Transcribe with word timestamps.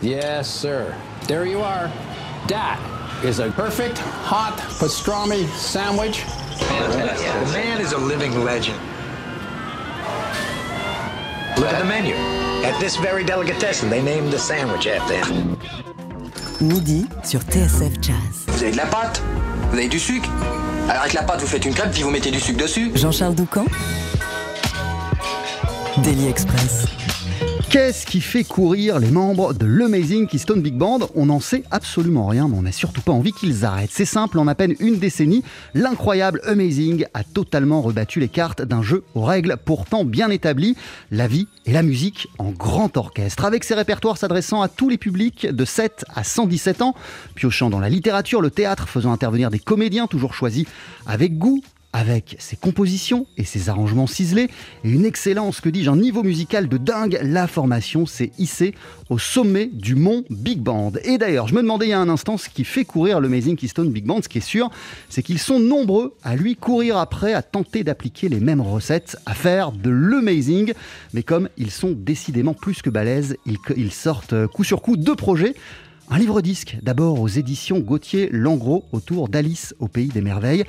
Yes, 0.00 0.48
sir. 0.48 0.94
There 1.26 1.44
you 1.44 1.60
are. 1.60 1.90
That 2.46 2.78
is 3.24 3.40
a 3.40 3.50
perfect 3.50 3.98
hot 3.98 4.56
pastrami 4.78 5.44
sandwich. 5.56 6.24
The 6.58 7.50
man 7.52 7.80
is 7.80 7.92
a 7.92 7.98
living 7.98 8.44
legend. 8.44 8.78
Look 11.56 11.66
at 11.72 11.80
the 11.80 11.84
menu. 11.84 12.14
At 12.64 12.78
this 12.78 12.96
very 12.96 13.24
delicatessen, 13.24 13.90
they 13.90 14.00
named 14.00 14.32
the 14.32 14.38
sandwich 14.38 14.86
after 14.86 15.16
him. 15.16 15.58
Midi 16.60 17.06
sur 17.24 17.40
TSF 17.40 18.00
Jazz. 18.00 18.46
Vous 18.46 18.62
avez 18.62 18.72
de 18.72 18.76
la 18.76 18.86
pâte 18.86 19.20
Vous 19.70 19.78
avez 19.78 19.88
du 19.88 19.98
sucre 19.98 20.28
Alors 20.88 21.02
avec 21.02 21.14
la 21.14 21.22
pâte, 21.22 21.40
vous 21.40 21.46
faites 21.48 21.64
une 21.64 21.74
crêpe, 21.74 21.90
puis 21.92 22.02
vous 22.02 22.10
mettez 22.10 22.30
du 22.30 22.40
sucre 22.40 22.60
dessus. 22.60 22.92
Jean-Charles 22.94 23.34
Doucan 23.34 23.66
Daily 26.04 26.28
Express. 26.28 26.86
Qu'est-ce 27.70 28.06
qui 28.06 28.22
fait 28.22 28.44
courir 28.44 28.98
les 28.98 29.10
membres 29.10 29.52
de 29.52 29.66
l'Amazing 29.66 30.26
Keystone 30.26 30.62
Big 30.62 30.72
Band? 30.72 31.00
On 31.14 31.26
n'en 31.26 31.38
sait 31.38 31.64
absolument 31.70 32.26
rien, 32.26 32.48
mais 32.48 32.56
on 32.56 32.62
n'a 32.62 32.72
surtout 32.72 33.02
pas 33.02 33.12
envie 33.12 33.32
qu'ils 33.32 33.66
arrêtent. 33.66 33.90
C'est 33.92 34.06
simple, 34.06 34.38
en 34.38 34.46
à 34.46 34.54
peine 34.54 34.74
une 34.80 34.98
décennie, 34.98 35.42
l'incroyable 35.74 36.40
Amazing 36.46 37.04
a 37.12 37.24
totalement 37.24 37.82
rebattu 37.82 38.20
les 38.20 38.28
cartes 38.28 38.62
d'un 38.62 38.80
jeu 38.80 39.04
aux 39.14 39.22
règles 39.22 39.58
pourtant 39.62 40.06
bien 40.06 40.30
établies, 40.30 40.76
la 41.10 41.28
vie 41.28 41.46
et 41.66 41.72
la 41.72 41.82
musique 41.82 42.28
en 42.38 42.52
grand 42.52 42.96
orchestre, 42.96 43.44
avec 43.44 43.64
ses 43.64 43.74
répertoires 43.74 44.16
s'adressant 44.16 44.62
à 44.62 44.68
tous 44.68 44.88
les 44.88 44.96
publics 44.96 45.46
de 45.46 45.64
7 45.66 46.06
à 46.14 46.24
117 46.24 46.80
ans, 46.80 46.94
piochant 47.34 47.68
dans 47.68 47.80
la 47.80 47.90
littérature, 47.90 48.40
le 48.40 48.50
théâtre, 48.50 48.88
faisant 48.88 49.12
intervenir 49.12 49.50
des 49.50 49.58
comédiens 49.58 50.06
toujours 50.06 50.32
choisis 50.32 50.64
avec 51.06 51.36
goût, 51.36 51.60
avec 51.92 52.36
ses 52.38 52.56
compositions 52.56 53.26
et 53.38 53.44
ses 53.44 53.70
arrangements 53.70 54.06
ciselés 54.06 54.48
et 54.84 54.90
une 54.90 55.06
excellence, 55.06 55.60
que 55.60 55.68
dis-je, 55.68 55.90
un 55.90 55.96
niveau 55.96 56.22
musical 56.22 56.68
de 56.68 56.76
dingue, 56.76 57.18
la 57.22 57.46
formation 57.46 58.04
s'est 58.04 58.30
hissée 58.38 58.74
au 59.08 59.18
sommet 59.18 59.70
du 59.72 59.94
mont 59.94 60.24
Big 60.28 60.60
Band. 60.60 60.92
Et 61.04 61.16
d'ailleurs, 61.16 61.48
je 61.48 61.54
me 61.54 61.62
demandais 61.62 61.86
il 61.86 61.90
y 61.90 61.94
a 61.94 62.00
un 62.00 62.10
instant 62.10 62.36
ce 62.36 62.50
qui 62.50 62.64
fait 62.64 62.84
courir 62.84 63.20
le 63.20 63.28
Amazing 63.28 63.56
Keystone 63.56 63.90
Big 63.90 64.04
Band. 64.04 64.20
Ce 64.22 64.28
qui 64.28 64.38
est 64.38 64.42
sûr, 64.42 64.70
c'est 65.08 65.22
qu'ils 65.22 65.38
sont 65.38 65.60
nombreux 65.60 66.14
à 66.22 66.36
lui 66.36 66.56
courir 66.56 66.98
après, 66.98 67.32
à 67.32 67.42
tenter 67.42 67.84
d'appliquer 67.84 68.28
les 68.28 68.40
mêmes 68.40 68.60
recettes, 68.60 69.16
à 69.24 69.34
faire 69.34 69.72
de 69.72 69.90
l'amazing. 69.90 70.74
Mais 71.14 71.22
comme 71.22 71.48
ils 71.56 71.70
sont 71.70 71.92
décidément 71.96 72.52
plus 72.52 72.82
que 72.82 72.90
balèzes, 72.90 73.36
ils, 73.46 73.58
ils 73.76 73.92
sortent 73.92 74.46
coup 74.48 74.64
sur 74.64 74.82
coup 74.82 74.96
deux 74.96 75.16
projets. 75.16 75.54
Un 76.10 76.18
livre-disque, 76.18 76.78
d'abord 76.82 77.20
aux 77.20 77.28
éditions 77.28 77.80
Gauthier 77.80 78.30
Langros, 78.32 78.86
autour 78.92 79.28
d'Alice 79.28 79.74
au 79.78 79.88
Pays 79.88 80.08
des 80.08 80.22
Merveilles. 80.22 80.64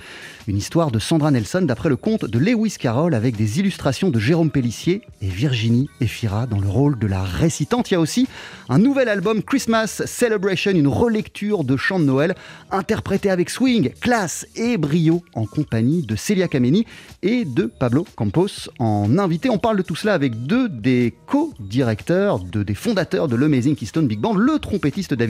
Une 0.48 0.58
histoire 0.58 0.92
de 0.92 1.00
Sandra 1.00 1.32
Nelson 1.32 1.62
d'après 1.62 1.88
le 1.88 1.96
conte 1.96 2.26
de 2.26 2.40
Lewis 2.40 2.76
Carroll 2.78 3.14
avec 3.14 3.38
des 3.38 3.58
illustrations 3.60 4.10
de 4.10 4.20
Jérôme 4.20 4.52
Pellissier 4.52 5.02
et 5.22 5.30
Virginie 5.30 5.88
Efira 6.02 6.46
dans 6.46 6.60
le 6.60 6.68
rôle 6.68 7.00
de 7.00 7.08
la 7.08 7.24
récitante. 7.24 7.90
Il 7.90 7.94
y 7.94 7.98
a 7.98 8.02
aussi 8.02 8.28
un 8.68 8.80
nouvel 8.80 9.08
album 9.08 9.42
Christmas 9.42 10.02
Celebration, 10.06 10.72
une 10.72 10.88
relecture 10.88 11.64
de 11.64 11.78
chants 11.78 12.00
de 12.00 12.06
Noël 12.06 12.36
interprété 12.70 13.30
avec 13.30 13.50
swing, 13.50 13.94
classe 14.02 14.46
et 14.58 14.76
brio 14.76 15.24
en 15.36 15.46
compagnie 15.46 16.02
de 16.02 16.18
Celia 16.18 16.50
Kameni 16.50 16.86
et 17.22 17.46
de 17.46 17.64
Pablo 17.64 18.06
Campos 18.18 18.70
en 18.78 19.18
invité. 19.18 19.50
On 19.50 19.58
parle 19.58 19.78
de 19.78 19.84
tout 19.84 19.96
cela 19.96 20.16
avec 20.16 20.48
deux 20.48 20.68
des 20.68 21.14
co-directeurs, 21.28 22.40
deux 22.40 22.66
des 22.66 22.76
fondateurs 22.76 23.30
de 23.30 23.38
l'Amazing 23.38 23.78
Keystone 23.78 24.08
Big 24.08 24.20
Band, 24.20 24.34
le 24.34 24.60
trompettiste 24.60 25.14
David 25.14 25.29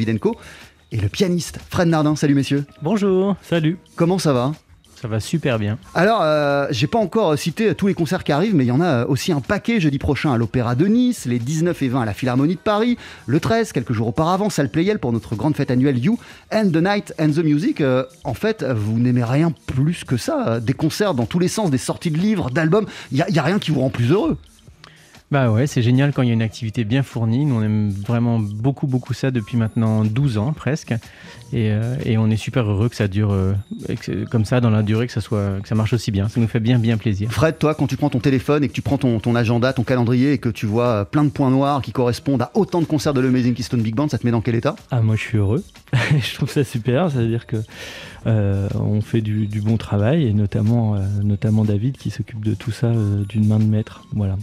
Et 0.92 0.98
le 0.98 1.10
pianiste 1.10 1.60
Fred 1.70 1.88
Nardin. 1.88 2.16
Salut 2.16 2.36
messieurs. 2.36 2.66
Bonjour, 2.82 3.36
salut. 3.44 3.78
Comment 3.96 4.18
ça 4.18 4.34
va? 4.34 4.54
Ça 5.02 5.08
va 5.08 5.22
super 5.22 5.60
bien. 5.60 5.78
Alors, 5.96 6.20
euh, 6.24 6.68
j'ai 6.72 6.88
pas 6.88 7.00
encore 7.00 7.38
cité 7.38 7.74
tous 7.74 7.88
les 7.88 7.94
concerts 7.94 8.26
qui 8.26 8.34
arrivent, 8.34 8.54
mais 8.54 8.66
il 8.66 8.68
y 8.68 8.72
en 8.72 8.82
a 8.82 9.06
aussi 9.06 9.32
un 9.32 9.40
paquet 9.40 9.80
jeudi 9.80 9.98
prochain 9.98 10.34
à 10.34 10.38
l'Opéra 10.38 10.76
de 10.76 10.88
Nice, 10.88 11.26
les 11.26 11.40
19 11.40 11.82
et 11.84 11.88
20 11.88 12.02
à 12.02 12.06
la 12.06 12.14
Philharmonie 12.14 12.56
de 12.56 12.60
Paris, 12.60 12.98
le 13.26 13.40
13, 13.40 13.72
quelques 13.72 13.94
jours 13.94 14.10
auparavant, 14.10 14.50
salle 14.50 14.70
Playel 14.70 15.00
pour 15.00 15.14
notre 15.14 15.36
grande 15.36 15.56
fête 15.56 15.72
annuelle 15.72 15.98
You 15.98 16.20
and 16.52 16.72
the 16.72 16.84
Night 16.84 17.14
and 17.18 17.30
the 17.30 17.46
Music. 17.46 17.80
Euh, 17.80 18.04
en 18.26 18.34
fait, 18.34 18.64
vous 18.64 19.00
n'aimez 19.00 19.24
rien 19.24 19.54
plus 19.68 20.04
que 20.04 20.18
ça. 20.18 20.60
Des 20.60 20.74
concerts 20.74 21.14
dans 21.14 21.26
tous 21.26 21.40
les 21.40 21.48
sens, 21.48 21.72
des 21.72 21.78
sorties 21.78 22.12
de 22.12 22.18
livres, 22.18 22.50
d'albums, 22.50 22.88
il 23.14 23.24
n'y 23.30 23.40
a 23.40 23.44
rien 23.44 23.60
qui 23.60 23.72
vous 23.72 23.80
rend 23.80 23.90
plus 23.90 24.12
heureux. 24.12 24.38
Bah 25.32 25.52
ouais, 25.52 25.68
c'est 25.68 25.84
génial 25.84 26.12
quand 26.12 26.24
il 26.24 26.28
y 26.28 26.32
a 26.32 26.34
une 26.34 26.42
activité 26.42 26.84
bien 26.84 27.04
fournie. 27.04 27.46
Nous, 27.46 27.56
on 27.56 27.62
aime 27.62 27.90
vraiment 27.92 28.40
beaucoup, 28.40 28.88
beaucoup 28.88 29.14
ça 29.14 29.30
depuis 29.30 29.58
maintenant 29.58 30.04
12 30.04 30.40
ans 30.40 30.54
presque. 30.54 30.94
Et, 31.52 31.72
euh, 31.72 31.96
et 32.06 32.18
on 32.18 32.30
est 32.30 32.38
super 32.38 32.70
heureux 32.70 32.90
que 32.90 32.96
ça 32.96 33.08
dure 33.08 33.32
euh, 33.32 33.54
comme 34.30 34.46
ça 34.46 34.62
dans 34.62 34.70
la 34.70 34.84
durée, 34.84 35.08
que 35.08 35.14
ça, 35.14 35.22
soit, 35.22 35.62
que 35.62 35.68
ça 35.68 35.76
marche 35.76 35.94
aussi 35.94 36.12
bien. 36.12 36.30
Ça 36.30 36.40
nous 36.40 36.48
fait 36.48 36.60
bien, 36.60 36.80
bien 36.80 36.98
plaisir. 36.98 37.32
Fred, 37.32 37.58
toi, 37.58 37.74
quand 37.74 37.88
tu 37.88 37.98
prends 37.98 38.10
ton 38.10 38.20
téléphone 38.20 38.64
et 38.64 38.68
que 38.68 38.74
tu 38.74 38.82
prends 38.82 38.98
ton, 38.98 39.20
ton 39.20 39.36
agenda, 39.36 39.74
ton 39.74 39.84
calendrier 39.84 40.34
et 40.34 40.38
que 40.38 40.50
tu 40.50 40.66
vois 40.66 40.88
euh, 40.88 41.06
plein 41.06 41.24
de 41.24 41.30
points 41.30 41.50
noirs 41.50 41.82
qui 41.82 41.92
correspondent 41.92 42.42
à 42.42 42.52
autant 42.54 42.82
de 42.82 42.86
concerts 42.86 43.14
de 43.14 43.22
l'Amazing 43.22 43.54
Keystone 43.54 43.82
Big 43.82 43.96
Band, 43.96 44.10
ça 44.10 44.18
te 44.18 44.26
met 44.26 44.32
dans 44.32 44.42
quel 44.42 44.56
état? 44.56 44.76
Ah, 44.92 45.02
moi, 45.02 45.16
je 45.16 45.22
suis 45.22 45.38
heureux. 45.38 45.64
je 45.94 46.36
trouve 46.36 46.50
ça 46.50 46.64
super. 46.64 47.12
C'est-à-dire 47.12 47.48
que 47.48 47.58
euh, 48.28 48.68
on 48.76 49.02
fait 49.02 49.22
du, 49.22 49.48
du, 49.48 49.62
bon 49.62 49.78
travail 49.78 50.28
et 50.28 50.34
notamment, 50.34 50.96
euh, 50.96 51.00
notamment 51.24 51.64
David 51.64 51.98
qui 51.98 52.10
s'occupe 52.10 52.44
de 52.44 52.54
tout 52.54 52.72
ça 52.72 52.88
euh, 52.88 53.24
d'une 53.24 53.48
main 53.48 53.60
de 53.60 53.64
maître. 53.64 54.04
Voilà. 54.14 54.38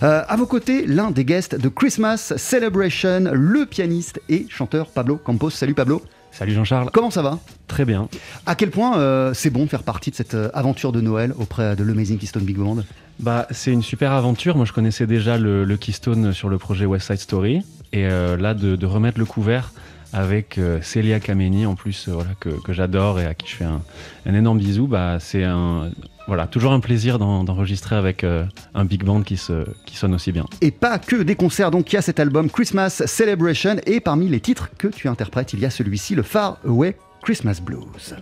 à 0.00 0.36
vos 0.36 0.46
côtés, 0.46 0.86
l'un 0.86 1.10
des 1.10 1.24
guests 1.24 1.54
de 1.54 1.68
Christmas 1.68 2.34
Celebration, 2.36 3.30
le 3.32 3.66
pianiste 3.66 4.20
et 4.28 4.46
chanteur 4.48 4.88
Pablo 4.88 5.16
Campos. 5.16 5.50
Salut 5.50 5.74
Pablo. 5.74 6.02
Salut 6.34 6.52
Jean-Charles. 6.52 6.90
Comment 6.92 7.12
ça 7.12 7.22
va? 7.22 7.38
Très 7.68 7.84
bien. 7.84 8.08
À 8.44 8.56
quel 8.56 8.70
point 8.70 8.98
euh, 8.98 9.32
c'est 9.34 9.50
bon 9.50 9.66
de 9.66 9.70
faire 9.70 9.84
partie 9.84 10.10
de 10.10 10.16
cette 10.16 10.36
aventure 10.52 10.90
de 10.90 11.00
Noël 11.00 11.32
auprès 11.38 11.76
de 11.76 11.84
l'Amazing 11.84 12.18
Keystone 12.18 12.42
Big 12.42 12.56
Band? 12.56 12.78
Bah, 13.20 13.46
C'est 13.52 13.70
une 13.70 13.84
super 13.84 14.10
aventure. 14.10 14.56
Moi, 14.56 14.64
je 14.64 14.72
connaissais 14.72 15.06
déjà 15.06 15.38
le, 15.38 15.64
le 15.64 15.76
Keystone 15.76 16.32
sur 16.32 16.48
le 16.48 16.58
projet 16.58 16.86
West 16.86 17.06
Side 17.06 17.20
Story. 17.20 17.62
Et 17.92 18.06
euh, 18.06 18.36
là, 18.36 18.54
de, 18.54 18.74
de, 18.74 18.86
remettre 18.86 19.20
le 19.20 19.24
couvert 19.24 19.70
avec 20.14 20.58
euh, 20.58 20.80
Celia 20.80 21.20
Kameni, 21.20 21.66
en 21.66 21.74
plus, 21.74 22.08
voilà, 22.08 22.30
que, 22.38 22.72
j'adore 22.72 23.20
et 23.20 23.26
à 23.26 23.34
qui 23.34 23.48
je 23.48 23.56
fais 23.56 23.64
un, 23.64 24.34
énorme 24.34 24.58
bisou, 24.58 24.86
bah, 24.86 25.18
c'est 25.20 25.44
un, 25.44 25.90
voilà, 26.26 26.46
toujours 26.46 26.72
un 26.72 26.80
plaisir 26.80 27.18
d'enregistrer 27.18 27.96
avec 27.96 28.24
euh, 28.24 28.44
un 28.74 28.84
big 28.84 29.04
band 29.04 29.22
qui, 29.22 29.40
qui 29.84 29.96
sonne 29.96 30.14
aussi 30.14 30.32
bien. 30.32 30.46
Et 30.60 30.70
pas 30.70 30.98
que 30.98 31.16
des 31.16 31.34
concerts, 31.34 31.70
donc 31.70 31.92
il 31.92 31.96
y 31.96 31.98
a 31.98 32.02
cet 32.02 32.20
album 32.20 32.48
Christmas 32.48 33.02
Celebration, 33.06 33.76
et 33.86 34.00
parmi 34.00 34.28
les 34.28 34.40
titres 34.40 34.70
que 34.78 34.88
tu 34.88 35.08
interprètes, 35.08 35.52
il 35.52 35.60
y 35.60 35.66
a 35.66 35.70
celui-ci, 35.70 36.14
le 36.14 36.22
Far 36.22 36.58
Away 36.64 36.96
Christmas 37.22 37.60
Blues. 37.60 38.14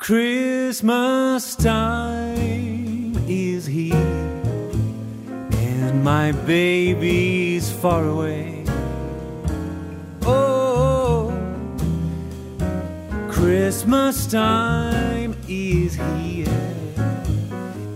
Christmas 0.00 1.54
time 1.54 3.12
is 3.28 3.66
here, 3.66 3.94
and 5.52 6.02
my 6.02 6.32
baby's 6.32 7.70
far 7.70 8.08
away. 8.08 8.64
Oh, 10.22 11.30
Christmas 13.28 14.26
time 14.26 15.36
is 15.46 15.96
here, 15.96 16.48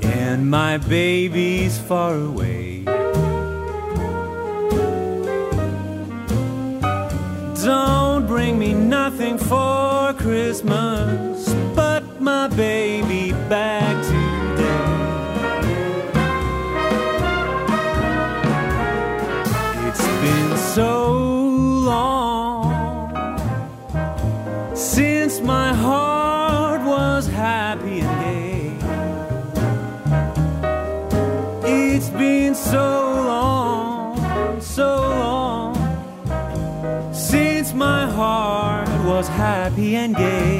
and 0.02 0.48
my 0.50 0.76
baby's 0.76 1.78
far 1.78 2.16
away. 2.16 2.84
Don't 7.64 8.26
bring 8.26 8.58
me 8.58 8.74
nothing 8.74 9.38
for 9.38 10.12
Christmas 10.18 11.43
my 12.24 12.48
baby 12.48 13.32
back 13.50 14.02
today. 14.02 14.64
It's 19.86 20.06
been 20.22 20.56
so 20.56 21.12
long 21.90 22.64
since 24.74 25.42
my 25.42 25.74
heart 25.74 26.80
was 26.86 27.26
happy 27.26 28.00
and 28.00 28.16
gay. 28.24 28.72
It's 31.92 32.08
been 32.08 32.54
so 32.54 32.88
long, 33.32 34.60
so 34.62 34.96
long 35.24 35.74
since 37.12 37.74
my 37.74 38.06
heart 38.10 38.88
was 39.04 39.28
happy 39.28 39.96
and 39.96 40.16
gay. 40.16 40.53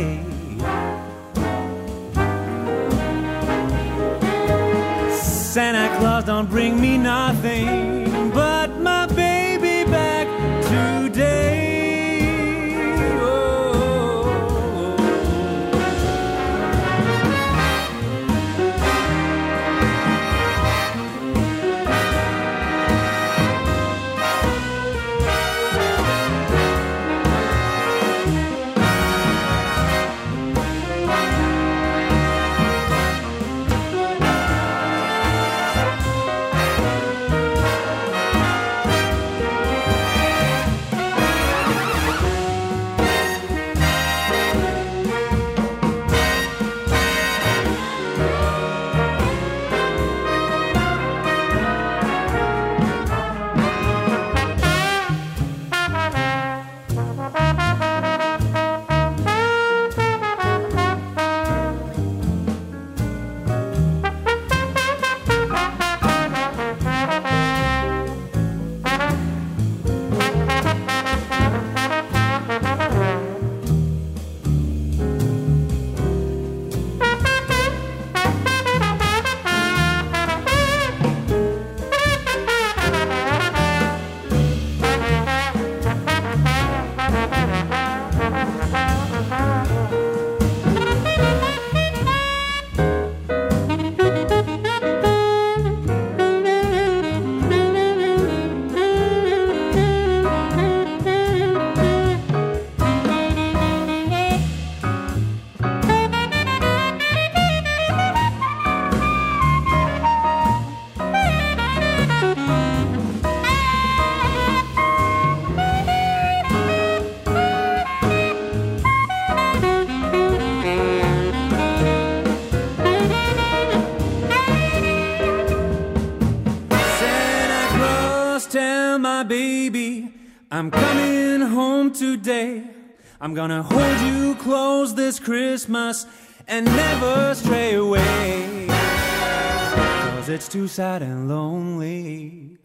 I'm 133.25 133.33
gonna 133.33 133.63
hold 133.63 134.01
you 134.01 134.35
close 134.35 134.95
this 134.95 135.19
Christmas 135.19 136.05
and 136.47 136.67
never 136.67 137.35
stray 137.35 137.75
away. 137.75 138.67
Cause 138.69 140.29
it's 140.29 140.47
too 140.47 140.69
sad 140.69 141.01
and 141.01 141.27
lonely 141.27 142.59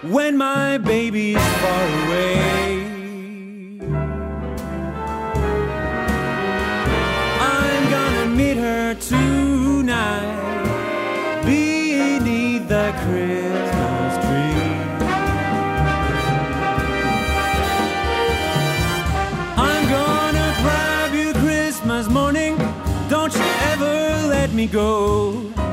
when 0.00 0.38
my 0.38 0.78
baby's 0.78 1.36
far 1.36 2.06
away. 2.06 2.86
I'm 7.38 7.90
gonna 7.90 8.26
meet 8.34 8.56
her 8.56 8.94
tonight 8.94 9.51
let 24.52 24.56
me 24.56 24.66
go. 24.66 25.71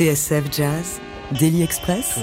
TSF 0.00 0.44
Jazz, 0.50 0.98
Daily 1.38 1.62
Express, 1.62 2.20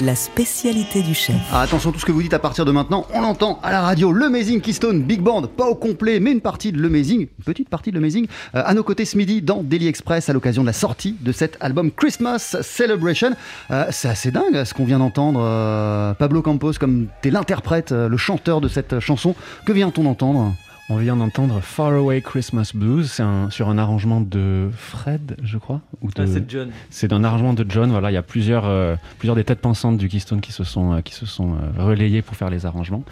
la 0.00 0.14
spécialité 0.14 1.00
du 1.00 1.14
chef. 1.14 1.36
Ah, 1.50 1.62
attention, 1.62 1.92
tout 1.92 1.98
ce 1.98 2.04
que 2.04 2.12
vous 2.12 2.20
dites 2.20 2.34
à 2.34 2.38
partir 2.38 2.66
de 2.66 2.72
maintenant, 2.72 3.06
on 3.14 3.22
l'entend 3.22 3.58
à 3.62 3.72
la 3.72 3.80
radio. 3.80 4.12
Le 4.12 4.26
Amazing 4.26 4.60
Keystone 4.60 5.00
Big 5.02 5.22
Band, 5.22 5.44
pas 5.44 5.64
au 5.64 5.74
complet, 5.74 6.20
mais 6.20 6.30
une 6.30 6.42
partie 6.42 6.70
de 6.70 6.82
l'Amazing, 6.82 7.20
une 7.20 7.44
petite 7.46 7.70
partie 7.70 7.88
de 7.90 7.94
l'Amazing, 7.96 8.26
euh, 8.54 8.62
à 8.66 8.74
nos 8.74 8.82
côtés 8.82 9.06
ce 9.06 9.16
midi 9.16 9.40
dans 9.40 9.62
Daily 9.62 9.86
Express 9.88 10.28
à 10.28 10.34
l'occasion 10.34 10.60
de 10.60 10.66
la 10.66 10.74
sortie 10.74 11.16
de 11.22 11.32
cet 11.32 11.56
album 11.60 11.90
Christmas 11.90 12.58
Celebration. 12.60 13.30
Euh, 13.70 13.86
c'est 13.90 14.08
assez 14.08 14.30
dingue 14.30 14.64
ce 14.64 14.74
qu'on 14.74 14.84
vient 14.84 14.98
d'entendre. 14.98 15.40
euh, 15.42 16.12
Pablo 16.12 16.42
Campos, 16.42 16.74
comme 16.78 17.06
t'es 17.22 17.30
l'interprète, 17.30 17.92
euh, 17.92 18.10
le 18.10 18.18
chanteur 18.18 18.60
de 18.60 18.68
cette 18.68 19.00
chanson, 19.00 19.34
que 19.64 19.72
vient-on 19.72 20.02
d'entendre 20.02 20.54
On 20.94 20.96
vient 20.98 21.16
d'entendre 21.16 21.60
Far 21.62 21.94
Away 21.94 22.20
Christmas 22.20 22.72
Blues, 22.74 23.10
c'est 23.10 23.22
un- 23.22 23.48
sur 23.48 23.70
un 23.70 23.78
arrangement 23.78 24.20
de 24.20 24.68
Fred, 24.76 25.36
je 25.42 25.56
crois. 25.56 25.80
Ou 26.02 26.08
de... 26.08 26.12
Ah, 26.18 26.24
c'est 26.26 26.50
John. 26.50 26.68
C'est 26.90 27.14
un 27.14 27.24
arrangement 27.24 27.54
de 27.54 27.64
John. 27.66 27.90
Voilà, 27.90 28.10
il 28.10 28.14
y 28.14 28.18
a 28.18 28.22
plusieurs, 28.22 28.64
euh, 28.66 28.96
plusieurs 29.18 29.34
des 29.36 29.44
têtes 29.44 29.60
pensantes 29.60 29.96
du 29.96 30.08
Keystone 30.08 30.42
qui 30.42 30.52
se 30.52 30.64
sont, 30.64 30.92
euh, 30.92 31.00
qui 31.00 31.14
se 31.14 31.24
sont 31.24 31.52
euh, 31.52 31.82
relayées 31.82 32.20
pour 32.20 32.36
faire 32.36 32.50
les 32.50 32.66
arrangements. 32.66 33.04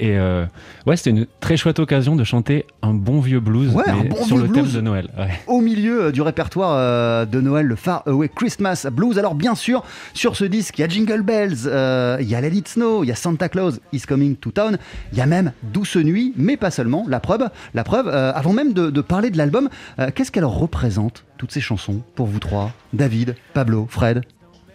Et 0.00 0.18
euh, 0.18 0.44
ouais, 0.86 0.96
c'était 0.96 1.10
une 1.10 1.24
très 1.38 1.56
chouette 1.56 1.78
occasion 1.78 2.16
de 2.16 2.24
chanter 2.24 2.66
un 2.82 2.94
bon 2.94 3.20
vieux 3.20 3.38
blues 3.38 3.72
Ouais, 3.72 3.88
un 3.88 4.02
mais 4.02 4.08
bon 4.08 4.24
sur 4.24 4.36
vieux 4.38 4.46
le 4.48 4.52
thème 4.52 4.68
de 4.68 4.80
Noël. 4.80 5.08
Ouais. 5.16 5.28
au 5.46 5.60
milieu 5.60 6.10
du 6.10 6.20
répertoire 6.20 7.26
de 7.28 7.40
Noël, 7.40 7.66
le 7.66 7.76
Far 7.76 8.02
Away 8.06 8.28
Christmas 8.28 8.86
Blues. 8.92 9.18
Alors 9.20 9.36
bien 9.36 9.54
sûr, 9.54 9.84
sur 10.12 10.34
ce 10.34 10.44
disque, 10.44 10.78
il 10.78 10.82
y 10.82 10.84
a 10.84 10.88
Jingle 10.88 11.22
Bells, 11.22 11.58
euh, 11.66 12.16
il 12.20 12.28
y 12.28 12.34
a 12.34 12.40
Let 12.40 12.48
It 12.56 12.66
Snow, 12.68 13.04
il 13.04 13.08
y 13.08 13.12
a 13.12 13.14
Santa 13.14 13.48
Claus 13.48 13.78
is 13.92 14.00
Coming 14.00 14.34
to 14.34 14.50
Town, 14.50 14.78
il 15.12 15.18
y 15.18 15.20
a 15.20 15.26
même 15.26 15.52
Douce 15.62 15.94
Nuit, 15.96 16.32
mais 16.36 16.56
pas 16.56 16.72
seulement. 16.72 17.04
La 17.08 17.20
preuve, 17.24 17.48
la 17.74 17.82
preuve. 17.84 18.06
euh, 18.08 18.32
avant 18.34 18.52
même 18.52 18.72
de, 18.72 18.90
de 18.90 19.00
parler 19.00 19.30
de 19.30 19.38
l'album, 19.38 19.68
euh, 19.98 20.10
qu'est-ce 20.14 20.30
qu'elle 20.30 20.44
représente 20.44 21.24
toutes 21.38 21.50
ces 21.52 21.60
chansons 21.60 22.00
pour 22.14 22.26
vous 22.26 22.38
trois, 22.38 22.70
David, 22.92 23.34
Pablo, 23.52 23.86
Fred? 23.90 24.22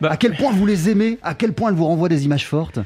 Bah, 0.01 0.09
À 0.11 0.17
quel 0.17 0.35
point 0.35 0.51
vous 0.51 0.65
les 0.65 0.89
aimez? 0.89 1.19
À 1.23 1.33
quel 1.33 1.53
point 1.53 1.69
elles 1.69 1.75
vous 1.75 1.85
renvoient 1.85 2.09
des 2.09 2.25
images 2.25 2.45
fortes? 2.47 2.79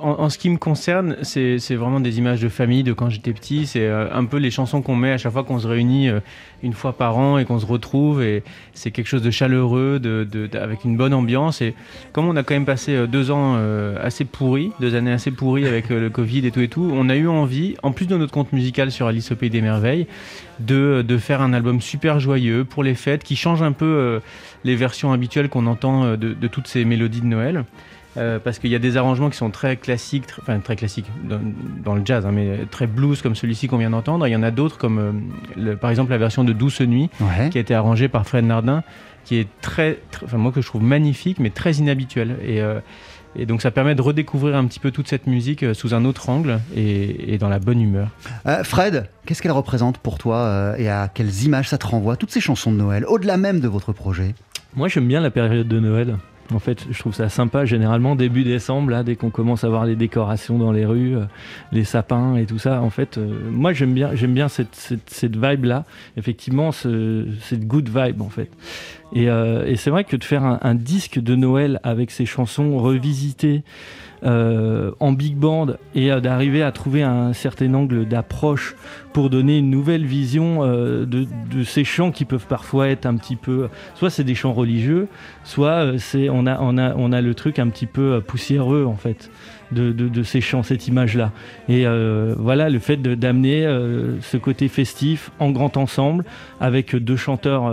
En, 0.00 0.10
en 0.20 0.28
ce 0.28 0.38
qui 0.38 0.50
me 0.50 0.56
concerne, 0.56 1.16
c'est 1.22 1.74
vraiment 1.74 1.98
des 1.98 2.18
images 2.18 2.40
de 2.40 2.48
famille, 2.48 2.84
de 2.84 2.92
quand 2.92 3.10
j'étais 3.10 3.32
petit. 3.32 3.66
C'est 3.66 3.86
euh, 3.86 4.06
un 4.12 4.24
peu 4.24 4.36
les 4.36 4.52
chansons 4.52 4.82
qu'on 4.82 4.94
met 4.94 5.10
à 5.10 5.18
chaque 5.18 5.32
fois 5.32 5.42
qu'on 5.42 5.58
se 5.58 5.66
réunit 5.66 6.08
euh, 6.08 6.20
une 6.62 6.72
fois 6.72 6.92
par 6.92 7.18
an 7.18 7.38
et 7.38 7.44
qu'on 7.44 7.58
se 7.58 7.66
retrouve. 7.66 8.22
Et 8.22 8.44
c'est 8.72 8.92
quelque 8.92 9.08
chose 9.08 9.22
de 9.22 9.32
chaleureux, 9.32 9.98
de, 9.98 10.48
avec 10.56 10.84
une 10.84 10.96
bonne 10.96 11.12
ambiance. 11.12 11.60
Et 11.60 11.74
comme 12.12 12.28
on 12.28 12.36
a 12.36 12.44
quand 12.44 12.54
même 12.54 12.66
passé 12.66 12.92
euh, 12.92 13.06
deux 13.08 13.32
ans 13.32 13.54
euh, 13.56 13.96
assez 14.00 14.24
pourris, 14.24 14.70
deux 14.78 14.94
années 14.94 15.10
assez 15.12 15.32
pourries 15.32 15.66
avec 15.66 15.90
euh, 15.90 16.00
le 16.00 16.10
Covid 16.10 16.46
et 16.46 16.52
tout 16.52 16.60
et 16.60 16.68
tout, 16.68 16.88
on 16.94 17.08
a 17.08 17.16
eu 17.16 17.26
envie, 17.26 17.74
en 17.82 17.90
plus 17.90 18.06
de 18.06 18.16
notre 18.16 18.32
compte 18.32 18.52
musical 18.52 18.92
sur 18.92 19.08
Alice 19.08 19.32
au 19.32 19.36
Pays 19.36 19.50
des 19.50 19.60
Merveilles, 19.60 20.06
de, 20.60 21.04
de 21.06 21.18
faire 21.18 21.42
un 21.42 21.52
album 21.52 21.80
super 21.80 22.20
joyeux 22.20 22.64
pour 22.64 22.84
les 22.84 22.94
fêtes 22.94 23.24
qui 23.24 23.34
change 23.34 23.62
un 23.62 23.72
peu 23.72 23.86
euh, 23.86 24.20
les 24.62 24.76
versions 24.76 25.12
habituelles 25.12 25.48
qu'on 25.48 25.66
entend 25.66 26.04
euh, 26.04 26.16
de 26.16 26.46
toutes 26.46 26.68
ces 26.68 26.84
mélodies 26.84 27.20
de 27.22 27.26
Noël. 27.26 27.64
Euh, 28.16 28.38
parce 28.42 28.58
qu'il 28.58 28.70
y 28.70 28.74
a 28.74 28.78
des 28.80 28.96
arrangements 28.96 29.28
qui 29.30 29.36
sont 29.36 29.50
très 29.50 29.76
classiques, 29.76 30.24
enfin 30.40 30.58
très 30.60 30.74
classiques 30.76 31.06
dans, 31.28 31.38
dans 31.84 31.94
le 31.94 32.02
jazz, 32.04 32.24
hein, 32.26 32.32
mais 32.32 32.60
très 32.70 32.86
blues 32.86 33.20
comme 33.22 33.36
celui-ci 33.36 33.68
qu'on 33.68 33.76
vient 33.76 33.90
d'entendre. 33.90 34.26
Il 34.26 34.30
y 34.30 34.36
en 34.36 34.42
a 34.42 34.50
d'autres 34.50 34.78
comme 34.78 34.98
euh, 34.98 35.12
le- 35.56 35.76
par 35.76 35.90
exemple 35.90 36.10
la 36.10 36.18
version 36.18 36.42
de 36.42 36.52
Douce 36.52 36.80
Nuit 36.80 37.10
Ouais. 37.20 37.50
qui 37.50 37.58
a 37.58 37.60
été 37.60 37.74
arrangée 37.74 38.08
par 38.08 38.26
Fred 38.26 38.44
Nardin, 38.44 38.82
qui 39.24 39.36
est 39.36 39.46
très, 39.60 39.98
très- 40.10 40.24
enfin 40.24 40.38
moi 40.38 40.52
que 40.52 40.62
je 40.62 40.66
trouve 40.66 40.82
magnifique, 40.82 41.38
mais 41.38 41.50
très 41.50 41.72
inhabituel. 41.74 42.36
Et, 42.44 42.60
euh, 42.62 42.80
et 43.36 43.44
donc 43.44 43.60
ça 43.60 43.70
permet 43.70 43.94
de 43.94 44.02
redécouvrir 44.02 44.56
un 44.56 44.64
petit 44.64 44.80
peu 44.80 44.90
toute 44.90 45.06
cette 45.06 45.26
musique 45.26 45.62
euh, 45.62 45.74
sous 45.74 45.94
un 45.94 46.04
autre 46.06 46.30
angle 46.30 46.60
et, 46.74 47.34
et 47.34 47.38
dans 47.38 47.50
la 47.50 47.58
bonne 47.58 47.80
humeur. 47.80 48.08
Euh, 48.46 48.64
Fred, 48.64 49.10
qu'est-ce 49.26 49.42
qu'elle 49.42 49.52
représente 49.52 49.98
pour 49.98 50.16
toi 50.18 50.38
euh, 50.38 50.76
et 50.76 50.88
à 50.88 51.08
quelles 51.12 51.42
images 51.44 51.68
ça 51.68 51.76
te 51.78 51.86
renvoie 51.86 52.16
Toutes 52.16 52.30
ces 52.32 52.40
chansons 52.40 52.72
de 52.72 52.78
Noël, 52.78 53.04
au-delà 53.06 53.36
même 53.36 53.60
de 53.60 53.68
votre 53.68 53.92
projet? 53.92 54.34
Moi, 54.74 54.88
j'aime 54.88 55.06
bien 55.06 55.20
la 55.20 55.30
période 55.30 55.68
de 55.68 55.78
Noël. 55.78 56.16
En 56.54 56.58
fait, 56.58 56.86
je 56.90 56.98
trouve 56.98 57.14
ça 57.14 57.28
sympa. 57.28 57.66
Généralement, 57.66 58.16
début 58.16 58.42
décembre, 58.42 58.90
là, 58.90 59.02
dès 59.02 59.16
qu'on 59.16 59.30
commence 59.30 59.64
à 59.64 59.68
voir 59.68 59.84
les 59.84 59.96
décorations 59.96 60.56
dans 60.56 60.72
les 60.72 60.86
rues, 60.86 61.16
euh, 61.16 61.24
les 61.72 61.84
sapins 61.84 62.36
et 62.36 62.46
tout 62.46 62.58
ça. 62.58 62.80
En 62.80 62.90
fait, 62.90 63.18
euh, 63.18 63.50
moi, 63.50 63.72
j'aime 63.74 63.92
bien, 63.92 64.14
j'aime 64.14 64.32
bien 64.32 64.48
cette, 64.48 64.74
cette, 64.74 65.10
cette 65.10 65.36
vibe-là. 65.36 65.84
Effectivement, 66.16 66.72
ce, 66.72 67.26
cette 67.42 67.66
good 67.66 67.88
vibe, 67.88 68.22
en 68.22 68.30
fait. 68.30 68.50
Et, 69.12 69.28
euh, 69.28 69.66
et 69.66 69.76
c'est 69.76 69.90
vrai 69.90 70.04
que 70.04 70.16
de 70.16 70.24
faire 70.24 70.44
un, 70.44 70.58
un 70.62 70.74
disque 70.74 71.18
de 71.18 71.34
Noël 71.34 71.80
avec 71.82 72.10
ces 72.10 72.24
chansons 72.24 72.78
revisitées 72.78 73.62
euh, 74.24 74.90
en 75.00 75.12
big 75.12 75.36
band 75.36 75.68
et 75.94 76.08
d'arriver 76.20 76.62
à 76.62 76.72
trouver 76.72 77.02
un 77.02 77.32
certain 77.32 77.72
angle 77.74 78.06
d'approche 78.06 78.74
pour 79.12 79.30
donner 79.30 79.58
une 79.58 79.70
nouvelle 79.70 80.04
vision 80.04 80.60
euh, 80.62 81.04
de, 81.04 81.26
de 81.50 81.64
ces 81.64 81.84
chants 81.84 82.12
qui 82.12 82.24
peuvent 82.24 82.46
parfois 82.46 82.88
être 82.88 83.06
un 83.06 83.16
petit 83.16 83.36
peu, 83.36 83.68
soit 83.94 84.10
c'est 84.10 84.24
des 84.24 84.34
chants 84.34 84.52
religieux, 84.52 85.08
soit 85.44 85.70
euh, 85.70 85.98
c'est 85.98 86.28
on 86.28 86.46
a 86.46 86.58
on 86.60 86.78
a 86.78 86.94
on 86.94 87.10
a 87.10 87.20
le 87.20 87.34
truc 87.34 87.58
un 87.58 87.68
petit 87.68 87.86
peu 87.86 88.12
euh, 88.12 88.20
poussiéreux 88.20 88.84
en 88.84 88.94
fait 88.94 89.30
de, 89.72 89.92
de, 89.92 90.08
de 90.08 90.22
ces 90.22 90.40
chants, 90.40 90.62
cette 90.62 90.86
image-là. 90.88 91.32
Et 91.68 91.86
euh, 91.86 92.34
voilà 92.38 92.70
le 92.70 92.78
fait 92.78 92.96
d'amener 92.96 93.66
ce 94.22 94.36
côté 94.36 94.68
festif 94.68 95.30
en 95.40 95.50
grand 95.50 95.76
ensemble 95.76 96.24
avec 96.60 96.94
deux 96.96 97.16
chanteurs 97.16 97.70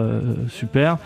super. 0.49 0.97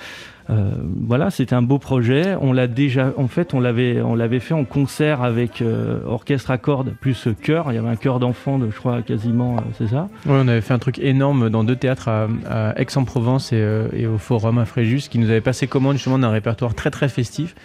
Euh, 0.50 0.72
voilà, 1.06 1.30
c'était 1.30 1.56
un 1.56 1.62
beau 1.62 1.78
projet. 1.78 2.36
On 2.42 2.54
l'a 2.54 2.68
déjà, 2.68 3.14
en 3.18 3.28
fait, 3.28 3.54
on 3.54 3.60
l'avait, 3.60 4.02
on 4.02 4.16
l'avait 4.16 4.40
fait 4.40 4.54
en 4.54 4.66
concert 4.66 5.22
avec 5.22 5.62
euh, 5.62 6.00
orchestre 6.06 6.52
à 6.52 6.58
cordes 6.58 6.94
plus 7.00 7.28
chœur. 7.42 7.72
Il 7.72 7.76
y 7.76 7.78
avait 7.78 7.90
un 7.90 7.96
chœur 7.96 8.20
d'enfants, 8.20 8.58
de, 8.58 8.70
je 8.72 8.76
crois, 8.76 9.02
quasiment, 9.02 9.58
euh, 9.58 9.62
c'est 9.78 9.88
ça? 9.88 10.10
Ouais, 10.26 10.40
on 10.40 10.48
avait 10.48 10.62
fait 10.62 10.74
un 10.74 10.80
truc 10.80 11.00
énorme 11.00 11.50
dans 11.50 11.64
deux 11.64 11.76
théâtres 11.76 12.10
à, 12.10 12.74
Aix-en-Provence 12.78 13.54
et, 13.54 13.64
et 13.94 14.08
au 14.08 14.18
Forum 14.18 14.58
à 14.58 14.66
Fréjus, 14.66 15.10
qui 15.10 15.20
nous 15.20 15.30
avait 15.30 15.42
passé 15.42 15.68
commande 15.68 15.98
justement 15.98 16.20
d'un 16.20 16.32
répertoire 16.32 16.74
très 16.74 16.92
très 16.92 17.10
festif. 17.10 17.56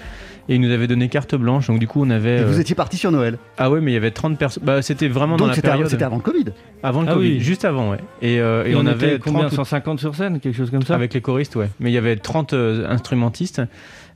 Et 0.49 0.57
ils 0.57 0.61
nous 0.61 0.71
avaient 0.71 0.87
donné 0.87 1.09
carte 1.09 1.35
blanche, 1.35 1.69
donc 1.69 1.79
du 1.79 1.87
coup 1.87 2.03
on 2.05 2.11
avait. 2.11 2.41
Et 2.41 2.45
vous 2.45 2.59
euh, 2.59 2.61
étiez 2.61 2.75
parti 2.75 2.97
sur 2.99 3.11
Noël. 3.11 3.39
Ah 3.57 3.71
ouais, 3.71 3.81
mais 3.81 3.93
il 3.93 3.95
y 3.95 3.97
avait 3.97 4.11
30 4.11 4.39
personnes. 4.39 4.63
Bah, 4.65 4.83
c'était 4.83 5.09
vraiment 5.09 5.37
dans 5.37 5.47
la 5.47 5.55
c'était 5.55 5.69
période. 5.69 5.83
avant, 5.87 5.91
c'était 5.91 6.05
avant 6.05 6.17
le 6.17 6.23
Covid. 6.23 6.45
Avant 6.83 7.01
le 7.03 7.09
Ah 7.09 7.15
Covid, 7.15 7.29
oui. 7.35 7.41
juste 7.41 7.65
avant, 7.65 7.91
ouais. 7.91 7.99
Et, 8.21 8.41
euh, 8.41 8.67
et 8.67 8.73
Et, 8.73 8.75
on, 8.75 8.81
on, 8.81 8.87
avait 8.87 9.19
combien 9.19 9.41
30 9.49 9.53
ou- 9.53 9.57
150 9.57 10.01
sur 10.01 10.15
scène, 10.15 10.41
quelque 10.41 10.55
chose 10.57 10.71
comme 10.71 10.83
ça? 10.83 10.95
avec 10.95 11.15
les 11.15 11.23
choristes, 11.23 11.57
ouais. 11.57 11.71
Mais 11.81 11.91
il 11.91 11.95
y 11.95 11.99
avait 11.99 12.17
30 12.17 12.53
euh, 12.53 12.87
instrumentistes, 12.91 13.63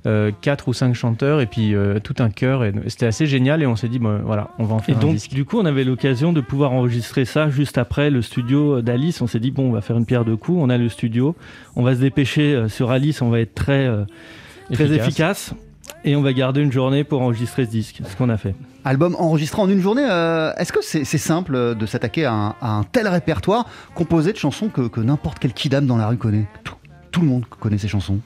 4 0.05 0.69
ou 0.69 0.73
5 0.73 0.95
chanteurs 0.95 1.41
et 1.41 1.47
puis 1.47 1.75
euh, 1.75 1.99
tout 1.99 2.15
un 2.21 2.31
chœur. 2.31 2.65
Et 2.65 2.73
c'était 2.87 3.07
assez 3.07 3.27
génial 3.27 3.63
et 3.63 3.67
on 3.67 3.77
s'est 3.77 3.89
dit, 3.89 3.99
bon, 3.99 4.21
voilà, 4.25 4.51
on 4.59 4.65
va 4.65 4.75
en 4.77 4.79
Et 4.79 4.83
faire 4.83 4.97
un 4.97 5.01
donc, 5.01 5.15
disque. 5.15 5.31
du 5.35 5.45
coup, 5.45 5.59
on 5.59 5.65
avait 5.67 5.85
l'occasion 5.85 6.33
de 6.33 6.41
pouvoir 6.41 6.73
enregistrer 6.73 7.25
ça 7.25 7.51
juste 7.51 7.79
après 7.79 8.11
le 8.11 8.23
studio 8.23 8.81
d'Alice. 8.81 9.21
On 9.23 9.27
s'est 9.27 9.41
dit, 9.41 9.51
bon, 9.51 9.69
on 9.69 9.73
va 9.73 9.81
faire 9.81 9.97
une 9.99 10.07
pierre 10.07 10.25
de 10.25 10.35
coups. 10.35 10.59
On 10.61 10.71
a 10.71 10.79
le 10.79 10.89
studio. 10.89 11.35
On 11.77 11.83
va 11.83 11.95
se 11.95 12.01
dépêcher 12.01 12.55
euh, 12.55 12.69
sur 12.69 12.91
Alice. 12.91 13.23
On 13.23 13.29
va 13.31 13.41
être 13.41 13.55
très, 13.55 13.87
euh, 13.87 14.05
très 14.73 14.85
Efficace. 14.85 15.07
efficace. 15.09 15.55
Et 16.05 16.15
on 16.17 16.23
va 16.23 16.33
garder 16.33 16.61
une 16.61 16.73
journée 16.73 17.05
pour 17.05 17.23
enregistrer 17.23 17.65
ce 17.67 17.71
disque. 17.71 18.01
Ce 18.09 18.17
qu'on 18.17 18.29
a 18.29 18.37
fait. 18.37 18.55
Album 18.85 19.17
enregistré 19.19 19.61
en 19.61 19.69
une 19.69 19.81
journée. 19.81 20.07
euh, 20.09 20.53
Est-ce 20.57 20.73
que 20.73 20.79
c'est 20.83 21.05
simple 21.05 21.55
euh, 21.55 21.75
de 21.75 21.87
s'attaquer 21.87 22.25
à, 22.25 22.33
un- 22.33 22.55
à 22.61 22.71
un 22.79 22.85
tel 22.85 23.09
répertoire 23.09 23.67
composé 23.95 24.33
de 24.33 24.39
chansons 24.39 24.69
que, 24.69 24.83
que 24.89 25.01
n'importe 25.01 25.39
quel 25.41 25.53
kidam 25.53 25.87
dans 25.87 25.97
la 25.97 26.07
rue 26.09 26.17
connaît? 26.17 26.47
Tout, 26.65 26.75
tout 27.11 27.21
le 27.21 27.27
monde 27.27 27.45
connaît 27.61 27.79
ces 27.79 27.89
chansons. 27.89 28.19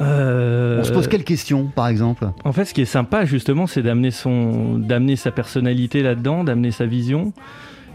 Euh, 0.00 0.78
On 0.80 0.84
se 0.84 0.92
pose 0.92 1.08
quelle 1.08 1.24
question, 1.24 1.66
par 1.74 1.88
exemple? 1.88 2.28
En 2.44 2.52
fait, 2.52 2.66
ce 2.66 2.74
qui 2.74 2.82
est 2.82 2.84
sympa, 2.84 3.24
justement, 3.24 3.66
c'est 3.66 3.82
d'amener 3.82 4.10
son, 4.10 4.78
d'amener 4.78 5.16
sa 5.16 5.30
personnalité 5.30 6.02
là-dedans, 6.02 6.44
d'amener 6.44 6.70
sa 6.70 6.84
vision, 6.84 7.32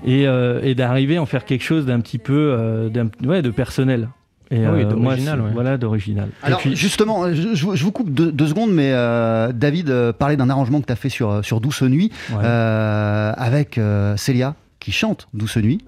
et, 0.04 0.28
euh, 0.28 0.60
et 0.64 0.74
d'arriver 0.74 1.18
à 1.18 1.22
en 1.22 1.28
faire 1.28 1.46
quelque 1.46 1.64
chose 1.64 1.86
d'un 1.86 2.00
petit 2.00 2.18
peu, 2.18 2.90
d'un- 2.92 3.10
ouais, 3.30 3.44
de 3.44 3.52
personnel. 3.52 4.10
Et 4.52 4.66
Ah 4.66 4.72
oui, 4.74 4.84
euh, 4.84 4.96
moi, 4.96 5.14
ouais. 5.16 5.52
Voilà, 5.54 5.78
d'original. 5.78 6.28
Alors 6.44 6.60
puis- 6.60 6.76
justement, 6.76 7.34
je, 7.34 7.56
je 7.56 7.66
vous- 7.84 7.92
coupe 7.92 8.10
deux, 8.12 8.32
deux 8.32 8.48
secondes, 8.48 8.72
mais 8.74 8.92
euh, 8.94 9.52
David 9.54 9.90
euh, 9.90 10.12
parlait 10.12 10.36
d'un 10.36 10.50
arrangement 10.50 10.82
que 10.82 10.86
tu 10.88 10.92
as 10.94 10.98
fait 10.98 11.10
sur, 11.10 11.44
sur 11.44 11.62
Douce 11.62 11.82
Nuit 11.84 12.12
Ouais. 12.32 12.38
euh, 12.44 13.32
avec 13.38 13.78
euh, 13.78 14.18
Célia 14.18 14.56
qui 14.80 14.92
chante 14.92 15.28
Douce 15.34 15.56
Nuit. 15.58 15.80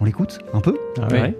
On 0.00 0.04
l'écoute 0.04 0.38
un 0.54 0.60
peu? 0.60 0.76
Ah 1.00 1.06
ouais. 1.12 1.36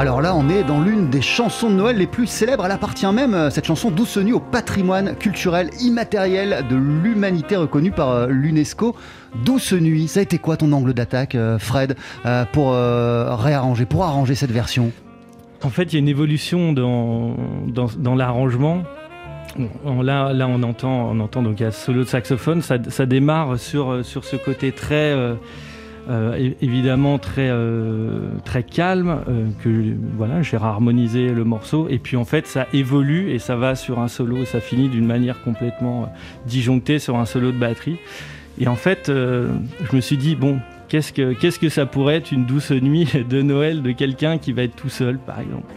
Alors 0.00 0.22
là, 0.22 0.34
on 0.34 0.48
est 0.48 0.64
dans 0.64 0.80
l'une 0.80 1.10
des 1.10 1.20
chansons 1.20 1.68
de 1.68 1.74
Noël 1.74 1.98
les 1.98 2.06
plus 2.06 2.26
célèbres. 2.26 2.64
Elle 2.64 2.72
appartient 2.72 3.12
même, 3.12 3.34
euh, 3.34 3.50
cette 3.50 3.66
chanson 3.66 3.90
Douce 3.90 4.16
Nuit, 4.16 4.32
au 4.32 4.40
patrimoine 4.40 5.14
culturel 5.14 5.68
immatériel 5.78 6.64
de 6.70 6.74
l'humanité 6.74 7.54
reconnu 7.54 7.90
par 7.90 8.08
euh, 8.08 8.26
l'UNESCO. 8.28 8.96
Douce 9.44 9.74
Nuit, 9.74 10.08
ça 10.08 10.20
a 10.20 10.22
été 10.22 10.38
quoi 10.38 10.56
ton 10.56 10.72
angle 10.72 10.94
d'attaque, 10.94 11.34
euh, 11.34 11.58
Fred, 11.58 11.96
pour 12.54 12.72
réarranger, 12.72 13.84
pour 13.84 14.04
arranger 14.04 14.34
cette 14.34 14.52
version? 14.52 14.90
En 15.62 15.68
fait, 15.68 15.82
il 15.82 15.92
y 15.92 15.96
a 15.96 15.98
une 15.98 16.08
évolution 16.08 16.72
dans, 16.72 17.36
dans, 17.66 18.14
l'arrangement. 18.14 18.84
Là, 19.84 20.46
on 20.48 20.62
entend, 20.62 21.10
on 21.10 21.20
entend 21.20 21.42
donc 21.42 21.60
il 21.60 21.64
y 21.64 21.66
a 21.66 21.72
solo 21.72 22.04
de 22.04 22.08
saxophone. 22.08 22.62
Ça, 22.62 22.78
démarre 23.04 23.58
sur, 23.58 24.02
ce 24.02 24.36
côté 24.36 24.72
très, 24.72 25.14
euh, 26.10 26.50
évidemment 26.60 27.18
très, 27.18 27.50
euh, 27.50 28.30
très 28.44 28.64
calme. 28.64 29.20
euh, 29.28 29.46
que 29.62 29.94
voilà, 30.16 30.42
j'ai 30.42 30.56
harmonisé 30.56 31.28
le 31.28 31.44
morceau. 31.44 31.86
Et 31.88 31.98
puis 31.98 32.16
en 32.16 32.24
fait, 32.24 32.48
ça 32.48 32.66
évolue 32.72 33.30
et 33.30 33.38
ça 33.38 33.54
va 33.54 33.76
sur 33.76 34.00
un 34.00 34.08
solo 34.08 34.38
et 34.38 34.44
ça 34.44 34.60
finit 34.60 34.88
d'une 34.88 35.06
manière 35.06 35.40
complètement 35.42 36.12
disjonctée 36.46 36.98
sur 36.98 37.16
un 37.16 37.26
solo 37.26 37.52
de 37.52 37.58
batterie. 37.58 37.98
Et 38.58 38.66
en 38.66 38.74
fait, 38.74 39.04
je 39.06 39.96
me 39.96 40.00
suis 40.00 40.16
dit 40.16 40.34
bon, 40.34 40.58
qu'est-ce 40.88 41.12
que 41.12 41.32
qu'est-ce 41.32 41.60
que 41.60 41.68
ça 41.68 41.86
pourrait 41.86 42.16
être 42.16 42.32
une 42.32 42.44
douce 42.44 42.72
nuit 42.72 43.08
de 43.30 43.42
Noël 43.42 43.82
de 43.82 43.92
quelqu'un 43.92 44.38
qui 44.38 44.52
va 44.52 44.62
être 44.62 44.74
tout 44.74 44.88
seul, 44.88 45.18
par 45.18 45.38
exemple, 45.38 45.72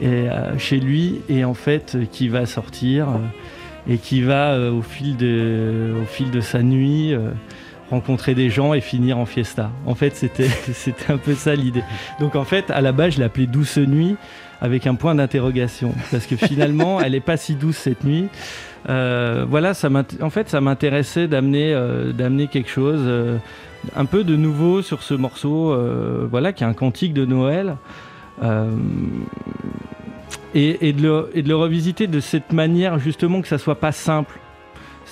et 0.00 0.26
chez 0.58 0.78
lui, 0.78 1.20
et 1.28 1.44
en 1.44 1.54
fait 1.54 1.98
qui 2.12 2.28
va 2.28 2.46
sortir 2.46 3.08
et 3.88 3.98
qui 3.98 4.22
va 4.22 4.58
au 4.70 4.82
fil 4.82 5.16
de 5.16 5.92
au 6.00 6.06
fil 6.06 6.30
de 6.30 6.40
sa 6.40 6.62
nuit. 6.62 7.14
Rencontrer 7.90 8.34
des 8.34 8.50
gens 8.50 8.74
et 8.74 8.80
finir 8.80 9.18
en 9.18 9.26
fiesta. 9.26 9.70
En 9.86 9.94
fait, 9.94 10.16
c'était 10.16 10.48
c'était 10.72 11.12
un 11.12 11.18
peu 11.18 11.34
ça 11.34 11.54
l'idée. 11.54 11.82
Donc 12.20 12.36
en 12.36 12.44
fait, 12.44 12.70
à 12.70 12.80
la 12.80 12.92
base, 12.92 13.14
je 13.14 13.20
l'appelais 13.20 13.46
douce 13.46 13.78
nuit 13.78 14.16
avec 14.60 14.86
un 14.86 14.94
point 14.94 15.14
d'interrogation 15.14 15.94
parce 16.10 16.26
que 16.26 16.36
finalement, 16.36 17.00
elle 17.04 17.14
est 17.14 17.20
pas 17.20 17.36
si 17.36 17.54
douce 17.54 17.76
cette 17.76 18.04
nuit. 18.04 18.28
Euh, 18.88 19.44
voilà, 19.48 19.74
ça 19.74 19.88
en 20.20 20.30
fait, 20.30 20.48
ça 20.48 20.60
m'intéressait 20.60 21.26
d'amener 21.26 21.72
euh, 21.74 22.12
d'amener 22.12 22.46
quelque 22.46 22.70
chose 22.70 23.00
euh, 23.02 23.38
un 23.96 24.04
peu 24.04 24.24
de 24.24 24.36
nouveau 24.36 24.82
sur 24.82 25.02
ce 25.02 25.14
morceau, 25.14 25.76
voilà, 26.30 26.52
qui 26.52 26.64
est 26.64 26.66
un 26.66 26.74
cantique 26.74 27.14
de 27.14 27.24
Noël. 27.24 27.76
Et, 30.54 30.88
et 30.88 30.92
de 30.92 31.02
le, 31.02 31.30
et 31.34 31.42
de 31.42 31.48
le 31.48 31.56
revisiter 31.56 32.06
de 32.06 32.18
cette 32.18 32.52
manière 32.52 32.98
justement 32.98 33.42
que 33.42 33.48
ça 33.48 33.58
soit 33.58 33.78
pas 33.78 33.92
simple. 33.92 34.38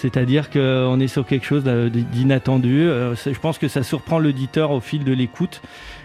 C'est-à-dire 0.04 0.50
qu'on 0.50 1.00
est 1.00 1.06
sur 1.08 1.24
quelque 1.24 1.46
chose 1.46 1.64
d'inattendu. 1.64 2.82
Euh, 2.82 3.14
je 3.14 3.38
pense 3.38 3.56
que 3.56 3.68
ça 3.68 3.82
surprend 3.82 4.18
l'auditeur 4.18 4.70
au 4.70 4.80
fil 4.80 5.02
de 5.02 5.12
l'écoute. 5.14 5.62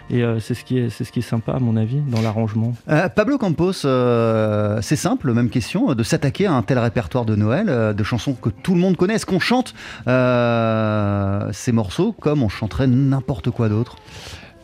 Et 0.08 0.22
euh, 0.24 0.40
c'est 0.40 0.54
ce, 0.54 0.64
qui 0.64 0.78
est- 0.78 0.88
c'est 0.88 1.04
ce 1.04 1.12
qui 1.12 1.18
est 1.18 1.22
sympa, 1.22 1.52
à 1.52 1.58
mon 1.58 1.76
avis, 1.76 2.00
dans 2.00 2.22
l'arrangement. 2.22 2.72
Euh, 2.88 3.10
Pablo 3.10 3.36
Campos, 3.36 3.84
euh, 3.84 4.78
c'est 4.80 4.96
simple, 4.96 5.34
même 5.34 5.50
question, 5.50 5.92
de 5.94 6.02
s'attaquer 6.02 6.46
à 6.46 6.54
un 6.54 6.62
tel 6.62 6.78
répertoire 6.78 7.26
de 7.26 7.36
Noël, 7.36 7.94
de 7.94 8.02
chansons 8.04 8.32
que 8.32 8.48
tout 8.48 8.72
le 8.72 8.80
monde 8.80 8.96
connaît. 8.96 9.16
Est-ce 9.16 9.26
qu'on 9.26 9.38
chante 9.38 9.74
euh, 10.08 11.48
ces 11.52 11.72
morceaux 11.72 12.12
comme 12.12 12.42
on 12.42 12.48
chanterait 12.48 12.86
n'importe 12.86 13.50
quoi 13.50 13.68
d'autre? 13.68 13.96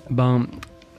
Ben, 0.08 0.46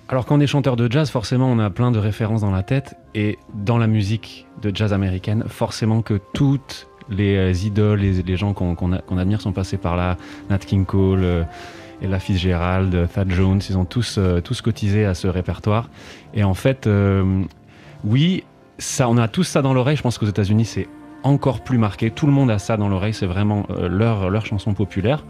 alors 0.09 0.25
quand 0.27 0.35
on 0.37 0.39
est 0.39 0.47
chanteur 0.47 0.75
de 0.75 0.89
jazz, 0.91 1.09
forcément, 1.09 1.51
on 1.51 1.59
a 1.59 1.69
plein 1.71 1.91
de 1.91 1.99
références 1.99 2.41
dans 2.41 2.51
la 2.51 2.61
tête. 2.63 2.95
Et 3.15 3.39
dans 3.53 3.79
la 3.79 3.87
musique 3.87 4.45
de 4.61 4.71
jazz 4.73 4.93
américaine, 4.93 5.43
forcément 5.47 6.01
que 6.03 6.19
toutes 6.33 6.86
les 7.09 7.35
euh, 7.35 7.51
idoles, 7.51 7.99
les, 7.99 8.23
les 8.23 8.37
gens 8.37 8.53
qu'on 8.53 9.17
admire 9.17 9.41
sont 9.41 9.51
passés 9.51 9.77
par 9.77 9.95
là. 9.95 10.17
Nat 10.49 10.59
King 10.59 10.85
Cole, 10.85 11.23
euh, 11.23 11.43
Ella 12.01 12.19
Fitzgerald, 12.19 12.93
euh, 12.93 13.07
Thad 13.07 13.31
Jones, 13.31 13.61
ils 13.69 13.77
ont 13.77 13.85
tous, 13.85 14.19
tous 14.43 14.61
cotisé 14.61 15.05
à 15.05 15.13
ce 15.13 15.27
répertoire. 15.27 15.89
Et 16.33 16.43
en 16.43 16.53
fait, 16.53 16.89
oui, 18.03 18.43
ça, 18.77 19.09
on 19.09 19.17
a 19.17 19.27
tous 19.27 19.43
ça 19.43 19.61
dans 19.61 19.73
l'oreille. 19.73 19.97
Je 19.97 20.03
pense 20.03 20.17
qu'aux 20.17 20.27
États-Unis, 20.27 20.65
c'est 20.65 20.87
encore 21.23 21.61
plus 21.63 21.77
marqué. 21.77 22.11
Tout 22.11 22.27
le 22.27 22.33
monde 22.33 22.51
a 22.51 22.59
ça 22.59 22.77
dans 22.77 22.89
l'oreille. 22.89 23.13
C'est 23.13 23.25
vraiment 23.25 23.65
leur, 23.89 24.45
chanson 24.45 24.73
populaire. 24.73 25.23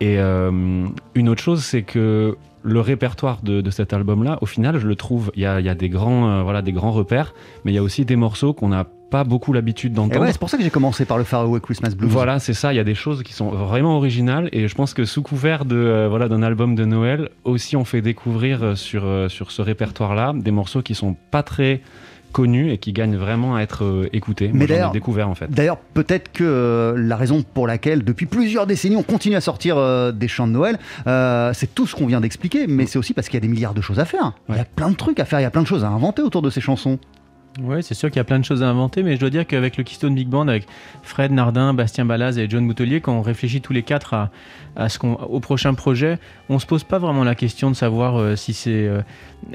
Et 0.00 0.18
une 0.18 1.28
autre 1.28 1.42
chose, 1.42 1.64
c'est 1.64 1.82
que 1.82 2.36
le 2.62 2.80
répertoire 2.80 3.40
de, 3.42 3.60
de 3.60 3.70
cet 3.70 3.92
album-là, 3.92 4.38
au 4.40 4.46
final, 4.46 4.78
je 4.78 4.86
le 4.86 4.96
trouve, 4.96 5.30
il 5.34 5.42
y 5.42 5.46
a, 5.46 5.60
il 5.60 5.66
y 5.66 5.68
a 5.68 5.74
des, 5.74 5.88
grands, 5.88 6.28
euh, 6.28 6.42
voilà, 6.42 6.62
des 6.62 6.72
grands 6.72 6.90
repères, 6.90 7.34
mais 7.64 7.72
il 7.72 7.74
y 7.74 7.78
a 7.78 7.82
aussi 7.82 8.04
des 8.04 8.16
morceaux 8.16 8.52
qu'on 8.52 8.68
n'a 8.68 8.84
pas 9.10 9.24
beaucoup 9.24 9.52
l'habitude 9.52 9.92
Et 9.92 9.94
d'entendre. 9.96 10.20
ouais, 10.20 10.32
c'est 10.32 10.38
pour 10.38 10.50
ça 10.50 10.58
que 10.58 10.62
j'ai 10.62 10.70
commencé 10.70 11.06
par 11.06 11.16
le 11.16 11.24
Faraway 11.24 11.60
Christmas 11.60 11.94
Blues. 11.96 12.10
Voilà, 12.10 12.38
c'est 12.38 12.52
ça. 12.52 12.72
Il 12.72 12.76
y 12.76 12.80
a 12.80 12.84
des 12.84 12.94
choses 12.94 13.22
qui 13.22 13.32
sont 13.32 13.50
vraiment 13.50 13.96
originales 13.96 14.50
et 14.52 14.68
je 14.68 14.74
pense 14.74 14.92
que 14.92 15.04
sous 15.04 15.22
couvert 15.22 15.64
de 15.64 15.76
euh, 15.76 16.08
voilà 16.08 16.28
d'un 16.28 16.42
album 16.42 16.74
de 16.74 16.84
Noël, 16.84 17.30
aussi 17.44 17.76
on 17.76 17.84
fait 17.84 18.02
découvrir 18.02 18.62
euh, 18.62 18.74
sur 18.74 19.06
sur 19.30 19.50
ce 19.50 19.62
répertoire-là 19.62 20.34
des 20.34 20.50
morceaux 20.50 20.82
qui 20.82 20.94
sont 20.94 21.16
pas 21.30 21.42
très 21.42 21.80
connus 22.32 22.70
et 22.72 22.78
qui 22.78 22.92
gagnent 22.92 23.16
vraiment 23.16 23.56
à 23.56 23.60
être 23.62 23.84
euh, 23.84 24.08
écoutés. 24.12 24.50
Mais 24.52 24.66
d'ailleurs- 24.66 24.90
ai 24.90 24.92
découvert 24.92 25.28
en 25.28 25.34
fait. 25.34 25.50
D'ailleurs, 25.50 25.78
peut-être 25.78 26.30
que 26.32 26.44
euh, 26.44 26.94
la 26.96 27.16
raison 27.16 27.42
pour 27.42 27.66
laquelle, 27.66 28.04
depuis 28.04 28.26
plusieurs 28.26 28.66
décennies, 28.66 28.96
on 28.96 29.02
continue 29.02 29.36
à 29.36 29.40
sortir 29.40 29.76
euh, 29.78 30.12
des 30.12 30.28
chants 30.28 30.46
de 30.46 30.52
Noël, 30.52 30.78
euh, 31.06 31.52
c'est 31.54 31.74
tout 31.74 31.86
ce 31.86 31.94
qu'on 31.96 32.06
vient 32.06 32.20
d'expliquer, 32.20 32.66
mais 32.66 32.86
c'est 32.86 32.98
aussi 32.98 33.14
parce 33.14 33.28
qu'il 33.28 33.34
y 33.36 33.42
a 33.42 33.46
des 33.46 33.52
milliards 33.52 33.74
de 33.74 33.80
choses 33.80 33.98
à 33.98 34.04
faire. 34.04 34.32
Il 34.48 34.56
y 34.56 34.58
a 34.60 34.64
plein 34.64 34.90
de 34.90 34.96
trucs 34.96 35.20
à 35.20 35.24
faire, 35.24 35.40
il 35.40 35.44
y 35.44 35.46
a 35.46 35.50
plein 35.50 35.62
de 35.62 35.66
choses 35.66 35.84
à 35.84 35.88
inventer 35.88 36.22
autour 36.22 36.42
de 36.42 36.50
ces 36.50 36.60
chansons. 36.60 36.98
Ouais, 37.62 37.82
c'est 37.82 37.94
sûr 37.94 38.08
qu'il 38.10 38.18
y 38.18 38.20
a 38.20 38.24
plein 38.24 38.38
de 38.38 38.44
choses 38.44 38.62
à 38.62 38.68
inventer, 38.68 39.02
mais 39.02 39.16
je 39.16 39.20
dois 39.20 39.30
dire 39.30 39.44
qu'avec 39.44 39.78
le 39.78 39.82
Keystone 39.82 40.14
Big 40.14 40.28
Band, 40.28 40.46
avec 40.46 40.66
Fred 41.02 41.32
Nardin, 41.32 41.74
Bastien 41.74 42.04
Balaz 42.04 42.38
et 42.38 42.48
John 42.48 42.64
Boutelier, 42.68 43.00
quand 43.00 43.14
on 43.14 43.22
réfléchit 43.22 43.60
tous 43.60 43.72
les 43.72 43.82
quatre 43.82 44.14
à, 44.14 44.30
à 44.76 44.88
ce 44.88 45.00
qu'on, 45.00 45.14
au 45.14 45.40
prochain 45.40 45.74
projet, 45.74 46.18
on 46.50 46.60
se 46.60 46.66
pose 46.66 46.84
pas 46.84 46.98
vraiment 46.98 47.24
la 47.24 47.34
question 47.34 47.70
de 47.70 47.74
savoir 47.74 48.20
euh, 48.20 48.36
si 48.36 48.52
c'est, 48.52 48.70
euh, 48.86 49.00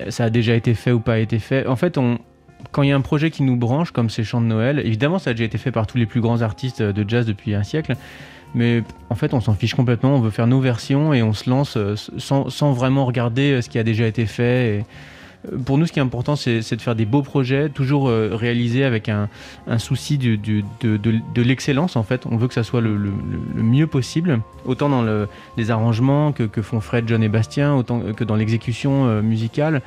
ça 0.10 0.26
a 0.26 0.30
déjà 0.30 0.54
été 0.54 0.74
fait 0.74 0.92
ou 0.92 1.00
pas 1.00 1.20
été 1.20 1.40
fait. 1.40 1.66
En 1.66 1.78
fait, 1.78 1.98
on, 1.98 2.18
quand 2.72 2.82
il 2.84 2.90
y 2.90 2.92
a 2.92 2.96
un 2.96 3.02
projet 3.02 3.30
qui 3.32 3.44
nous 3.44 3.56
branche, 3.58 3.92
comme 3.92 4.10
ces 4.10 4.24
chants 4.24 4.42
de 4.42 4.46
Noël, 4.48 4.80
évidemment, 4.80 5.20
ça 5.20 5.32
a 5.32 5.34
déjà 5.34 5.44
été 5.46 5.58
fait 5.58 5.72
par 5.72 5.86
tous 5.88 5.98
les 5.98 6.06
plus 6.06 6.22
grands 6.22 6.42
artistes 6.42 6.82
de 6.82 7.10
jazz 7.10 7.26
depuis 7.26 7.54
un 7.56 7.64
siècle. 7.64 7.96
Mais 8.56 8.84
en 9.10 9.16
fait, 9.16 9.34
on 9.34 9.42
s'en 9.42 9.56
fiche 9.56 9.74
complètement. 9.74 10.16
On 10.16 10.20
veut 10.20 10.30
faire 10.30 10.46
nos 10.48 10.60
versions 10.60 11.12
et 11.14 11.24
on 11.24 11.34
se 11.34 11.50
lance 11.50 11.76
euh, 11.76 11.96
sans, 12.18 12.50
sans 12.52 12.72
vraiment 12.72 13.04
regarder 13.06 13.52
euh, 13.54 13.62
ce 13.62 13.70
qui 13.70 13.80
a 13.80 13.84
déjà 13.84 14.06
été 14.06 14.28
fait. 14.28 14.86
Euh, 15.52 15.58
pour 15.66 15.78
nous, 15.78 15.86
ce 15.88 15.92
qui 15.92 16.00
est 16.00 16.04
important, 16.04 16.36
c'est 16.36 16.60
de 16.76 16.82
faire 16.82 16.96
des 16.96 17.06
beaux 17.06 17.22
projets, 17.24 17.68
toujours 17.68 18.08
réalisés 18.10 18.86
avec 18.86 19.10
un, 19.10 19.28
souci 19.78 20.18
de, 20.18 20.38
de- 20.38 20.64
de 21.02 21.42
l'excellence. 21.42 21.98
En 21.98 22.04
fait, 22.04 22.26
on 22.26 22.38
veut 22.38 22.48
que 22.48 22.54
ça 22.54 22.64
soit 22.64 22.80
le, 22.80 22.98
mieux 23.56 23.86
possible, 23.88 24.40
autant 24.66 24.88
dans 24.88 25.02
le- 25.02 25.28
les 25.58 25.70
arrangements 25.70 26.32
que, 26.32 26.62
font 26.62 26.80
Fred, 26.80 27.10
John 27.10 27.22
et 27.24 27.28
Bastien, 27.28 27.74
autant 27.76 28.00
que 28.16 28.24
dans 28.24 28.38
l'exécution 28.38 29.22
musicale, 29.22 29.82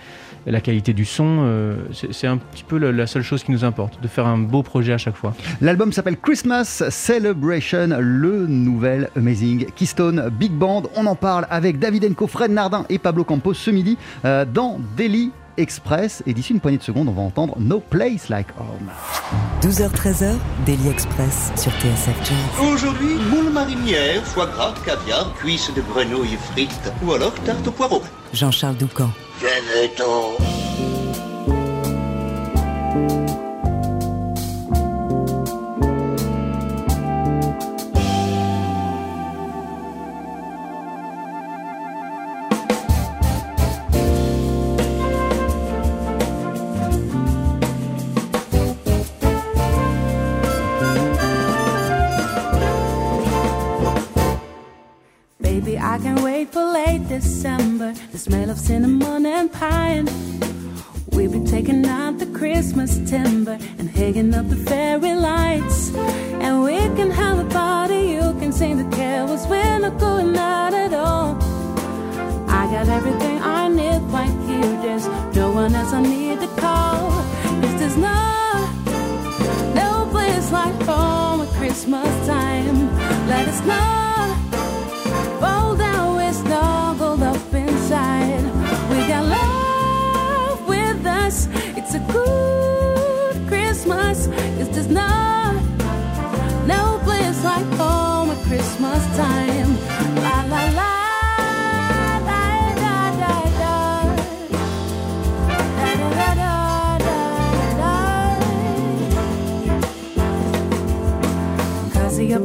la 0.52 0.60
qualité 0.60 0.92
du 0.92 1.04
son. 1.04 1.38
euh, 1.40 1.76
c'est 2.12 2.26
un 2.26 2.36
petit 2.36 2.64
peu 2.64 2.78
la, 2.78 2.92
la 2.92 3.06
seule 3.06 3.22
chose 3.22 3.42
qui 3.42 3.50
nous 3.52 3.64
importe, 3.64 4.00
de 4.00 4.08
faire 4.08 4.26
un 4.26 4.38
beau 4.38 4.62
projet 4.62 4.92
à 4.92 4.98
chaque 4.98 5.16
fois. 5.16 5.34
L'album 5.60 5.92
s'appelle 5.92 6.16
Christmas 6.18 6.82
Celebration, 6.90 7.88
le 8.00 8.46
nouvel 8.46 9.10
Amazing 9.16 9.66
Keystone 9.74 10.30
Big 10.30 10.52
Band. 10.52 10.84
On 10.94 11.06
en 11.06 11.14
parle 11.16 11.46
avec 11.50 11.78
David 11.78 12.04
Enco, 12.04 12.26
Fred 12.26 12.50
Nardin 12.50 12.84
et 12.88 12.98
Pablo 12.98 13.24
Campos 13.24 13.54
ce 13.54 13.70
midi 13.70 13.96
euh, 14.24 14.44
dans 14.44 14.78
Daily 14.96 15.30
Express. 15.56 16.22
Et 16.26 16.34
d'ici 16.34 16.52
une 16.52 16.60
poignée 16.60 16.76
de 16.78 16.82
secondes, 16.82 17.08
on 17.08 17.12
va 17.12 17.22
entendre 17.22 17.56
No 17.58 17.80
Place 17.80 18.28
Like 18.28 18.48
Home. 18.60 18.90
12h-13h, 19.62 20.34
Daily 20.66 20.88
Express 20.90 21.50
sur 21.56 21.72
TSF 21.72 22.16
Jazz. 22.24 22.70
Aujourd'hui, 22.72 23.14
moule 23.30 23.52
marinière, 23.52 24.22
foie 24.24 24.46
gras, 24.46 24.74
caviar, 24.84 25.32
cuisses 25.34 25.72
de 25.74 25.80
grenouille 25.80 26.36
frites 26.52 26.92
ou 27.04 27.12
alors 27.12 27.32
tarte 27.44 27.66
au 27.66 27.70
poireau. 27.70 28.02
Jean-Charles 28.32 28.76
Doucan. 28.76 29.10
Baby, 55.40 55.78
I 55.78 55.98
can't 55.98 56.20
wait 56.20 56.52
for 56.52 56.64
late 56.64 57.08
December. 57.08 57.94
The 58.12 58.18
smell 58.18 58.50
of 58.50 58.58
cinnamon 58.58 59.15
pine. 59.68 60.06
We've 61.16 61.32
been 61.36 61.46
taking 61.56 61.84
out 61.86 62.18
the 62.18 62.30
Christmas 62.40 62.90
timber 63.10 63.58
and 63.78 63.88
hanging 64.00 64.34
up 64.38 64.46
the 64.48 64.60
fairy 64.68 65.14
lights. 65.14 65.94
And 66.44 66.62
we 66.62 66.78
can 66.98 67.10
have 67.10 67.38
a 67.46 67.48
party, 67.62 68.00
you 68.16 68.26
can 68.40 68.52
sing 68.52 68.74
the 68.82 68.96
carols. 68.96 69.46
We're 69.52 69.78
not 69.78 69.98
going 69.98 70.36
out 70.36 70.74
at 70.84 70.92
all. 70.92 71.28
I 72.60 72.62
got 72.74 72.86
everything 72.98 73.36
I 73.58 73.62
need 73.80 74.02
right 74.18 74.36
here. 74.48 74.72
There's 74.84 75.06
no 75.40 75.46
one 75.62 75.74
else 75.74 75.92
I 75.92 76.02
need 76.02 76.38
to 76.44 76.50
call. 76.64 77.10
Cause 77.60 77.76
there's 77.80 77.98
no 78.06 78.16
place 80.16 80.48
like 80.52 80.76
home 80.82 81.40
at 81.44 81.50
Christmas 81.58 82.12
time. 82.26 82.76
Let 83.28 83.48
us 83.48 83.60
know. 83.66 84.05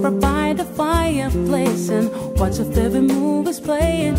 Right 0.01 0.19
by 0.19 0.53
the 0.53 0.63
fireplace 0.63 1.89
and 1.89 2.09
watch 2.39 2.57
your 2.57 2.65
favorite 2.73 3.03
movies 3.03 3.59
playing. 3.59 4.15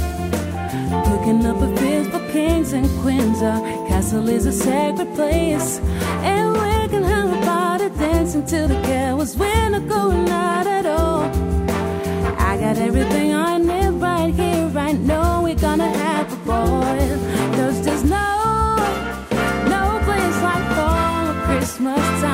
Cooking 1.06 1.44
up 1.44 1.60
a 1.60 1.76
feast 1.76 2.10
for 2.12 2.20
kings 2.30 2.72
and 2.72 2.88
queens. 3.00 3.42
Our 3.42 3.60
castle 3.88 4.28
is 4.28 4.46
a 4.46 4.52
sacred 4.52 5.12
place. 5.16 5.80
And 6.22 6.52
we 6.52 6.88
can 6.88 7.02
have 7.02 7.32
a 7.32 7.44
party 7.44 7.88
dancing 7.98 8.46
till 8.46 8.68
the 8.68 8.80
carols. 8.82 9.36
We're 9.36 9.70
not 9.70 9.88
going 9.88 10.28
out 10.28 10.68
at 10.68 10.86
all. 10.86 11.24
I 12.38 12.56
got 12.60 12.78
everything 12.78 13.34
I 13.34 13.58
need 13.58 14.00
right 14.00 14.32
here, 14.32 14.68
right 14.68 15.00
now. 15.00 15.42
We're 15.42 15.56
gonna 15.56 15.90
have 15.90 16.32
a 16.32 16.36
ball. 16.46 16.82
There's 17.56 18.04
no, 18.04 18.30
no 19.66 20.00
place 20.04 20.38
like 20.46 20.66
home 20.78 21.26
at 21.32 21.44
Christmas 21.46 21.98
time. 22.22 22.31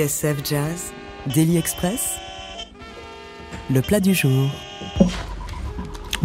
TSF 0.00 0.42
Jazz, 0.48 0.92
Daily 1.26 1.58
Express, 1.58 2.16
le 3.70 3.82
plat 3.82 4.00
du 4.00 4.14
jour. 4.14 4.50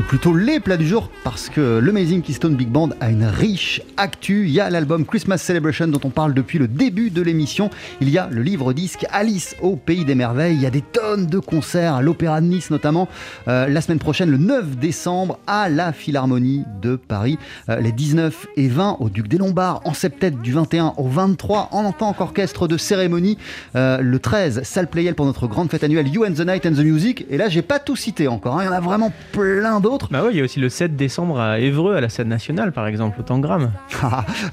Plutôt 0.07 0.35
les 0.35 0.59
plats 0.59 0.77
du 0.77 0.87
jour, 0.87 1.09
parce 1.23 1.49
que 1.49 1.79
l'Amazing 1.79 2.21
Keystone 2.21 2.55
Big 2.55 2.67
Band 2.69 2.89
a 3.01 3.09
une 3.09 3.25
riche 3.25 3.81
actu. 3.97 4.45
Il 4.45 4.51
y 4.51 4.59
a 4.59 4.69
l'album 4.69 5.03
Christmas 5.03 5.39
Celebration 5.39 5.87
dont 5.87 5.99
on 6.03 6.11
parle 6.11 6.35
depuis 6.35 6.59
le 6.59 6.67
début 6.67 7.09
de 7.09 7.23
l'émission. 7.23 7.71
Il 8.01 8.09
y 8.09 8.19
a 8.19 8.27
le 8.31 8.43
livre 8.43 8.71
disque 8.73 9.05
Alice 9.11 9.55
au 9.63 9.75
Pays 9.75 10.05
des 10.05 10.13
Merveilles. 10.13 10.55
Il 10.55 10.61
y 10.61 10.67
a 10.67 10.69
des 10.69 10.83
tonnes 10.83 11.25
de 11.25 11.39
concerts 11.39 11.95
à 11.95 12.01
l'Opéra 12.03 12.39
de 12.39 12.45
Nice 12.45 12.69
notamment. 12.69 13.07
Euh, 13.47 13.67
la 13.67 13.81
semaine 13.81 13.97
prochaine, 13.97 14.29
le 14.29 14.37
9 14.37 14.77
décembre, 14.77 15.39
à 15.47 15.69
la 15.69 15.91
Philharmonie 15.91 16.63
de 16.83 16.97
Paris. 16.97 17.39
Euh, 17.69 17.79
les 17.79 17.91
19 17.91 18.45
et 18.57 18.67
20 18.67 18.97
au 18.99 19.09
Duc 19.09 19.27
des 19.27 19.39
Lombards. 19.39 19.81
En 19.85 19.95
septembre 19.95 20.37
du 20.41 20.53
21 20.53 20.93
au 20.97 21.07
23 21.07 21.69
en 21.71 21.91
tant 21.91 22.13
qu'orchestre 22.13 22.67
de 22.67 22.77
cérémonie. 22.77 23.39
Euh, 23.75 24.01
le 24.01 24.19
13, 24.19 24.61
salle 24.63 24.87
Playel 24.87 25.15
pour 25.15 25.25
notre 25.25 25.47
grande 25.47 25.71
fête 25.71 25.83
annuelle 25.83 26.07
You 26.07 26.25
and 26.25 26.33
the 26.33 26.45
Night 26.45 26.65
and 26.67 26.73
the 26.73 26.85
Music. 26.85 27.25
Et 27.31 27.37
là, 27.37 27.49
j'ai 27.49 27.63
pas 27.63 27.79
tout 27.79 27.95
cité 27.95 28.27
encore. 28.27 28.59
hein. 28.59 28.63
Il 28.63 28.65
y 28.65 28.69
en 28.69 28.73
a 28.73 28.79
vraiment 28.79 29.11
plein 29.31 29.79
d'autres. 29.79 29.94
Bah 30.11 30.23
il 30.31 30.37
y 30.37 30.41
a 30.41 30.43
aussi 30.43 30.59
le 30.59 30.69
7 30.69 30.95
décembre 30.95 31.39
à 31.39 31.59
Évreux, 31.59 31.95
à 31.95 32.01
la 32.01 32.09
scène 32.09 32.27
nationale, 32.29 32.71
par 32.71 32.87
exemple, 32.87 33.19
au 33.19 33.23
Tangram. 33.23 33.71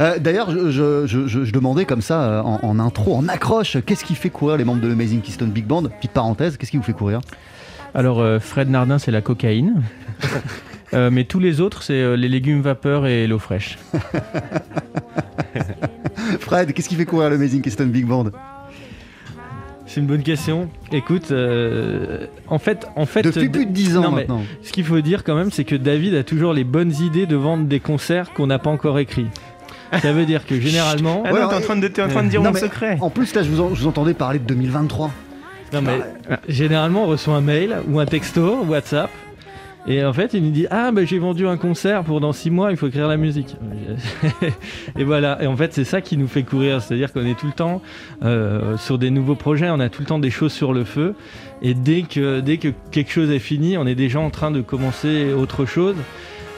Euh, 0.01 0.19
D'ailleurs, 0.19 0.51
je, 0.51 0.71
je- 0.71 1.07
je- 1.07 1.27
je- 1.27 1.45
je 1.45 1.53
demandais 1.53 1.85
comme 1.85 2.03
ça 2.03 2.23
euh, 2.23 2.43
en, 2.43 2.61
en 2.63 2.79
intro, 2.79 3.15
en 3.17 3.29
accroche, 3.29 3.77
qu'est-ce 3.85 4.05
qui 4.05 4.15
fait 4.15 4.31
courir 4.31 4.57
les 4.57 4.65
membres 4.65 4.81
de 4.81 4.89
l'Amazing 4.89 5.21
Keystone 5.21 5.51
Big 5.51 5.67
Band? 5.67 5.85
Petite 5.85 6.13
parenthèse, 6.13 6.57
qu'est-ce 6.57 6.71
qui 6.71 6.77
vous 6.77 6.83
fait 6.83 6.93
courir? 6.93 7.21
Alors, 7.95 8.21
euh, 8.21 8.39
Fred 8.41 8.71
Nardin, 8.71 8.99
c'est 8.99 9.11
la 9.11 9.21
cocaïne. 9.21 9.83
Euh, 10.95 11.09
mais 11.11 11.25
tous 11.25 11.39
les 11.39 11.63
autres, 11.63 11.83
c'est 11.83 11.95
euh, 12.03 12.17
les 12.19 12.29
légumes 12.29 12.61
vapeur 12.61 13.07
et 13.07 13.27
l'eau 13.27 13.39
fraîche. 13.39 13.79
Fred, 16.41 16.73
qu'est-ce 16.75 16.89
qui 16.89 16.95
fait 16.97 17.07
courir 17.07 17.31
l'Amazing 17.31 17.63
Keystone 17.63 17.91
Big 17.91 18.07
Band? 18.07 18.27
C'est 19.93 20.01
une 20.01 20.07
bonne 20.07 20.23
question. 20.23 20.71
Écoute, 20.91 21.33
euh, 21.33 22.27
en 22.49 22.59
fait, 22.59 22.87
en 22.97 23.05
fait, 23.05 23.21
Depuis 23.21 23.51
plus 23.51 23.67
de 23.67 23.73
10 23.73 23.99
ans 23.99 24.05
Non, 24.05 24.11
maintenant. 24.13 24.41
Ce 24.63 24.73
qu'il 24.73 24.85
faut 24.85 24.99
dire 25.03 25.23
quand 25.23 25.35
même, 25.35 25.51
c'est 25.51 25.65
que 25.65 25.75
David 25.75 26.15
a 26.15 26.23
toujours 26.25 26.55
les 26.55 26.65
bonnes 26.65 26.95
idées 27.03 27.27
de 27.27 27.37
vendre 27.37 27.65
des 27.67 27.79
concerts 27.79 28.33
qu'on 28.33 28.47
n'a 28.47 28.59
pas 28.59 28.71
encore 28.71 28.99
écrits. 28.99 29.27
Ça 30.01 30.15
veut 30.15 30.25
dire 30.25 30.47
que 30.47 30.59
généralement. 30.61 31.23
Ah 31.27 31.33
non, 31.33 31.47
t'es 31.49 31.55
en 31.57 31.61
train 31.61 31.77
de- 31.77 31.89
t'es 31.89 32.01
en 32.03 32.09
train 32.09 32.23
de 32.23 32.31
dire 32.31 32.41
Non, 32.41 32.49
mon 32.49 32.55
mais 32.55 32.61
secret. 32.61 32.97
En 33.03 33.11
plus, 33.11 33.35
là, 33.35 33.43
je 33.43 33.51
vous, 33.51 33.61
en- 33.61 33.75
je 33.75 33.83
vous 33.83 33.87
entendais 33.87 34.15
parler 34.15 34.39
de 34.39 34.45
2023. 34.45 35.11
Non, 35.75 35.83
mais 35.83 36.01
euh, 36.31 36.37
généralement, 36.49 37.05
on 37.05 37.09
reçoit 37.09 37.35
un 37.35 37.43
mail 37.43 37.77
ou 37.91 38.01
un 38.01 38.07
texto, 38.07 38.63
WhatsApp. 38.67 39.11
Et 39.87 40.05
en 40.05 40.13
fait, 40.13 40.33
il 40.35 40.45
nous 40.45 40.51
dit 40.51 40.67
Ah, 40.71 40.93
bah, 40.93 41.05
j'ai 41.05 41.19
vendu 41.19 41.47
un 41.47 41.57
concert 41.57 42.05
pour 42.05 42.21
dans 42.21 42.33
6 42.33 42.51
mois, 42.51 42.71
il 42.71 42.77
faut 42.77 42.87
écrire 42.87 43.09
la 43.09 43.17
musique. 43.17 43.57
et 44.99 45.05
voilà. 45.05 45.43
Et 45.43 45.47
en 45.47 45.57
fait, 45.57 45.73
c'est 45.73 45.85
ça 45.85 46.01
qui 46.01 46.17
nous 46.17 46.29
fait 46.29 46.45
courir. 46.45 46.81
C'est-à-dire 46.81 47.13
qu'on 47.13 47.27
est 47.27 47.39
tout 47.39 47.47
le 47.47 47.53
temps 47.53 47.83
euh, 48.23 48.77
sur 48.77 48.99
des 48.99 49.11
nouveaux 49.11 49.35
projets, 49.35 49.69
on 49.71 49.81
a 49.81 49.89
tout 49.89 50.03
le 50.03 50.07
temps 50.07 50.21
des 50.21 50.31
choses 50.31 50.53
sur 50.53 50.73
le 50.73 50.85
feu. 50.85 51.15
Et 51.63 51.75
dès 51.75 52.03
que, 52.03 52.41
dès 52.41 52.59
que 52.59 52.69
quelque 52.91 53.11
chose 53.11 53.31
est 53.31 53.39
fini, 53.39 53.77
on 53.77 53.87
est 53.87 53.95
déjà 53.95 54.21
en 54.21 54.31
train 54.31 54.51
de 54.51 54.61
commencer 54.61 55.33
autre 55.33 55.65
chose. 55.65 55.97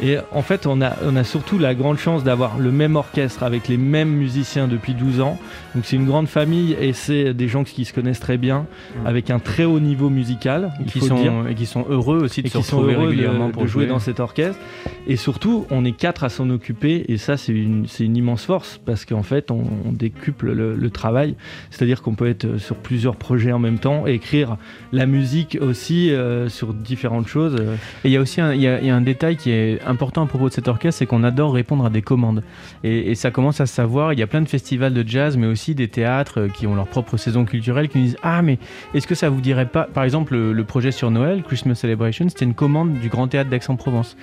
Et 0.07 0.19
en 0.33 0.43
fait, 0.43 0.67
on 0.67 0.83
a, 0.83 0.93
on 1.03 1.17
a 1.17 1.25
surtout 1.25 1.59
la 1.59 1.75
grande 1.75 1.97
chance 1.97 2.25
d'avoir 2.25 2.59
le 2.59 2.71
même 2.71 2.95
orchestre 2.95 3.43
avec 3.43 3.69
les 3.69 3.79
mêmes 3.79 4.11
musiciens 4.11 4.69
depuis 4.69 4.93
12 4.93 5.23
ans. 5.23 5.39
Donc 5.75 5.87
c'est 5.87 5.97
une 5.97 6.05
grande 6.05 6.29
famille 6.29 6.77
et 6.79 6.93
c'est 6.93 7.33
des 7.33 7.49
gens 7.49 7.65
qui 7.65 7.87
se 7.87 7.95
connaissent 7.95 8.21
très 8.21 8.37
bien, 8.37 8.67
avec 9.07 9.31
un 9.31 9.39
très 9.39 9.65
haut 9.65 9.81
niveau 9.81 10.11
musical. 10.11 10.73
il 10.81 10.87
Qui 10.93 10.99
faut 11.01 11.07
sont, 11.07 11.23
dire. 11.23 11.33
et 11.49 11.55
qui 11.55 11.65
sont 11.65 11.87
heureux 11.89 12.19
aussi 12.23 12.43
de 12.43 12.49
Et 12.49 12.51
se 12.51 12.59
qui 12.59 12.63
sont 12.65 12.77
retrouver 12.77 12.95
heureux 12.95 13.05
de- 13.05 13.09
régulièrement 13.13 13.47
de, 13.49 13.53
pour 13.53 13.63
jouer 13.67 13.85
jouer 13.85 13.87
dans 13.87 13.99
cet 13.99 14.21
orchestre. 14.21 14.61
Et 15.07 15.17
surtout, 15.17 15.67
on 15.71 15.85
est 15.87 15.93
quatre 15.93 16.23
à 16.23 16.29
s'en 16.29 16.51
occuper 16.51 17.07
et 17.09 17.17
ça, 17.17 17.37
c'est 17.39 17.53
une, 17.53 17.87
immense 17.99 18.45
force 18.45 18.79
parce 18.85 19.07
qu'en 19.07 19.23
fait, 19.23 19.51
on, 19.51 19.63
on 19.87 19.93
décuple 19.93 20.53
le, 20.53 20.75
le 20.75 20.91
travail. 20.91 21.35
C'est-à-dire 21.71 22.03
qu'on 22.03 22.15
peut 22.15 22.29
être 22.29 22.59
sur 22.59 22.77
plusieurs 22.77 23.17
projets 23.17 23.53
en 23.53 23.59
même 23.59 23.79
temps 23.79 24.07
et 24.07 24.13
écrire 24.13 24.59
la 24.93 25.07
musique 25.07 25.57
aussi 25.63 26.11
euh, 26.11 26.51
sur 26.51 26.75
différentes 26.75 27.27
choses. 27.27 27.57
Et 28.05 28.09
il 28.09 28.11
y 28.13 28.17
a 28.19 28.21
aussi 28.21 28.43
un, 28.43 28.51
a, 28.51 28.55
y 28.55 28.69
a 28.91 28.95
un 28.95 29.01
détail 29.01 29.37
qui 29.37 29.51
est 29.51 29.81
important 29.83 29.94
à 29.95 30.27
propos 30.27 30.49
de 30.49 30.53
cet 30.55 30.69
orchestre, 30.69 30.99
c'est 30.99 31.07
qu'on 31.07 31.25
adore 31.25 31.55
répondre 31.55 31.85
à 31.85 31.91
des 31.91 32.03
commandes. 32.03 32.43
Et, 32.83 33.15
ça 33.15 33.31
commence 33.31 33.61
à 33.61 33.67
se 33.67 33.75
savoir. 33.75 34.13
Il 34.13 34.19
y 34.19 34.23
a 34.23 34.27
plein 34.27 34.43
de 34.43 34.49
festivals 34.49 34.93
de 34.93 35.07
jazz, 35.07 35.37
mais 35.37 35.47
aussi 35.47 35.75
des 35.75 35.89
théâtres 35.89 36.41
euh, 36.43 36.49
qui 36.49 36.67
ont 36.67 36.75
leur 36.75 36.87
propre 36.87 37.17
saison 37.17 37.45
culturelle, 37.45 37.89
qui 37.89 37.99
nous 37.99 38.05
disent 38.05 38.17
Ah, 38.23 38.43
mais 38.43 38.59
est-ce 38.93 39.07
que 39.07 39.15
ça 39.15 39.29
vous 39.29 39.41
dirait 39.41 39.67
pas 39.67 39.85
Par 39.85 40.05
exemple, 40.05 40.37
le, 40.37 40.65
projet 40.65 40.93
sur 40.93 41.11
Noël, 41.11 41.43
Christmas 41.43 41.75
Celebration, 41.75 42.29
c'était 42.29 42.45
une 42.45 42.55
commande 42.55 42.95
du 42.95 43.09
Grand 43.09 43.29
Théâtre 43.29 43.51
d'Aix-en-Provence. 43.51 44.17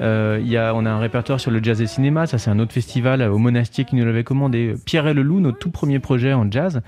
Euh, 0.00 0.40
on 0.74 0.86
a 0.86 0.90
un 0.90 0.98
répertoire 0.98 1.40
sur 1.40 1.50
le 1.50 1.62
jazz 1.62 1.80
et 1.80 1.86
cinéma. 1.86 2.26
Ça, 2.26 2.38
c'est 2.38 2.50
un 2.50 2.58
autre 2.58 2.72
festival 2.72 3.20
euh, 3.20 3.30
au 3.30 3.38
Monastier 3.38 3.84
qui 3.84 3.96
nous 3.96 4.04
l'avait 4.04 4.24
commandé. 4.24 4.74
Pierre 4.84 5.08
et 5.08 5.14
le 5.14 5.22
Loup, 5.22 5.40
notre 5.40 5.58
tout 5.58 5.70
premier 5.70 5.98
projet 5.98 6.32
en 6.32 6.50
jazz. 6.50 6.80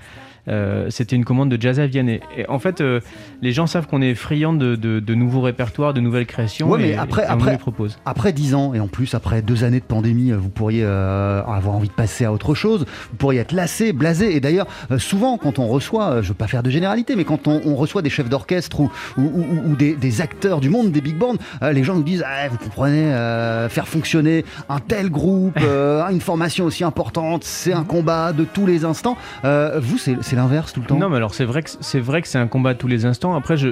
Euh, 0.47 0.87
c'était 0.89 1.15
une 1.15 1.25
commande 1.25 1.49
de 1.49 1.61
jazz 1.61 1.79
à 1.79 1.87
Vienne. 1.87 2.09
Et, 2.09 2.21
et 2.37 2.49
en 2.49 2.59
fait, 2.59 2.81
euh, 2.81 2.99
les 3.41 3.51
gens 3.51 3.67
savent 3.67 3.87
qu'on 3.87 4.01
est 4.01 4.15
friand 4.15 4.53
de, 4.53 4.75
de- 4.75 4.99
de 4.99 5.15
nouveaux 5.15 5.41
répertoires, 5.41 5.93
de 5.93 6.01
nouvelles 6.01 6.25
créations. 6.25 6.69
Ouais, 6.69 6.79
mais 6.79 6.89
et- 6.91 6.95
après, 6.95 7.23
et 7.23 7.27
on 7.29 7.33
après, 7.33 7.51
les 7.51 7.57
propose. 7.57 7.97
après 8.05 8.33
10 8.33 8.55
ans, 8.55 8.73
et 8.73 8.79
en 8.79 8.87
plus 8.87 9.13
après 9.15 9.41
deux 9.41 9.63
années 9.63 9.79
de 9.79 9.85
pandémie, 9.85 10.31
vous 10.31 10.49
pourriez 10.49 10.83
euh, 10.83 11.41
avoir 11.43 11.75
envie 11.75 11.87
de 11.89 11.93
passer 11.93 12.25
à 12.25 12.31
autre 12.33 12.53
chose. 12.55 12.85
Vous 13.11 13.17
pourriez 13.17 13.39
être 13.39 13.51
lassé, 13.51 13.93
blasé. 13.93 14.35
Et 14.35 14.39
d'ailleurs, 14.39 14.67
euh, 14.91 14.97
souvent, 14.99 15.37
quand 15.37 15.59
on 15.59 15.67
reçoit, 15.67 16.09
euh, 16.11 16.21
je 16.23 16.29
veux 16.29 16.33
pas 16.33 16.47
faire 16.47 16.63
de 16.63 16.69
généralité, 16.69 17.15
mais 17.15 17.23
quand 17.25 17.47
on, 17.47 17.61
on 17.65 17.75
reçoit 17.75 18.01
des 18.01 18.09
chefs 18.09 18.29
d'orchestre 18.29 18.79
ou, 18.79 18.91
ou, 19.17 19.21
ou- 19.21 19.71
ou 19.71 19.75
des, 19.75 19.95
des 19.95 20.21
acteurs 20.21 20.59
du 20.59 20.69
monde 20.69 20.91
des 20.91 21.01
big 21.01 21.17
bands, 21.17 21.35
euh, 21.63 21.71
les 21.71 21.83
gens 21.83 21.95
nous 21.95 22.03
disent 22.03 22.23
Ah, 22.25 22.47
Vous 22.49 22.57
comprenez, 22.57 23.13
euh, 23.13 23.69
faire 23.69 23.87
fonctionner 23.87 24.43
un 24.69 24.79
tel 24.79 25.09
groupe, 25.09 25.57
euh, 25.61 26.01
une 26.09 26.21
formation 26.21 26.65
aussi 26.65 26.83
importante, 26.83 27.43
c'est 27.43 27.73
un 27.73 27.83
combat 27.83 28.33
de 28.33 28.43
tous 28.43 28.65
les 28.65 28.85
instants. 28.85 29.17
Euh, 29.45 29.79
vous, 29.81 29.97
c'est 29.97 30.30
c'est 30.31 30.37
l'inverse 30.37 30.71
tout 30.71 30.79
le 30.79 30.85
temps? 30.87 30.97
Non, 30.97 31.09
mais 31.09 31.17
alors 31.17 31.33
c'est 31.33 31.43
vrai 31.43 31.61
que 31.61 31.69
c'est 31.81 31.99
vrai 31.99 32.21
que 32.21 32.27
c'est 32.29 32.37
un 32.37 32.47
combat 32.47 32.73
tous 32.73 32.87
les 32.87 33.05
instants. 33.05 33.35
Après, 33.35 33.57
je, 33.57 33.67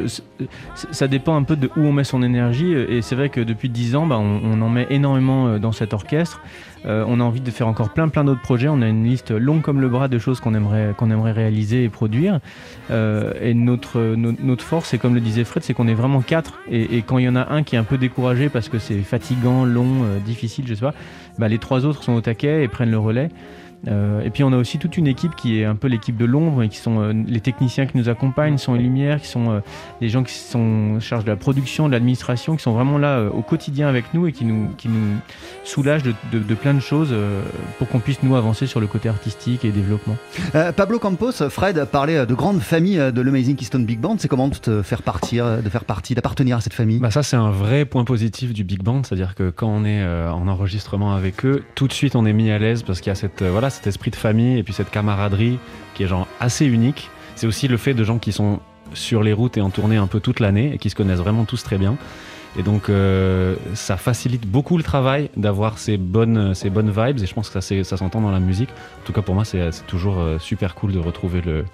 ça 0.91 1.08
dépend 1.08 1.38
un 1.38 1.43
peu 1.43 1.56
de 1.56 1.69
où 1.78 1.80
on 1.80 1.93
met 1.93 2.04
son 2.04 2.22
énergie. 2.22 2.74
Et 2.74 3.02
c'est 3.02 3.15
vrai 3.15 3.30
que 3.30 3.39
depuis 3.39 3.69
10 3.69 3.95
ans, 3.95 4.06
bah, 4.06 4.17
on, 4.19 4.62
en 4.62 4.67
met 4.69 4.86
énormément 4.89 5.48
euh, 5.48 5.58
dans 5.58 5.72
cet 5.72 5.93
orchestre. 5.93 6.41
Euh, 6.86 7.06
on 7.08 7.22
a 7.22 7.24
envie 7.24 7.39
de 7.39 7.50
faire 7.52 7.67
encore 7.67 7.89
plein 7.91 8.10
plein 8.10 8.26
d'autres 8.26 8.41
projets. 8.41 8.67
On 8.67 8.82
a 8.82 8.88
une 8.89 9.06
liste 9.06 9.32
longue 9.32 9.62
comme 9.62 9.80
le 9.80 9.88
bras 9.88 10.10
de 10.10 10.19
choses 10.19 10.41
qu'on 10.41 10.54
aimerait 10.54 10.93
qu'on 10.98 11.12
aimerait 11.12 11.32
réaliser 11.32 11.86
et 11.86 11.89
produire. 11.89 12.39
Euh, 12.91 13.32
et 13.41 13.54
notre, 13.54 14.00
no- 14.15 14.34
notre 14.43 14.63
force, 14.65 14.89
c'est 14.89 14.98
comme 14.98 15.15
le 15.15 15.22
disait 15.22 15.45
Fred, 15.45 15.63
c'est 15.63 15.74
qu'on 15.74 15.88
est 15.88 15.93
vraiment 15.93 16.19
quatre. 16.22 16.60
Et, 16.69 16.98
et 16.98 17.02
quand 17.04 17.19
il 17.19 17.24
y 17.24 17.30
en 17.30 17.38
a 17.38 17.54
un 17.54 17.63
qui 17.63 17.76
est 17.78 17.80
un 17.80 17.84
peu 17.86 17.98
découragé 17.98 18.50
parce 18.50 18.67
que 18.67 18.80
c'est 18.80 19.00
fatigant, 19.00 19.63
long, 19.63 20.04
euh, 20.04 20.19
difficile, 20.19 20.65
je 20.67 20.74
sais 20.74 20.82
pas, 20.82 20.93
bah, 21.38 21.48
les 21.48 21.58
trois 21.58 21.86
autres 21.86 22.04
sont 22.04 22.13
au 22.15 22.22
taquet 22.22 22.63
et 22.65 22.67
prennent 22.67 22.91
le 22.91 23.00
relais. 23.00 23.30
Euh, 23.88 24.22
et 24.24 24.30
puis 24.30 24.44
on 24.44 24.52
a 24.52 24.58
aussi 24.58 24.78
toute 24.78 24.98
une 24.98 25.08
équipe 25.08 25.36
qui 25.36 25.60
est 25.60 25.65
un 25.65 25.76
peu 25.76 25.88
l'équipe 25.88 26.18
de 26.18 26.26
l'ombre 26.26 26.63
et 26.63 26.70
qui 26.70 26.78
sont 26.78 27.00
euh, 27.00 27.13
les 27.28 27.39
techniciens 27.39 27.86
qui 27.86 27.98
nous 27.98 28.10
accompagnent, 28.10 28.58
sont 28.58 28.74
les 28.74 28.84
lumières, 28.84 29.22
qui 29.22 29.28
sont 29.28 29.50
euh, 29.52 29.60
les 30.02 30.10
gens 30.10 30.24
qui 30.24 30.34
sont 30.34 30.96
en 30.98 31.00
charge 31.00 31.24
de 31.24 31.30
la 31.30 31.38
production, 31.38 31.88
de 31.88 31.94
l'administration, 31.94 32.58
qui 32.58 32.63
sont 32.63 32.74
vraiment 32.74 32.98
là 32.98 33.20
euh, 33.20 33.30
au 33.30 33.42
quotidien 33.42 33.88
avec 33.88 34.13
nous 34.13 34.28
et 34.28 34.34
qui 34.34 34.44
nous, 34.44 34.68
qui 34.78 34.89
nous 34.89 35.15
soulagent 35.63 36.04
de, 36.04 36.13
de- 36.34 36.39
de 36.39 36.56
plein 36.56 36.74
de 36.74 36.80
choses 36.82 37.10
euh, 37.12 37.42
pour 37.78 37.88
qu'on 37.88 38.00
puisse 38.00 38.22
nous 38.24 38.36
avancer 38.36 38.68
sur 38.68 38.80
le 38.82 38.88
côté 38.88 39.08
artistique 39.08 39.63
et 39.63 39.70
développement. 39.72 40.18
Euh, 40.56 40.72
Pablo 40.74 41.00
Campos, 41.00 41.32
Fred 41.50 41.86
parlait 41.86 42.26
de 42.26 42.34
grande 42.34 42.60
famille 42.60 42.98
de 42.98 43.22
l'Amazing 43.22 43.56
Keystone 43.56 43.86
Big 43.86 44.00
Band. 44.00 44.15
C'est 44.20 44.28
comment 44.28 44.50
de 44.50 44.56
te 44.56 44.82
faire 44.82 45.04
partir, 45.04 45.62
de 45.62 45.70
faire 45.70 45.86
partie, 45.86 46.15
d'appartenir 46.15 46.58
à 46.58 46.62
cette 46.62 46.74
famille? 46.74 47.00
Bah 47.00 47.12
ça 47.12 47.24
c'est 47.24 47.38
un 47.38 47.52
vrai 47.52 47.86
point 47.86 48.04
positif 48.04 48.52
du 48.54 48.63
big 48.63 48.84
band, 48.84 49.04
c'est-à-dire 49.04 49.36
que 49.36 49.50
quand 49.50 49.68
on 49.70 49.86
est 49.86 50.02
euh, 50.02 50.30
en 50.32 50.48
enregistrement 50.48 51.13
avec 51.13 51.46
eux, 51.46 51.63
tout 51.76 51.88
de 51.88 51.94
suite 51.94 52.15
on 52.15 52.26
est 52.26 52.34
mis 52.34 52.52
à 52.52 52.60
l'aise 52.60 52.84
parce 52.84 53.00
qu'il 53.00 53.10
y 53.10 53.12
a 53.12 53.15
cette 53.15 53.42
euh, 53.42 53.52
cet 53.70 53.88
esprit 53.88 54.12
de 54.12 54.16
famille 54.16 54.58
et 54.58 54.64
puis 54.64 54.74
cette 54.74 54.90
camaraderie 54.90 55.60
qui 55.94 56.04
est 56.04 56.08
genre 56.08 56.28
assez 56.40 56.66
unique. 56.66 57.10
C'est 57.36 57.48
aussi 57.48 57.68
le 57.68 57.78
fait 57.78 57.94
de 57.94 58.04
gens 58.04 58.18
qui 58.18 58.32
sont 58.32 58.60
sur 58.94 59.24
les 59.24 59.34
routes 59.34 59.58
et 59.58 59.62
en 59.62 59.70
tournée 59.70 59.98
un 59.98 60.08
peu 60.08 60.20
toute 60.20 60.40
l'année 60.40 60.74
et 60.74 60.78
qui 60.78 60.90
se 60.90 60.96
connaissent 60.96 61.20
vraiment 61.20 61.46
tous 61.46 61.64
très 61.64 61.78
bien. 61.78 61.98
Et 62.58 62.64
donc 62.64 62.90
euh, 62.90 63.56
ça 63.76 63.96
facilite 63.96 64.48
beaucoup 64.48 64.78
le 64.78 64.84
travail 64.84 65.30
d'avoir 65.38 65.78
ces 65.78 65.98
bonnes 65.98 66.54
vibes 66.54 67.20
et 67.22 67.26
je 67.26 67.34
pense 67.34 67.50
que 67.50 67.60
ça 67.60 67.84
ça 67.84 67.98
s'entend 67.98 68.22
dans 68.22 68.32
la 68.32 68.40
musique. 68.40 68.70
En 68.70 69.06
tout 69.06 69.14
cas 69.14 69.22
pour 69.22 69.36
moi 69.36 69.46
c'est 69.46 69.72
c'est 69.72 69.86
toujours 69.86 70.20
euh, 70.20 70.40
super 70.40 70.74
cool 70.74 70.92
de 70.92 71.00
retrouver 71.00 71.42
le 71.42 71.66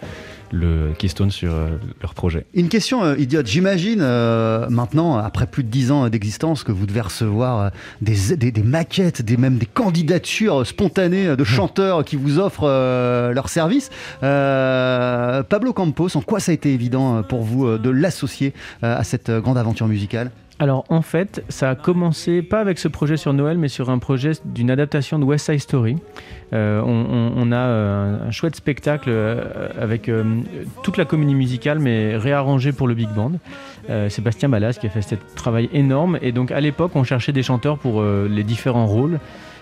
le 0.56 0.94
Keystone 0.98 1.32
sur 1.32 1.54
euh, 1.54 1.70
leur 2.02 2.14
projet. 2.14 2.46
Une 2.54 2.70
question 2.70 3.04
euh, 3.04 3.18
idiote. 3.18 3.46
J'imagine 3.48 4.00
euh, 4.02 4.68
maintenant, 4.70 5.18
après 5.18 5.48
plus 5.48 5.64
de 5.64 5.70
10 5.70 5.92
ans 5.92 6.10
d'existence, 6.10 6.64
que 6.64 6.72
vous 6.72 6.86
devez 6.86 7.02
recevoir 7.02 7.72
des, 8.02 8.36
des- 8.38 8.52
des 8.52 8.64
maquettes, 8.64 9.22
des, 9.22 9.38
même 9.38 9.58
des 9.58 9.66
candidatures 9.66 10.66
spontanées 10.66 11.36
de 11.36 11.44
chanteurs 11.44 12.04
qui 12.06 12.16
vous 12.16 12.40
offrent 12.40 12.68
leurs 13.34 13.50
services. 13.50 13.90
Euh, 14.24 15.44
Pablo 15.44 15.74
Campos, 15.74 16.16
en 16.16 16.22
quoi 16.22 16.40
ça 16.40 16.52
a 16.52 16.56
été 16.56 16.74
évident 16.74 17.22
pour 17.24 17.44
vous 17.44 17.78
de 17.78 17.90
l'associer 17.90 18.54
à 18.82 19.04
cette 19.04 19.30
grande 19.32 19.58
aventure 19.58 19.88
musicale? 19.88 20.32
Alors 20.58 20.86
en 20.88 21.02
fait, 21.02 21.44
ça 21.50 21.72
a 21.72 21.76
commencé 21.76 22.42
pas 22.42 22.62
avec 22.62 22.80
ce 22.80 22.88
projet 22.88 23.18
sur 23.18 23.34
Noël, 23.34 23.58
mais 23.58 23.68
sur 23.68 23.90
un 23.90 23.98
projet 24.00 24.32
d'une 24.46 24.72
adaptation 24.72 25.20
de 25.20 25.26
West 25.26 25.48
Side 25.48 25.60
Story. 25.60 25.98
Euh, 26.54 26.82
on, 26.82 27.32
on- 27.36 27.52
a 27.52 27.56
euh, 27.58 28.28
un 28.28 28.32
chouette 28.32 28.56
spectacle 28.56 29.10
euh, 29.10 29.68
avec 29.80 30.08
euh, 30.08 30.24
toute 30.82 30.96
la 30.96 31.04
comédie 31.04 31.36
musicale, 31.36 31.80
mais 31.80 32.16
réarrangée 32.16 32.72
pour 32.72 32.88
le 32.88 32.94
big 32.94 33.10
band. 33.10 33.34
Euh, 33.90 34.08
Sébastien 34.08 34.48
Ballas 34.48 34.78
qui 34.80 34.88
a 34.88 34.90
fait 34.90 35.02
ce 35.02 35.16
travail 35.36 35.70
énorme. 35.74 36.18
Et 36.22 36.32
donc 36.32 36.52
à 36.52 36.62
l'époque, 36.62 36.92
on 36.96 37.04
cherchait 37.04 37.34
des 37.34 37.44
chanteurs 37.44 37.78
pour 37.78 38.00
euh, 38.00 38.30
les 38.32 38.44
différents 38.44 38.86
rôles. 38.86 39.20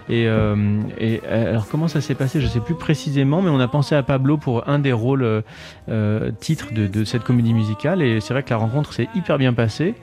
Et, 0.09 0.27
euh, 0.27 0.55
et, 0.99 1.21
alors 1.31 1.67
comment 1.69 1.87
ça 1.87 2.01
s'est 2.01 2.13
passé 2.13 2.39
Je 2.39 2.47
sais 2.47 2.59
plus 2.59 2.75
précisément, 2.75 3.41
mais 3.41 3.49
on 3.49 3.59
a 3.59 3.67
pensé 3.69 3.95
à 3.95 4.03
Pablo 4.03 4.37
pour 4.37 4.69
un 4.69 4.77
des 4.77 4.91
rôles 4.93 5.43
euh, 5.89 6.31
titres 6.39 6.71
de, 6.73 6.85
de 6.87 7.03
cette 7.03 7.23
comédie 7.23 7.53
musicale. 7.55 8.03
Et 8.03 8.19
c'est 8.21 8.33
vrai 8.33 8.43
que 8.43 8.51
la 8.51 8.57
rencontre 8.57 8.93
s'est 8.93 9.07
hyper 9.15 9.39
bien 9.39 9.53
passée. 9.53 9.95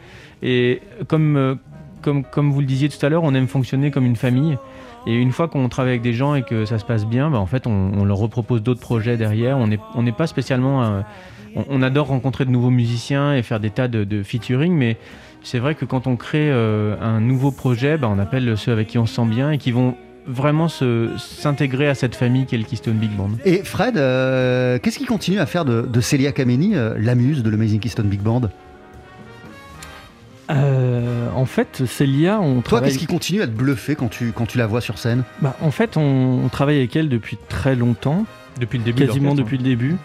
Et 0.42 0.80
comme, 1.08 1.36
euh, 1.36 1.54
comme, 2.02 2.24
comme 2.24 2.50
vous 2.50 2.60
le 2.60 2.66
disiez 2.66 2.88
tout 2.88 3.04
à 3.04 3.08
l'heure, 3.08 3.24
on 3.24 3.34
aime 3.34 3.48
fonctionner 3.48 3.90
comme 3.90 4.06
une 4.06 4.16
famille. 4.16 4.58
Et 5.06 5.14
une 5.14 5.32
fois 5.32 5.48
qu'on 5.48 5.68
travaille 5.68 5.92
avec 5.92 6.02
des 6.02 6.12
gens 6.12 6.34
et 6.34 6.42
que 6.42 6.64
ça 6.64 6.78
se 6.78 6.84
passe 6.84 7.06
bien, 7.06 7.30
bah, 7.30 7.38
en 7.38 7.46
fait, 7.46 7.66
on, 7.66 8.04
leur 8.04 8.18
repropose 8.18 8.62
d'autres 8.62 8.80
projets 8.80 9.16
derrière. 9.16 9.56
On 9.56 9.66
n'est 9.66 9.78
on 9.94 10.02
n'est 10.02 10.12
pas 10.12 10.26
spécialement. 10.26 10.82
euh, 10.82 11.00
on, 11.68 11.82
adore 11.82 12.08
rencontrer 12.08 12.44
de 12.44 12.50
nouveaux 12.50 12.70
musiciens 12.70 13.34
et 13.34 13.42
faire 13.42 13.58
des 13.60 13.70
tas 13.70 13.88
de, 13.88 14.04
de 14.04 14.22
featuring, 14.22 14.72
mais 14.72 14.96
c'est 15.42 15.58
vrai 15.58 15.74
que 15.74 15.84
quand 15.84 16.06
on 16.06 16.16
crée 16.16 16.50
euh, 16.50 16.96
un 17.00 17.20
nouveau 17.20 17.50
projet, 17.50 17.96
bah, 17.96 18.08
on 18.10 18.18
appelle 18.18 18.56
ceux 18.56 18.72
avec 18.72 18.88
qui 18.88 18.98
on 18.98 19.06
se 19.06 19.14
sent 19.16 19.26
bien 19.26 19.50
et 19.50 19.58
qui 19.58 19.72
vont 19.72 19.96
vraiment 20.26 20.68
s'intégrer 20.68 21.88
à 21.88 21.94
cette 21.94 22.14
famille 22.14 22.46
qu'est 22.46 22.58
le 22.58 22.62
Keystone 22.62 22.98
Big 22.98 23.10
Band. 23.10 23.30
Et 23.44 23.64
Fred, 23.64 23.94
qu'est-ce 23.94 24.98
qui 24.98 25.06
continue 25.06 25.40
à 25.40 25.46
faire 25.46 25.64
de, 25.64 25.82
de 25.82 26.00
Celia 26.00 26.30
Kameni 26.30 26.74
la 26.74 27.14
muse 27.16 27.42
de 27.42 27.50
l'Amazing 27.50 27.80
Keystone 27.80 28.06
Big 28.06 28.20
Band? 28.20 28.42
Euh, 30.50 31.28
en 31.34 31.44
fait, 31.46 31.84
Célia, 31.86 32.40
on 32.40 32.54
Toi, 32.54 32.62
travaille. 32.62 32.88
qu'est-ce 32.88 32.98
qui 32.98 33.06
continue 33.06 33.42
à 33.42 33.46
te 33.46 33.52
bluffer 33.52 33.94
quand 33.94 34.08
tu, 34.08 34.32
quand 34.32 34.46
tu 34.46 34.58
la 34.58 34.66
vois 34.66 34.80
sur 34.80 34.98
scène? 34.98 35.22
Bah, 35.40 35.56
en 35.60 35.70
fait, 35.70 35.96
on, 35.96 36.40
on 36.44 36.48
travaille 36.48 36.78
avec 36.78 36.96
elle 36.96 37.08
depuis 37.08 37.38
très 37.48 37.76
longtemps. 37.76 38.26
Depuis 38.58 38.78
le 38.78 38.84
début 38.84 39.06
Quasiment 39.06 39.34
depuis 39.34 39.58
le 39.58 39.64
début. 39.64 39.96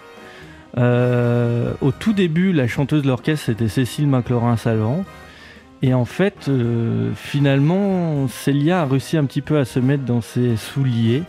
Euh, 0.77 1.71
au 1.81 1.91
tout 1.91 2.13
début, 2.13 2.51
la 2.53 2.67
chanteuse 2.67 3.01
de 3.01 3.08
l'orchestre, 3.08 3.45
c'était 3.47 3.67
Cécile 3.69 4.08
McLaurin-Salvant. 4.08 5.03
Et 5.81 5.93
en 5.93 6.05
fait, 6.05 6.47
euh, 6.47 7.12
finalement, 7.15 8.27
Célia 8.27 8.81
a 8.81 8.86
réussi 8.86 9.17
un 9.17 9.25
petit 9.25 9.41
peu 9.41 9.58
à 9.58 9.65
se 9.65 9.79
mettre 9.79 10.03
dans 10.03 10.21
ses 10.21 10.55
souliers, 10.58 11.23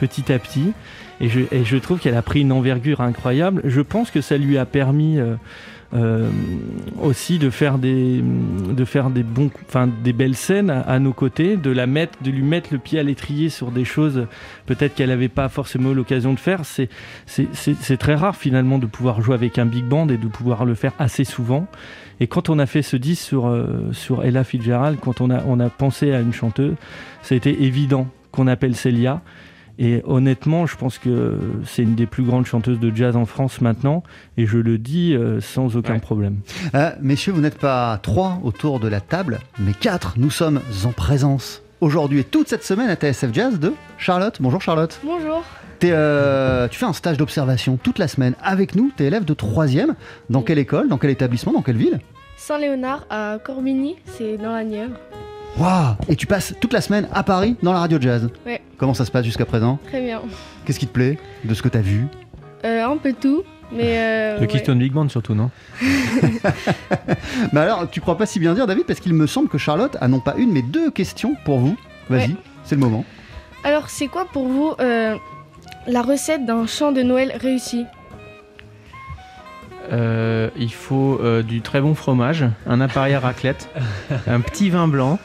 petit 0.00 0.32
à 0.32 0.38
petit. 0.38 0.72
Et 1.20 1.28
je, 1.28 1.40
et 1.50 1.64
je 1.64 1.76
trouve 1.76 1.98
qu'elle 1.98 2.16
a 2.16 2.22
pris 2.22 2.40
une 2.40 2.52
envergure 2.52 3.00
incroyable. 3.00 3.62
Je 3.64 3.80
pense 3.80 4.10
que 4.10 4.20
ça 4.20 4.36
lui 4.36 4.58
a 4.58 4.64
permis 4.64 5.18
euh, 5.18 5.34
euh, 5.94 6.28
aussi 7.02 7.38
de 7.38 7.48
faire 7.48 7.78
des, 7.78 8.20
de 8.22 8.84
faire 8.84 9.08
des 9.08 9.22
bons, 9.22 9.50
enfin 9.66 9.88
des 10.04 10.12
belles 10.12 10.36
scènes 10.36 10.68
à, 10.68 10.98
nos 10.98 11.14
côtés, 11.14 11.56
de 11.56 11.70
la 11.70 11.86
mettre, 11.86 12.22
de 12.22 12.30
lui 12.30 12.42
mettre 12.42 12.68
le 12.72 12.78
pied 12.78 12.98
à 12.98 13.02
l'étrier 13.02 13.48
sur 13.48 13.70
des 13.70 13.86
choses 13.86 14.26
peut-être 14.66 14.94
qu'elle 14.94 15.08
n'avait 15.08 15.28
pas 15.28 15.48
forcément 15.48 15.94
l'occasion 15.94 16.34
de 16.34 16.38
faire. 16.38 16.60
C'est, 16.66 16.90
c'est, 17.26 17.96
très 17.96 18.14
rare 18.14 18.36
finalement 18.36 18.78
de 18.78 18.84
pouvoir 18.84 19.22
jouer 19.22 19.34
avec 19.34 19.58
un 19.58 19.64
big 19.64 19.84
band 19.86 20.08
et 20.08 20.18
de 20.18 20.28
pouvoir 20.28 20.66
le 20.66 20.74
faire 20.74 20.92
assez 20.98 21.24
souvent. 21.24 21.66
Et 22.20 22.26
quand 22.26 22.50
on 22.50 22.58
a 22.58 22.66
fait 22.66 22.82
ce 22.82 22.98
disque 22.98 23.22
sur, 23.22 23.46
euh, 23.46 23.90
sur 23.92 24.24
Ella 24.24 24.44
Fitzgerald, 24.44 24.98
quand 25.00 25.22
on 25.22 25.30
a, 25.30 25.42
on 25.46 25.58
a 25.58 25.70
pensé 25.70 26.12
à 26.12 26.20
une 26.20 26.34
chanteuse, 26.34 26.74
ça 27.22 27.34
a 27.34 27.38
été 27.38 27.62
évident 27.62 28.08
qu'on 28.30 28.46
appelle 28.46 28.76
Célia. 28.76 29.22
Et 29.78 30.02
honnêtement, 30.04 30.66
je 30.66 30.76
pense 30.76 30.98
que 30.98 31.38
c'est 31.64 31.82
une 31.82 31.94
des 31.94 32.06
plus 32.06 32.24
grandes 32.24 32.46
chanteuses 32.46 32.80
de 32.80 32.94
jazz 32.94 33.16
en 33.16 33.26
France 33.26 33.60
maintenant, 33.60 34.02
et 34.36 34.44
je 34.46 34.58
le 34.58 34.76
dis 34.76 35.14
euh, 35.14 35.40
sans 35.40 35.76
aucun 35.76 36.00
problème. 36.00 36.38
Euh, 36.74 36.90
Messieurs, 37.00 37.32
vous 37.32 37.40
n'êtes 37.40 37.58
pas 37.58 37.98
trois 38.02 38.40
autour 38.42 38.80
de 38.80 38.88
la 38.88 39.00
table, 39.00 39.38
mais 39.60 39.72
quatre. 39.72 40.14
Nous 40.16 40.30
sommes 40.30 40.60
en 40.84 40.90
présence 40.90 41.62
aujourd'hui 41.80 42.20
et 42.20 42.24
toute 42.24 42.48
cette 42.48 42.64
semaine 42.64 42.90
à 42.90 42.96
TSF 42.96 43.32
Jazz 43.32 43.60
de 43.60 43.72
Charlotte. 43.98 44.36
Bonjour 44.40 44.60
Charlotte. 44.60 44.98
Bonjour. 45.04 45.44
T'es, 45.78 45.90
euh, 45.92 46.66
tu 46.66 46.76
fais 46.76 46.86
un 46.86 46.92
stage 46.92 47.16
d'observation 47.16 47.76
toute 47.80 48.00
la 48.00 48.08
semaine 48.08 48.34
avec 48.42 48.74
nous. 48.74 48.90
Tu 48.96 49.04
es 49.04 49.06
élève 49.06 49.24
de 49.24 49.34
troisième. 49.34 49.94
Dans 50.28 50.42
quelle 50.42 50.58
école 50.58 50.88
Dans 50.88 50.98
quel 50.98 51.10
établissement 51.10 51.52
Dans 51.52 51.62
quelle 51.62 51.76
ville? 51.76 52.00
Saint-Léonard 52.36 53.06
à 53.10 53.38
Corbigny, 53.44 53.96
c'est 54.06 54.38
dans 54.38 54.52
la 54.52 54.64
Nièvre. 54.64 54.94
Waouh 55.58 55.96
Et 56.08 56.16
tu 56.16 56.26
passes 56.26 56.54
toute 56.60 56.72
la 56.72 56.80
semaine 56.80 57.08
à 57.12 57.22
Paris 57.22 57.56
dans 57.62 57.72
la 57.72 57.80
radio 57.80 57.98
jazz. 58.00 58.28
Ouais, 58.46 58.60
Comment 58.76 58.94
ça 58.94 59.04
se 59.04 59.10
passe 59.10 59.24
jusqu'à 59.24 59.44
présent 59.46 59.78
très 59.88 60.00
bien. 60.00 60.22
Qu'est-ce 60.64 60.78
qui 60.78 60.86
te 60.86 60.92
plaît 60.92 61.18
de 61.44 61.54
ce 61.54 61.62
que 61.62 61.68
tu 61.68 61.78
as 61.78 61.82
vu 61.82 62.06
Euh, 62.64 62.84
un 62.86 62.96
peu 62.96 63.12
tout, 63.12 63.42
mais. 63.72 63.98
Euh, 63.98 64.34
Le 64.36 64.40
ouais. 64.42 64.46
Keystone 64.46 64.78
Big 64.78 64.92
Band 64.92 65.08
surtout, 65.08 65.34
non 65.34 65.50
Mais 67.52 67.60
alors, 67.60 67.88
tu 67.90 68.00
crois 68.00 68.16
pas 68.16 68.26
si 68.26 68.38
bien 68.38 68.54
dire, 68.54 68.66
David, 68.66 68.84
parce 68.86 69.00
qu'il 69.00 69.14
me 69.14 69.26
semble 69.26 69.48
que 69.48 69.58
Charlotte 69.58 69.96
a 70.00 70.06
non 70.08 70.20
pas 70.20 70.34
une, 70.36 70.52
mais 70.52 70.62
deux 70.62 70.90
questions 70.90 71.34
pour 71.44 71.58
vous. 71.58 71.76
Vas-y, 72.08 72.30
Ouais. 72.30 72.36
c'est 72.64 72.74
le 72.76 72.80
moment. 72.80 73.04
Alors, 73.64 73.88
c'est 73.90 74.06
quoi 74.06 74.26
pour 74.32 74.46
vous 74.46 74.74
euh, 74.80 75.16
la 75.88 76.02
recette 76.02 76.46
d'un 76.46 76.66
chant 76.66 76.92
de 76.92 77.02
Noël 77.02 77.32
réussi 77.40 77.84
Euh, 79.92 80.50
il 80.56 80.72
faut 80.72 81.18
euh, 81.22 81.42
du 81.42 81.60
très 81.62 81.80
bon 81.80 81.94
fromage, 81.94 82.44
un 82.66 82.80
appareil 82.80 83.14
à 83.14 83.20
raclette, 83.20 83.68
un 84.28 84.40
petit 84.40 84.70
vin 84.70 84.86
blanc. 84.86 85.18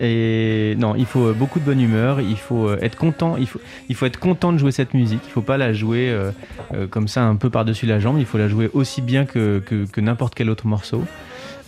Et 0.00 0.76
non, 0.78 0.94
il 0.94 1.06
faut 1.06 1.26
euh, 1.26 1.32
beaucoup 1.32 1.58
de 1.58 1.64
bonne 1.64 1.80
humeur. 1.80 2.20
Il 2.20 2.36
faut 2.36 2.68
euh, 2.68 2.78
être 2.80 2.96
content. 2.96 3.36
Il 3.36 3.46
faut, 3.46 4.06
être 4.06 4.20
content 4.20 4.52
de 4.52 4.58
jouer 4.58 4.70
cette 4.70 4.94
musique. 4.94 5.20
Il 5.26 5.30
faut 5.30 5.42
pas 5.42 5.56
la 5.56 5.72
jouer 5.72 6.08
euh, 6.10 6.86
comme 6.88 7.08
ça 7.08 7.24
un 7.24 7.36
peu 7.36 7.50
par-dessus 7.50 7.86
la 7.86 7.98
jambe. 7.98 8.18
Il 8.18 8.26
faut 8.26 8.38
la 8.38 8.48
jouer 8.48 8.70
aussi 8.72 9.02
bien 9.02 9.24
que, 9.26 9.62
n'importe 9.96 10.34
quel 10.34 10.50
autre 10.50 10.66
morceau. 10.66 11.04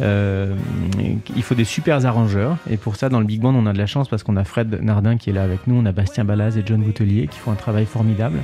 Il 0.01 1.43
faut 1.43 1.55
des 1.55 1.65
super 1.65 2.05
arrangeurs. 2.07 2.57
Et 2.71 2.77
pour 2.77 2.97
ça, 2.97 3.09
dans 3.09 3.21
le 3.21 3.27
big 3.27 3.41
band, 3.41 3.55
on 3.55 3.67
a 3.67 3.73
de 3.73 3.79
la 3.79 3.87
chance 3.87 4.09
parce 4.09 4.23
qu'on 4.23 4.37
a 4.37 4.45
Fred 4.45 4.81
Nardin 4.81 5.17
qui 5.17 5.31
est 5.31 5.33
là 5.33 5.43
avec 5.43 5.67
nous. 5.67 5.75
On 5.75 5.87
a 5.87 5.93
Bastien 5.93 6.25
Balaz 6.25 6.57
et 6.57 6.63
John 6.65 6.83
Boutelier 6.83 7.27
qui 7.27 7.39
font 7.39 7.51
un 7.51 7.57
travail 7.57 7.87
formidable. 7.87 8.39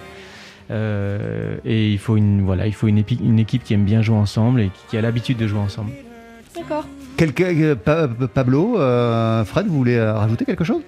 Et 0.68 1.92
il 1.92 1.98
faut 1.98 2.16
une 2.16 3.38
équipe 3.38 3.62
qui 3.62 3.74
aime 3.74 3.84
bien 3.84 4.02
jouer 4.02 4.16
ensemble 4.16 4.62
et 4.62 4.70
qui 4.88 4.96
a 4.96 5.00
l'habitude 5.00 5.38
de 5.38 5.46
jouer 5.46 5.60
ensemble. 5.60 5.92
D'accord. 6.56 6.86
Quelqu'un, 7.16 7.46
euh, 7.46 7.74
Pa- 7.74 8.08
Pablo, 8.32 8.78
euh, 8.78 9.44
Fred, 9.44 9.66
vous 9.66 9.76
voulez 9.76 9.96
euh, 9.96 10.12
rajouter 10.14 10.44
quelque 10.44 10.64
chose 10.64 10.82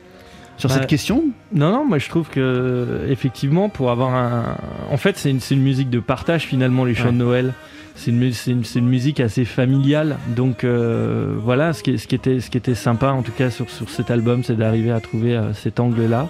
sur 0.57 0.69
Bah, 0.69 0.75
cette 0.77 0.87
question? 0.87 1.25
Non, 1.53 1.71
non, 1.73 1.85
moi 1.87 1.99
je 1.99 2.09
trouve 2.09 2.29
que 2.29 3.07
effectivement, 3.09 3.69
pour 3.69 3.91
avoir 3.91 4.15
un. 4.15 4.57
En 4.91 4.97
fait, 4.97 5.17
c'est 5.17 5.31
une, 5.31 5.63
musique 5.63 5.89
de 5.91 6.01
partage 6.01 6.43
finalement, 6.43 6.85
les 6.85 6.95
chants 6.95 7.07
Ouais. 7.07 7.13
de 7.13 7.17
Noël. 7.17 7.55
C'est 7.95 8.13
une, 8.13 8.89
musique 8.89 9.19
assez 9.19 9.45
familiale. 9.45 10.19
Donc 10.37 10.63
euh, 10.63 11.35
voilà, 11.43 11.73
ce 11.73 11.83
qui, 11.83 11.99
ce, 11.99 12.07
qui 12.07 12.15
était, 12.15 12.39
ce 12.41 12.49
qui 12.49 12.57
était 12.57 12.77
sympa 12.77 13.09
en 13.11 13.23
tout 13.23 13.33
cas 13.33 13.51
sur, 13.51 13.69
sur 13.71 13.91
cet 13.91 14.13
album, 14.13 14.45
c'est 14.45 14.57
d'arriver 14.57 14.93
à 14.93 15.01
trouver 15.01 15.35
euh, 15.37 15.53
cet 15.53 15.81
angle-là. 15.81 16.29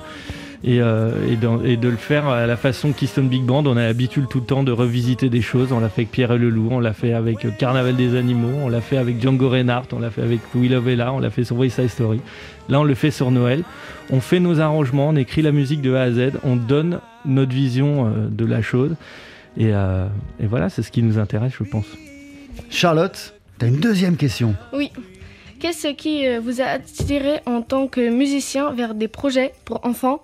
Et, 0.64 0.80
euh, 0.80 1.12
et, 1.64 1.76
de 1.76 1.88
le 1.88 1.96
faire 1.96 2.26
à 2.26 2.46
la 2.46 2.56
façon 2.56 2.92
Keystone 2.92 3.28
Big 3.28 3.44
Band. 3.44 3.64
On 3.66 3.76
a 3.76 3.82
l'habitude 3.82 4.26
tout 4.28 4.40
le 4.40 4.44
temps 4.44 4.64
de 4.64 4.72
revisiter 4.72 5.28
des 5.28 5.40
choses. 5.40 5.72
On 5.72 5.78
l'a 5.78 5.88
fait 5.88 6.02
avec 6.02 6.10
Pierre 6.10 6.32
et 6.32 6.38
le 6.38 6.50
Loup, 6.50 6.68
on 6.72 6.80
l'a 6.80 6.92
fait 6.92 7.12
avec 7.12 7.44
euh, 7.44 7.50
Carnaval 7.56 7.94
des 7.94 8.16
Animaux, 8.16 8.56
on 8.64 8.68
l'a 8.68 8.80
fait 8.80 8.96
avec 8.96 9.22
Django 9.22 9.48
Reinhardt, 9.48 9.86
on 9.92 10.00
l'a 10.00 10.10
fait 10.10 10.22
avec 10.22 10.40
Willow 10.54 10.80
Vella, 10.80 11.12
on 11.12 11.20
l'a 11.20 11.30
fait 11.30 11.44
sur 11.44 11.56
Side 11.62 11.88
Story. 11.88 12.20
Là, 12.68 12.80
on 12.80 12.84
le 12.84 12.94
fait 12.94 13.12
sur 13.12 13.30
Noël. 13.30 13.62
On 14.10 14.20
fait 14.20 14.40
nos 14.40 14.58
arrangements, 14.58 15.10
on 15.10 15.16
écrit 15.16 15.42
la 15.42 15.52
musique 15.52 15.80
de 15.80 15.94
A 15.94 16.02
à 16.02 16.10
Z, 16.10 16.32
on 16.42 16.56
donne 16.56 17.00
notre 17.24 17.52
vision 17.52 18.06
euh, 18.06 18.28
de 18.28 18.44
la 18.44 18.60
chose. 18.60 18.96
Et, 19.56 19.70
euh, 19.72 20.06
et 20.40 20.46
voilà, 20.46 20.70
c'est 20.70 20.82
ce 20.82 20.90
qui 20.90 21.02
nous 21.02 21.18
intéresse, 21.18 21.52
je 21.56 21.64
pense. 21.64 21.86
Charlotte, 22.68 23.34
tu 23.60 23.64
as 23.64 23.68
une 23.68 23.78
deuxième 23.78 24.16
question. 24.16 24.56
Oui. 24.72 24.90
Qu'est-ce 25.60 25.88
qui 25.88 26.24
vous 26.38 26.60
a 26.60 26.66
attiré 26.66 27.40
en 27.46 27.62
tant 27.62 27.88
que 27.88 28.10
musicien 28.10 28.72
vers 28.72 28.94
des 28.94 29.08
projets 29.08 29.52
pour 29.64 29.84
enfants 29.84 30.22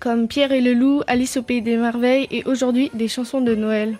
comme 0.00 0.28
Pierre 0.28 0.52
et 0.52 0.60
le 0.60 0.74
Loup, 0.74 1.02
Alice 1.06 1.36
au 1.36 1.42
Pays 1.42 1.62
des 1.62 1.76
Merveilles 1.76 2.26
et 2.30 2.44
aujourd'hui 2.44 2.90
des 2.94 3.08
chansons 3.08 3.40
de 3.40 3.54
Noël 3.54 3.98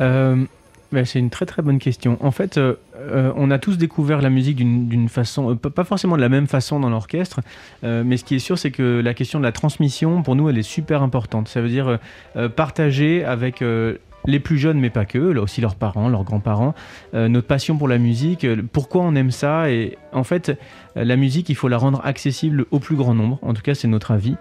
Euh, 0.00 0.44
bah, 0.92 1.04
c'est 1.04 1.18
une 1.18 1.30
très 1.30 1.46
très 1.46 1.62
bonne 1.62 1.78
question. 1.78 2.16
En 2.20 2.30
fait, 2.30 2.58
euh, 2.58 2.74
euh, 2.96 3.32
on 3.36 3.50
a 3.50 3.58
tous 3.58 3.76
découvert 3.76 4.22
la 4.22 4.30
musique 4.30 4.56
d'une 4.56 5.08
façon, 5.08 5.56
pas 5.56 5.84
forcément 5.84 6.16
de 6.16 6.20
la 6.20 6.28
même 6.28 6.46
façon 6.46 6.80
dans 6.80 6.90
l'orchestre, 6.90 7.40
mais 7.82 8.16
ce 8.16 8.24
qui 8.24 8.36
est 8.36 8.40
sûr, 8.40 8.58
c'est 8.58 8.70
que 8.70 9.00
la 9.00 9.14
question 9.14 9.38
de 9.38 9.44
la 9.44 9.52
transmission, 9.52 10.22
pour 10.22 10.36
nous, 10.36 10.48
elle 10.48 10.58
est 10.58 10.62
super 10.62 11.02
importante. 11.02 11.48
Ça 11.48 11.60
veut 11.60 11.68
dire 11.68 11.98
partager 12.54 13.24
avec 13.24 13.62
les 14.28 14.40
plus 14.40 14.58
jeunes, 14.58 14.80
mais 14.80 14.90
pas 14.90 15.04
que, 15.04 15.18
là 15.18 15.42
aussi 15.42 15.60
leurs 15.60 15.76
parents, 15.76 16.08
leurs 16.08 16.24
grands-parents, 16.24 16.74
notre 17.12 17.46
passion 17.46 17.76
pour 17.76 17.88
la 17.88 17.98
musique, 17.98 18.46
pourquoi 18.72 19.02
on 19.02 19.14
aime 19.14 19.30
ça. 19.30 19.70
Et 19.70 19.98
en 20.12 20.24
fait, 20.24 20.58
la 20.94 21.16
musique, 21.16 21.48
il 21.48 21.54
faut 21.56 21.68
la 21.68 21.78
rendre 21.78 22.00
accessible 22.04 22.66
au 22.70 22.78
plus 22.78 22.96
grand 22.96 23.14
nombre. 23.14 23.38
En 23.42 23.54
tout 23.54 23.62
cas, 23.62 23.74
c'est 23.74 23.88
notre 23.88 24.12
avis. 24.12 24.36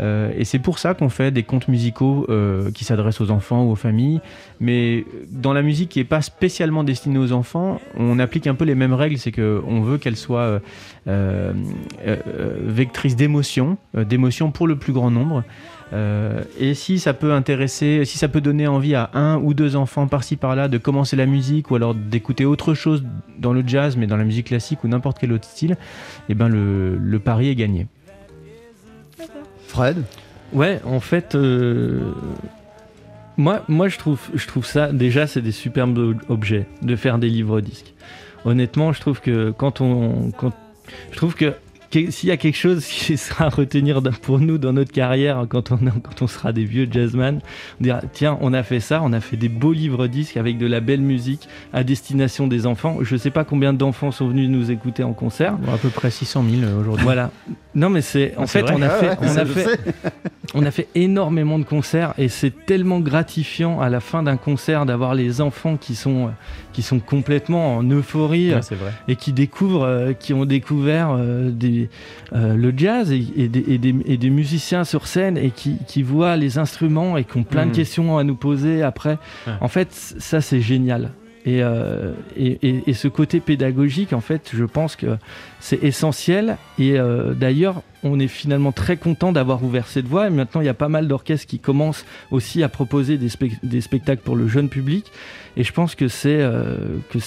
Euh, 0.00 0.30
et 0.36 0.44
c'est 0.44 0.58
pour 0.58 0.78
ça 0.78 0.94
qu'on 0.94 1.08
fait 1.08 1.30
des 1.30 1.42
contes 1.42 1.68
musicaux 1.68 2.26
euh, 2.28 2.70
qui 2.70 2.84
s'adressent 2.84 3.20
aux 3.20 3.30
enfants 3.30 3.64
ou 3.64 3.72
aux 3.72 3.76
familles. 3.76 4.20
Mais 4.60 5.04
dans 5.30 5.52
la 5.52 5.62
musique 5.62 5.88
qui 5.90 5.98
n'est 5.98 6.04
pas 6.04 6.22
spécialement 6.22 6.84
destinée 6.84 7.18
aux 7.18 7.32
enfants, 7.32 7.80
on 7.96 8.18
applique 8.18 8.46
un 8.46 8.54
peu 8.54 8.64
les 8.64 8.74
mêmes 8.74 8.94
règles. 8.94 9.18
C'est 9.18 9.32
qu'on 9.32 9.80
veut 9.80 9.98
qu'elle 9.98 10.16
soit 10.16 10.60
euh, 11.08 11.52
vectrice 12.60 13.16
d'émotions, 13.16 13.78
euh, 13.96 14.04
d'émotions 14.04 14.50
pour 14.50 14.66
le 14.66 14.76
plus 14.76 14.92
grand 14.92 15.10
nombre. 15.10 15.44
Et 16.60 16.74
si 16.74 16.98
ça 16.98 17.14
peut 17.14 17.32
intéresser, 17.32 18.04
si 18.04 18.18
ça 18.18 18.28
peut 18.28 18.42
donner 18.42 18.66
envie 18.66 18.94
à 18.94 19.08
un 19.14 19.38
ou 19.38 19.54
deux 19.54 19.74
enfants 19.74 20.06
par-ci 20.06 20.36
par-là 20.36 20.68
de 20.68 20.76
commencer 20.76 21.16
la 21.16 21.24
musique 21.24 21.70
ou 21.70 21.76
alors 21.76 21.94
d'écouter 21.94 22.44
autre 22.44 22.74
chose 22.74 23.02
dans 23.38 23.54
le 23.54 23.66
jazz, 23.66 23.96
mais 23.96 24.06
dans 24.06 24.18
la 24.18 24.24
musique 24.24 24.48
classique 24.48 24.84
ou 24.84 24.88
n'importe 24.88 25.16
quel 25.18 25.32
autre 25.32 25.46
style, 25.48 25.78
eh 26.28 26.34
ben 26.34 26.48
le 26.48 27.18
pari 27.20 27.48
est 27.48 27.54
gagné. 27.54 27.86
Ouais, 30.52 30.80
en 30.84 31.00
fait, 31.00 31.34
euh, 31.34 32.12
moi, 33.36 33.62
moi 33.68 33.88
je, 33.88 33.98
trouve, 33.98 34.20
je 34.34 34.46
trouve 34.46 34.64
ça, 34.66 34.92
déjà, 34.92 35.26
c'est 35.26 35.42
des 35.42 35.52
superbes 35.52 35.98
ob- 35.98 36.22
objets 36.28 36.66
de 36.82 36.96
faire 36.96 37.18
des 37.18 37.28
livres 37.28 37.60
disques. 37.60 37.92
Honnêtement, 38.44 38.92
je 38.92 39.00
trouve 39.00 39.20
que 39.20 39.50
quand 39.50 39.80
on. 39.80 40.30
Quand, 40.36 40.52
je 41.12 41.16
trouve 41.16 41.34
que- 41.34 41.54
s'il 41.90 42.28
y 42.28 42.32
a 42.32 42.36
quelque 42.36 42.56
chose 42.56 42.84
qui 42.86 43.16
sera 43.16 43.46
à 43.46 43.48
retenir 43.48 44.02
pour 44.22 44.38
nous 44.40 44.58
dans 44.58 44.72
notre 44.72 44.92
carrière 44.92 45.46
quand 45.48 45.72
on, 45.72 45.76
quand 45.78 46.22
on 46.22 46.26
sera 46.26 46.52
des 46.52 46.64
vieux 46.64 46.88
jazzman, 46.90 47.40
on 47.80 47.84
dira 47.84 48.00
tiens, 48.12 48.38
on 48.40 48.52
a 48.52 48.62
fait 48.62 48.80
ça, 48.80 49.00
on 49.02 49.12
a 49.12 49.20
fait 49.20 49.36
des 49.36 49.48
beaux 49.48 49.72
livres 49.72 50.06
disques 50.06 50.36
avec 50.36 50.58
de 50.58 50.66
la 50.66 50.80
belle 50.80 51.00
musique 51.00 51.48
à 51.72 51.84
destination 51.84 52.46
des 52.46 52.66
enfants. 52.66 52.98
Je 53.02 53.16
sais 53.16 53.30
pas 53.30 53.44
combien 53.44 53.72
d'enfants 53.72 54.10
sont 54.10 54.28
venus 54.28 54.48
nous 54.48 54.70
écouter 54.70 55.02
en 55.02 55.12
concert. 55.12 55.56
Bon, 55.56 55.72
à 55.72 55.78
peu 55.78 55.88
près 55.88 56.10
600 56.10 56.44
000 56.60 56.72
aujourd'hui. 56.80 57.04
Voilà. 57.04 57.30
Non, 57.74 57.90
mais 57.90 58.00
c'est 58.02 58.34
en 58.36 58.42
Ah, 58.42 58.46
fait, 58.46 58.64
on 58.70 58.82
a 58.82 58.86
Ah 58.86 58.90
fait, 58.90 59.08
ouais, 59.10 59.16
on 59.22 59.36
a 59.36 59.44
fait, 59.44 59.80
on 60.54 60.62
a 60.66 60.70
fait 60.70 60.88
énormément 60.94 61.58
de 61.58 61.64
concerts 61.64 62.14
et 62.18 62.28
c'est 62.28 62.66
tellement 62.66 63.00
gratifiant 63.00 63.80
à 63.80 63.88
la 63.88 64.00
fin 64.00 64.22
d'un 64.22 64.36
concert 64.36 64.84
d'avoir 64.86 65.14
les 65.14 65.40
enfants 65.40 65.76
qui 65.76 65.94
sont 65.94 66.30
qui 66.72 66.82
sont 66.82 67.00
complètement 67.00 67.76
en 67.78 67.90
euphorie 67.90 68.54
Ouais, 68.54 68.62
c'est 68.62 68.76
vrai. 68.76 68.92
et 69.08 69.16
qui 69.16 69.32
découvrent, 69.32 69.84
euh, 69.84 70.12
qui 70.12 70.32
ont 70.32 70.44
découvert 70.44 71.10
euh, 71.10 71.50
euh, 72.32 72.54
le 72.56 72.72
jazz 72.76 73.12
et, 73.12 73.24
et 73.36 73.48
des, 73.48 73.64
et 73.74 73.78
des- 73.78 73.94
et 74.06 74.16
des 74.16 74.30
musiciens 74.30 74.84
sur 74.84 75.06
scène 75.06 75.36
et 75.36 75.50
qui, 75.50 75.76
qui 75.86 76.02
voient 76.02 76.36
les 76.36 76.58
instruments 76.58 77.16
et 77.16 77.24
qui 77.24 77.36
ont 77.38 77.44
plein 77.44 77.64
de 77.64 77.70
Mhm. 77.70 77.76
questions 77.76 78.18
à 78.18 78.24
nous 78.24 78.34
poser 78.36 78.82
après. 78.82 79.18
Ouais. 79.46 79.52
En 79.60 79.68
fait, 79.68 79.88
ça 79.92 80.40
c'est 80.40 80.60
génial. 80.60 81.10
Et, 81.46 81.62
euh, 81.62 82.12
et 82.36 82.92
ce 82.92 83.08
côté 83.08 83.40
pédagogique, 83.40 84.12
en 84.12 84.20
fait, 84.20 84.50
je 84.52 84.64
pense 84.64 84.96
que 84.96 85.16
c'est 85.60 85.82
essentiel. 85.82 86.58
Et 86.78 86.98
euh, 86.98 87.32
d'ailleurs, 87.32 87.82
on 88.02 88.18
est 88.20 88.28
finalement 88.28 88.72
très 88.72 88.96
content 88.96 89.32
d'avoir 89.32 89.62
ouvert 89.62 89.86
cette 89.86 90.06
voie. 90.06 90.26
Et 90.26 90.30
maintenant, 90.30 90.60
il 90.60 90.64
y 90.64 90.70
a 90.70 90.74
pas 90.74 90.88
mal 90.88 91.08
d'orchestres 91.08 91.46
qui 91.46 91.58
commencent 91.58 92.04
aussi 92.30 92.62
à 92.62 92.68
proposer 92.68 93.18
des, 93.18 93.28
spec- 93.28 93.58
des 93.62 93.80
spectacles 93.80 94.22
pour 94.22 94.36
le 94.36 94.48
jeune 94.48 94.68
public. 94.68 95.06
Et 95.56 95.64
je 95.64 95.72
pense 95.72 95.96
que 95.96 96.06
c'est 96.06 96.40
euh, 96.40 96.76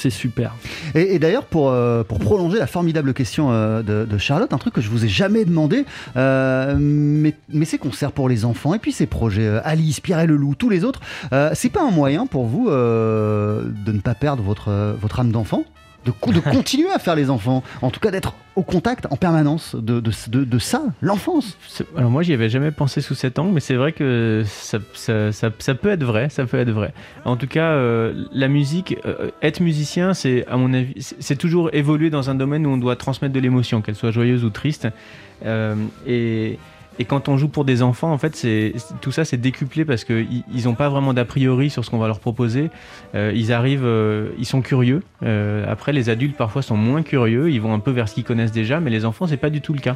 super. 0.09 0.55
Et, 0.95 1.19
d'ailleurs, 1.19 1.43
pour, 1.43 1.69
euh, 1.69 2.03
pour 2.03 2.19
prolonger 2.19 2.59
la 2.59 2.67
formidable 2.67 3.13
question 3.13 3.51
euh, 3.51 3.81
de, 3.81 4.17
Charlotte, 4.17 4.53
un 4.53 4.57
truc 4.57 4.73
que 4.73 4.81
je 4.81 4.89
vous 4.89 5.03
ai 5.03 5.09
jamais 5.09 5.43
demandé, 5.43 5.85
mais, 6.15 7.33
ces 7.65 7.77
concerts 7.77 8.11
pour 8.11 8.29
les 8.29 8.45
enfants 8.45 8.73
et 8.73 8.79
puis 8.79 8.91
ces 8.91 9.05
projets, 9.05 9.47
Alice, 9.63 9.99
Pierre 9.99 10.21
et 10.21 10.27
le 10.27 10.35
Loup, 10.35 10.55
tous 10.55 10.69
les 10.69 10.83
autres, 10.83 11.01
c'est 11.53 11.69
pas 11.69 11.83
un 11.83 11.91
moyen 11.91 12.25
pour 12.25 12.45
vous 12.45 12.69
de 12.69 13.91
ne 13.91 13.99
pas 13.99 14.15
perdre 14.15 14.43
votre 14.43 15.19
âme 15.19 15.31
d'enfant? 15.31 15.63
De, 16.05 16.11
co- 16.11 16.31
de 16.31 16.39
continuer 16.51 16.91
à 16.91 16.99
faire 16.99 17.15
les 17.15 17.29
enfants, 17.29 17.63
en 17.81 17.89
tout 17.91 17.99
cas 17.99 18.11
d'être 18.11 18.33
au 18.55 18.63
contact 18.63 19.07
en 19.11 19.15
permanence 19.15 19.75
de, 19.75 19.99
de, 20.01 20.11
de- 20.27 20.43
de 20.43 20.59
ça, 20.59 20.83
l'enfance. 21.01 21.57
Alors 21.95 22.11
moi 22.11 22.21
j'y 22.21 22.33
avais 22.33 22.49
jamais 22.49 22.71
pensé 22.71 22.99
sous 22.99 23.15
cet 23.15 23.39
angle, 23.39 23.53
mais 23.53 23.59
c'est 23.61 23.75
vrai 23.75 23.93
que 23.93 24.43
ça, 24.45 24.79
ça- 24.93 25.31
ça- 25.31 25.49
ça 25.57 25.73
peut 25.75 25.89
être 25.89 26.03
vrai, 26.03 26.27
ça 26.29 26.45
peut 26.45 26.57
être 26.59 26.71
vrai. 26.71 26.93
En 27.23 27.37
tout 27.37 27.47
cas, 27.47 27.71
euh, 27.71 28.25
la 28.33 28.47
musique, 28.49 28.97
euh, 29.05 29.29
être 29.41 29.61
musicien, 29.61 30.13
c'est 30.13 30.45
à 30.47 30.57
mon 30.57 30.73
avis, 30.73 30.93
c'est 31.19 31.37
toujours 31.37 31.69
évoluer 31.73 32.09
dans 32.09 32.29
un 32.29 32.35
domaine 32.35 32.65
où 32.65 32.71
on 32.71 32.77
doit 32.77 32.95
transmettre 32.97 33.33
de 33.33 33.39
l'émotion, 33.39 33.81
qu'elle 33.81 33.95
soit 33.95 34.11
joyeuse 34.11 34.43
ou 34.43 34.49
triste. 34.49 34.87
Euh, 35.45 35.75
et, 36.05 36.59
et 36.99 37.05
quand 37.05 37.29
on 37.29 37.37
joue 37.37 37.47
pour 37.47 37.63
des 37.65 37.81
enfants, 37.81 38.11
en 38.11 38.17
fait, 38.17 38.35
c'est 38.35 38.73
tout 39.01 39.11
ça 39.11 39.23
c'est 39.25 39.37
décuplé 39.37 39.85
parce 39.85 40.03
qu'ils 40.03 40.43
ils 40.53 40.65
n'ont 40.65 40.75
pas 40.75 40.89
vraiment 40.89 41.13
d'a 41.13 41.25
priori 41.25 41.69
sur 41.69 41.83
ce 41.85 41.89
qu'on 41.89 41.97
va 41.97 42.07
leur 42.07 42.19
proposer. 42.19 42.69
Euh, 43.15 43.31
ils 43.33 43.53
arrivent, 43.53 43.85
euh, 43.85 44.29
ils 44.37 44.45
sont 44.45 44.61
curieux. 44.61 45.01
Euh, 45.23 45.65
après, 45.71 45.93
les 45.93 46.09
adultes 46.09 46.35
parfois 46.37 46.61
sont 46.61 46.77
moins 46.77 47.01
curieux, 47.01 47.49
ils 47.49 47.61
vont 47.61 47.73
un 47.73 47.79
peu 47.79 47.91
vers 47.91 48.07
ce 48.09 48.15
qu'ils 48.15 48.23
connaissent 48.25 48.51
déjà, 48.51 48.79
mais 48.79 48.89
les 48.89 49.05
enfants 49.05 49.25
c'est 49.25 49.37
pas 49.37 49.49
du 49.49 49.61
tout 49.61 49.73
le 49.73 49.79
cas. 49.79 49.95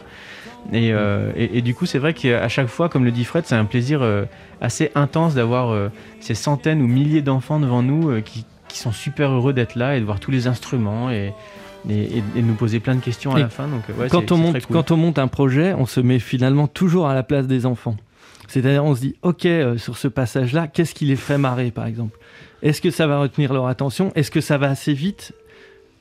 Et, 0.74 0.88
et- 1.36 1.58
et 1.58 1.62
du 1.62 1.76
coup, 1.76 1.86
c'est 1.86 2.00
vrai 2.00 2.14
qu'à 2.16 2.48
chaque 2.50 2.68
fois, 2.68 2.90
comme 2.90 3.06
le 3.06 3.12
dit 3.12 3.24
Fred, 3.24 3.44
c'est 3.46 3.56
un 3.56 3.66
plaisir 3.66 4.02
assez 4.62 4.90
intense 4.96 5.36
d'avoir 5.36 5.92
ces 6.22 6.34
centaines 6.34 6.82
ou 6.82 6.88
milliers 6.88 7.22
d'enfants 7.22 7.60
devant 7.60 7.84
nous 7.84 8.20
qui, 8.24 8.46
qui 8.68 8.80
sont 8.80 8.92
super 8.92 9.30
heureux 9.32 9.54
d'être 9.54 9.76
là 9.76 9.96
et 9.96 10.00
de 10.00 10.06
voir 10.06 10.20
tous 10.20 10.32
les 10.32 10.48
instruments 10.48 11.12
et, 11.12 11.34
et, 11.90 12.24
nous 12.36 12.54
poser 12.56 12.80
plein 12.80 12.96
de 12.96 13.02
questions 13.02 13.34
à 13.34 13.40
Et 13.40 13.44
la 13.44 13.50
fin. 13.50 13.68
Donc, 13.68 13.84
ouais, 13.98 14.08
quand, 14.10 14.32
on 14.32 14.38
monte, 14.38 14.52
très 14.54 14.62
cool. 14.62 14.76
quand 14.76 14.92
on 14.92 14.98
monte 14.98 15.20
un 15.20 15.28
projet, 15.28 15.74
on 15.74 15.86
se 15.86 16.00
met 16.00 16.20
finalement 16.20 16.68
toujours 16.68 17.08
à 17.08 17.14
la 17.14 17.24
place 17.24 17.48
des 17.48 17.66
enfants. 17.66 17.96
C'est-à-dire, 18.48 18.84
on 18.86 18.96
se 18.96 19.02
dit, 19.02 19.16
OK, 19.22 19.46
euh, 19.46 19.78
sur 19.78 19.98
ce 19.98 20.08
passage-là, 20.08 20.68
qu'est-ce 20.68 20.94
qui 20.94 21.06
les 21.06 21.16
fait 21.16 21.38
marrer, 21.38 21.72
par 21.72 21.86
exemple? 21.86 22.18
Est-ce 22.62 22.82
que 22.82 22.92
ça 22.92 23.08
va 23.08 23.20
retenir 23.20 23.54
leur 23.54 23.68
attention? 23.68 24.12
Est-ce 24.16 24.32
que 24.32 24.42
ça 24.42 24.58
va 24.58 24.70
assez 24.70 24.94
vite? 24.94 25.34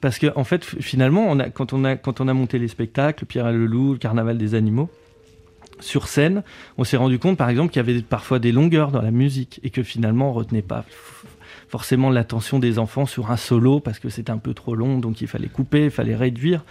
Parce 0.00 0.18
que, 0.18 0.26
en 0.36 0.44
fait, 0.44 0.64
finalement, 0.64 1.26
on 1.26 1.38
a, 1.38 1.48
quand, 1.48 1.72
on 1.72 1.84
a, 1.84 1.96
quand 1.96 2.20
on 2.20 2.28
a 2.28 2.34
monté 2.34 2.58
les 2.58 2.68
spectacles, 2.68 3.24
Pierre 3.24 3.48
et 3.48 3.52
le 3.52 3.66
Loup, 3.66 3.92
le 3.92 3.98
Carnaval 3.98 4.36
des 4.36 4.54
animaux, 4.54 4.90
sur 5.80 6.08
scène, 6.08 6.42
on 6.78 6.84
s'est 6.84 6.96
rendu 6.96 7.18
compte, 7.18 7.36
par 7.36 7.48
exemple, 7.48 7.72
qu'il 7.72 7.80
y 7.80 7.88
avait 7.88 8.00
parfois 8.02 8.38
des 8.38 8.52
longueurs 8.52 8.90
dans 8.90 9.02
la 9.02 9.10
musique 9.10 9.60
et 9.62 9.70
que 9.70 9.82
finalement, 9.82 10.30
on 10.30 10.32
retenait 10.32 10.62
pas 10.62 10.84
forcément 11.74 12.08
l'attention 12.08 12.60
des 12.60 12.78
enfants 12.78 13.04
sur 13.04 13.32
un 13.32 13.36
solo 13.36 13.80
parce 13.80 13.98
que 13.98 14.08
c'était 14.08 14.30
un 14.30 14.38
peu 14.38 14.54
trop 14.54 14.76
long, 14.76 15.00
donc 15.00 15.20
il 15.20 15.26
fallait 15.26 15.48
couper, 15.48 15.86
il 15.86 15.90
fallait 15.90 16.14
réduire. 16.14 16.64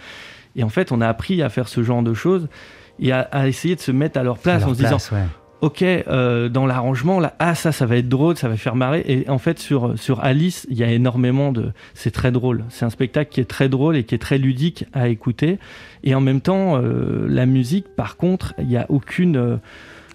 Et 0.56 0.62
en 0.64 0.70
fait, 0.70 0.92
on 0.92 1.02
a 1.02 1.06
appris 1.06 1.42
à 1.42 1.50
faire 1.50 1.68
ce 1.68 1.82
genre 1.82 2.02
de 2.02 2.14
choses 2.14 2.48
et 2.98 3.12
à, 3.12 3.20
à 3.20 3.46
essayer 3.46 3.76
de 3.76 3.82
se 3.82 3.92
mettre 3.92 4.18
à 4.18 4.22
leur 4.22 4.38
place 4.38 4.60
leur 4.60 4.70
en 4.70 4.74
se 4.74 4.78
disant 4.78 4.96
ouais. 5.12 5.24
Ok, 5.60 5.82
euh, 5.82 6.48
dans 6.48 6.64
l'arrangement, 6.64 7.20
là, 7.20 7.34
ah, 7.38 7.54
ça, 7.54 7.70
ça 7.70 7.84
va 7.84 7.98
être 7.98 8.08
drôle, 8.08 8.38
ça 8.38 8.48
va 8.48 8.56
faire 8.56 8.76
marrer. 8.76 9.04
Et 9.06 9.28
en 9.28 9.36
fait, 9.36 9.58
sur, 9.58 9.98
sur 9.98 10.24
Alice, 10.24 10.66
il 10.70 10.78
y 10.78 10.82
a 10.82 10.90
énormément 10.90 11.52
de. 11.52 11.72
C'est 11.92 12.10
très 12.10 12.32
drôle. 12.32 12.64
C'est 12.70 12.86
un 12.86 12.90
spectacle 12.90 13.30
qui 13.30 13.40
est 13.42 13.50
très 13.56 13.68
drôle 13.68 13.96
et 13.96 14.04
qui 14.04 14.14
est 14.14 14.18
très 14.18 14.38
ludique 14.38 14.86
à 14.94 15.08
écouter. 15.08 15.58
Et 16.02 16.14
en 16.14 16.22
même 16.22 16.40
temps, 16.40 16.78
euh, 16.78 17.26
la 17.28 17.44
musique, 17.44 17.88
par 17.94 18.16
contre, 18.16 18.54
il 18.58 18.68
n'y 18.68 18.78
a 18.78 18.86
aucune. 18.88 19.36
euh, 19.36 19.56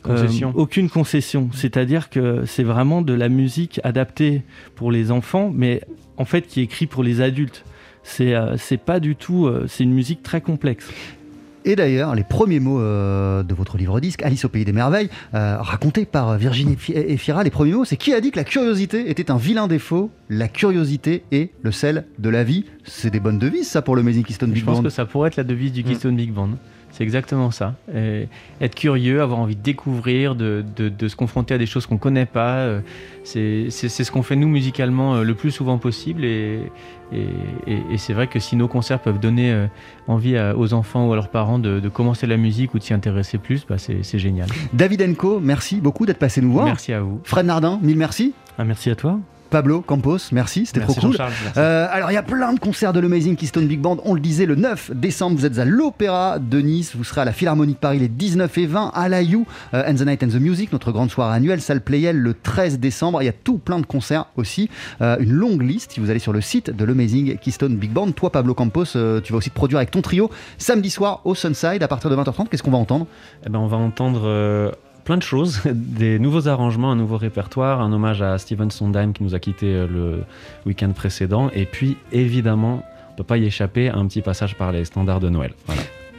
Concession. 0.03 0.49
euh, 0.49 0.59
aucune 0.61 0.89
concession. 0.89 1.49
C'est-à-dire 1.53 2.09
que 2.09 2.43
c'est 2.45 2.63
vraiment 2.63 3.01
de 3.01 3.13
la 3.13 3.29
musique 3.29 3.79
adaptée 3.83 4.43
pour 4.75 4.91
les 4.91 5.11
enfants, 5.11 5.51
mais 5.53 5.81
en 6.17 6.25
fait 6.25 6.43
qui 6.47 6.61
est 6.61 6.63
écrite 6.63 6.89
pour 6.89 7.03
les 7.03 7.21
adultes. 7.21 7.63
C'est 8.03 8.33
euh, 8.33 8.55
pas 8.85 8.99
du 8.99 9.15
tout. 9.15 9.45
euh, 9.47 9.65
c'est 9.67 9.83
une 9.83 9.93
musique 9.93 10.23
très 10.23 10.41
complexe. 10.41 10.89
Et 11.65 11.75
d'ailleurs, 11.75 12.15
les 12.15 12.23
premiers 12.23 12.61
mots 12.61 12.79
euh, 12.79 13.43
de 13.43 13.53
votre 13.53 13.77
livre 13.77 13.99
disque, 13.99 14.23
Alice 14.23 14.45
au 14.45 14.49
pays 14.49 14.63
des 14.63 14.71
merveilles, 14.71 15.09
euh, 15.33 15.57
raconté 15.59 16.05
par 16.05 16.37
Virginie 16.37 16.77
Fi- 16.77 16.93
Efira, 16.93 17.43
les 17.43 17.49
premiers 17.49 17.73
mots, 17.73 17.83
c'est 17.83 17.97
qui 17.97 18.13
a 18.13 18.21
dit 18.21 18.31
que 18.31 18.37
la 18.37 18.45
curiosité 18.45 19.09
était 19.11 19.29
un 19.29 19.35
vilain 19.37 19.67
défaut 19.67 20.09
La 20.29 20.47
curiosité 20.47 21.23
est 21.33 21.49
le 21.61 21.71
sel 21.73 22.05
de 22.17 22.29
la 22.29 22.45
vie? 22.45 22.63
C'est 22.85 23.09
des 23.11 23.19
bonnes 23.19 23.37
devises, 23.39 23.67
ça, 23.67 23.81
pour 23.81 23.97
le 23.97 24.01
Amazing 24.01 24.23
Keystone 24.23 24.51
Je 24.51 24.55
Big 24.55 24.63
pense 24.65 24.77
Band. 24.77 24.83
que 24.83 24.89
ça 24.89 25.05
pourrait 25.05 25.27
être 25.27 25.35
la 25.35 25.43
devise 25.43 25.73
du 25.73 25.83
Keystone 25.83 26.15
Big 26.15 26.31
Band. 26.31 26.51
C'est 26.99 27.03
exactement 27.05 27.49
ça. 27.49 27.75
Et 27.95 28.27
être 28.59 28.75
curieux, 28.75 29.21
avoir 29.21 29.39
envie 29.39 29.55
de 29.55 29.61
découvrir, 29.61 30.35
de, 30.35 30.65
de- 30.75 30.89
de 30.89 31.07
se 31.07 31.15
confronter 31.15 31.53
à 31.53 31.57
des 31.57 31.65
choses 31.65 31.85
qu'on 31.85 31.97
connaît 31.97 32.25
pas. 32.25 32.57
euh, 32.57 32.81
C'est 33.23 33.69
ce 33.69 34.11
qu'on 34.11 34.21
fait 34.21 34.35
nous 34.35 34.49
musicalement 34.49 35.15
euh, 35.15 35.23
le 35.23 35.33
plus 35.33 35.51
souvent 35.51 35.77
possible. 35.77 36.25
Et, 36.25 36.59
et- 37.13 37.19
et- 37.67 37.81
et 37.93 37.97
c'est 37.97 38.11
vrai 38.11 38.27
que 38.27 38.39
si 38.39 38.57
nos 38.57 38.67
concerts 38.67 38.99
peuvent 38.99 39.17
donner 39.19 39.49
euh, 39.53 39.67
envie 40.09 40.35
à- 40.35 40.57
aux 40.57 40.73
enfants 40.73 41.07
ou 41.07 41.13
à 41.13 41.15
leurs 41.15 41.29
parents 41.29 41.57
de, 41.57 41.79
de 41.79 41.87
commencer 41.87 42.27
la 42.27 42.35
musique 42.35 42.73
ou 42.73 42.79
de 42.79 42.83
s'y 42.83 42.93
intéresser 42.93 43.37
plus, 43.37 43.65
bah 43.65 43.77
c'est 43.77 44.03
c'est 44.03 44.19
génial. 44.19 44.49
David 44.73 45.01
Enco, 45.01 45.39
merci 45.39 45.79
beaucoup 45.79 46.05
d'être 46.05 46.19
passé 46.19 46.41
nous 46.41 46.51
voir. 46.51 46.65
Merci 46.65 46.91
à 46.91 46.99
vous. 46.99 47.21
Fred 47.23 47.45
Nardin, 47.45 47.79
mille 47.81 47.97
merci. 47.97 48.33
Ah, 48.57 48.65
merci 48.65 48.89
à 48.89 48.95
toi. 48.97 49.17
Pablo 49.49 49.81
Campos, 49.81 50.17
merci, 50.31 50.65
c'était 50.65 50.81
trop 50.81 50.93
cool. 50.93 51.17
Euh, 51.57 51.87
alors 51.91 52.11
il 52.11 52.13
y 52.13 52.17
a 52.17 52.23
plein 52.23 52.53
de 52.53 52.59
concerts 52.59 52.93
de 52.93 52.99
l'Amazing 52.99 53.35
Keystone 53.35 53.67
Big 53.67 53.79
Band. 53.79 53.97
On 54.05 54.13
le 54.13 54.19
disait, 54.19 54.45
le 54.45 54.55
9 54.55 54.91
décembre, 54.95 55.37
vous 55.37 55.45
êtes 55.45 55.59
à 55.59 55.65
l'Opéra 55.65 56.39
de 56.39 56.59
Nice, 56.59 56.95
vous 56.95 57.03
serez 57.03 57.21
à 57.21 57.25
la 57.25 57.31
Philharmonie 57.33 57.73
de 57.73 57.77
Paris 57.77 57.99
les 57.99 58.07
19 58.07 58.57
et 58.57 58.65
20, 58.65 58.91
à 58.93 59.09
la 59.09 59.21
You, 59.21 59.45
euh, 59.73 59.83
and 59.87 59.95
the 59.95 60.05
Night 60.05 60.23
and 60.23 60.29
the 60.29 60.39
Music, 60.39 60.71
notre 60.71 60.91
grande 60.91 61.11
soirée 61.11 61.35
annuelle, 61.35 61.61
salle 61.61 61.81
Playel 61.81 62.17
le 62.17 62.33
13 62.33 62.79
décembre. 62.79 63.21
Il 63.21 63.25
y 63.25 63.29
a 63.29 63.33
tout 63.33 63.57
plein 63.57 63.79
de 63.79 63.85
concerts 63.85 64.25
aussi, 64.37 64.69
Euh, 65.01 65.17
une 65.19 65.31
longue 65.31 65.61
liste. 65.61 65.93
Si 65.93 65.99
vous 65.99 66.09
allez 66.09 66.19
sur 66.19 66.33
le 66.33 66.41
site 66.41 66.69
de 66.69 66.85
l'Amazing 66.85 67.37
Keystone 67.37 67.75
Big 67.77 67.91
Band, 67.91 68.11
toi 68.11 68.31
Pablo 68.31 68.53
Campos, 68.53 68.95
euh, 68.95 69.21
tu 69.21 69.31
vas 69.31 69.37
aussi 69.37 69.49
te 69.49 69.55
produire 69.55 69.77
avec 69.77 69.91
ton 69.91 70.01
trio 70.01 70.29
samedi 70.57 70.89
soir 70.89 71.21
au 71.25 71.35
Sunside 71.35 71.81
à 71.81 71.87
partir 71.87 72.09
de 72.09 72.15
20h30. 72.15 72.49
Qu'est-ce 72.49 72.63
qu'on 72.63 72.71
va 72.71 72.77
entendre? 72.77 73.07
Eh 73.45 73.49
ben, 73.49 73.59
on 73.59 73.67
va 73.67 73.77
entendre 73.77 74.21
euh, 74.25 74.71
plein 75.09 75.17
de 75.17 75.23
choses, 75.23 75.61
des 75.73 76.19
nouveaux 76.19 76.47
arrangements, 76.47 76.91
un 76.91 76.95
nouveau 76.95 77.17
répertoire, 77.17 77.81
un 77.81 77.91
hommage 77.91 78.21
à 78.21 78.37
Steven 78.37 78.69
Sondheim 78.69 79.11
qui 79.11 79.23
nous 79.23 79.33
a 79.33 79.39
quitté 79.39 79.65
euh, 79.65 79.87
le 79.87 80.23
week-end 80.67 80.91
précédent, 80.91 81.49
et 81.51 81.65
puis 81.65 81.97
évidemment, 82.11 82.83
on 83.11 83.15
peut 83.15 83.23
pas 83.23 83.37
y 83.37 83.45
échapper, 83.45 83.89
un 83.89 84.05
petit 84.05 84.21
passage 84.21 84.53
par 84.53 84.71
les 84.71 84.85
standards 84.85 85.19
de 85.19 85.29
Noël. 85.29 85.53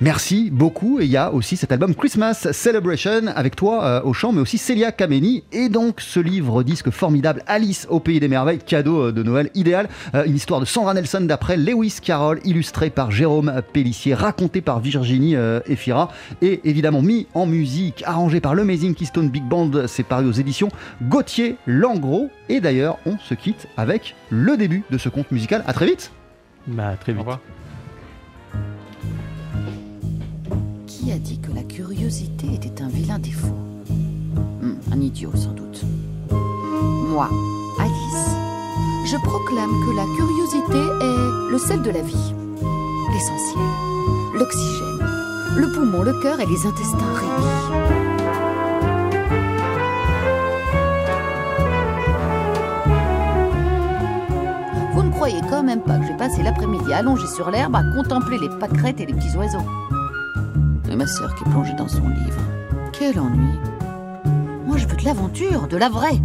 Merci 0.01 0.49
beaucoup. 0.51 0.99
Et 0.99 1.05
il 1.05 1.11
y 1.11 1.19
a 1.19 1.31
aussi 1.31 1.59
cet 1.59 1.73
album 1.73 1.95
Christmas 1.95 2.49
Celebration 2.53 3.27
avec 3.37 3.55
toi 3.55 3.85
euh, 3.85 4.03
au 4.03 4.15
chant, 4.15 4.33
mais 4.33 4.41
aussi 4.41 4.57
Célia 4.57 4.93
Kameni. 4.93 5.45
Et 5.53 5.69
donc 5.69 6.01
ce 6.01 6.21
livre 6.21 6.63
disque 6.63 6.89
formidable 6.89 7.43
Alice 7.47 7.87
au 7.91 8.01
pays 8.01 8.19
des 8.19 8.29
merveilles, 8.29 8.59
cadeau 8.59 9.09
euh, 9.09 9.13
de 9.13 9.23
Noël 9.23 9.51
idéal. 9.55 9.91
Euh, 10.15 10.25
une 10.25 10.37
histoire 10.37 10.61
de 10.61 10.65
Sandra 10.65 10.95
Nelson 10.95 11.21
d'après 11.21 11.59
Lewis 11.59 11.99
Carroll, 12.03 12.41
illustré 12.45 12.89
par 12.89 13.11
Jérôme 13.11 13.61
Pellissier, 13.75 14.15
raconté 14.15 14.63
par 14.63 14.81
Virginie 14.81 15.37
euh, 15.37 15.61
Efira 15.67 16.11
et 16.41 16.61
évidemment 16.65 17.03
mis 17.03 17.27
en 17.35 17.45
musique, 17.45 18.03
arrangé 18.07 18.41
par 18.41 18.55
l'Amazing 18.55 18.95
Keystone 18.95 19.29
Big 19.29 19.45
Band. 19.45 19.87
C'est 19.87 20.03
paru 20.03 20.25
aux 20.25 20.33
éditions 20.33 20.71
Gauthier 21.03 21.57
Langros. 21.67 22.31
Et 22.49 22.61
d'ailleurs, 22.61 22.99
on 23.05 23.19
se 23.19 23.35
quitte 23.35 23.67
avec 23.77 24.17
le 24.31 24.57
début 24.57 24.83
de 24.91 24.97
ce 24.97 25.11
conte 25.11 25.31
musical. 25.31 25.63
À 25.67 25.75
très 25.75 25.85
vite. 25.85 26.11
Bah, 26.67 26.97
très 26.99 27.13
vite. 27.13 27.27
A 31.13 31.19
dit 31.19 31.41
que 31.41 31.53
la 31.53 31.65
curiosité 31.65 32.47
était 32.55 32.83
un 32.83 32.89
vilain 32.89 33.19
défaut 33.19 33.57
Hmm, 34.63 34.75
Un 34.93 35.01
idiot, 35.01 35.33
sans 35.35 35.51
doute. 35.51 35.83
Moi, 36.31 37.29
Alice, 37.81 38.31
je 39.07 39.17
proclame 39.17 39.71
que 39.87 39.97
la 39.97 40.05
curiosité 40.17 40.79
est 40.79 41.51
le 41.51 41.59
sel 41.59 41.83
de 41.83 41.91
la 41.91 42.01
vie. 42.03 42.33
L'essentiel, 43.13 43.67
l'oxygène, 44.39 45.07
le 45.57 45.73
poumon, 45.73 46.03
le 46.03 46.13
cœur 46.23 46.39
et 46.39 46.47
les 46.47 46.65
intestins 46.65 47.13
réunis. 47.15 47.81
Vous 54.93 55.03
ne 55.03 55.11
croyez 55.11 55.41
quand 55.49 55.63
même 55.63 55.81
pas 55.83 55.99
que 55.99 56.07
j'ai 56.07 56.17
passé 56.17 56.43
l'après-midi 56.43 56.93
allongé 56.93 57.27
sur 57.27 57.51
l'herbe 57.51 57.77
à 57.77 57.83
contempler 57.83 58.39
les 58.39 58.49
pâquerettes 58.49 59.01
et 59.01 59.07
les 59.07 59.15
petits 59.15 59.37
oiseaux 59.37 59.65
Et 60.91 60.97
ma 60.97 61.07
sœur 61.07 61.37
qui 61.37 61.45
plongeait 61.45 61.75
dans 61.75 61.87
son 61.87 62.09
livre. 62.09 62.41
Quel 62.93 63.21
ennui. 63.21 63.57
Moi, 64.67 64.77
je 64.77 64.89
veux 64.89 64.97
de 64.97 65.05
l'aventure, 65.05 65.69
de 65.69 65.77
la 65.77 65.89
vraie. 65.89 66.19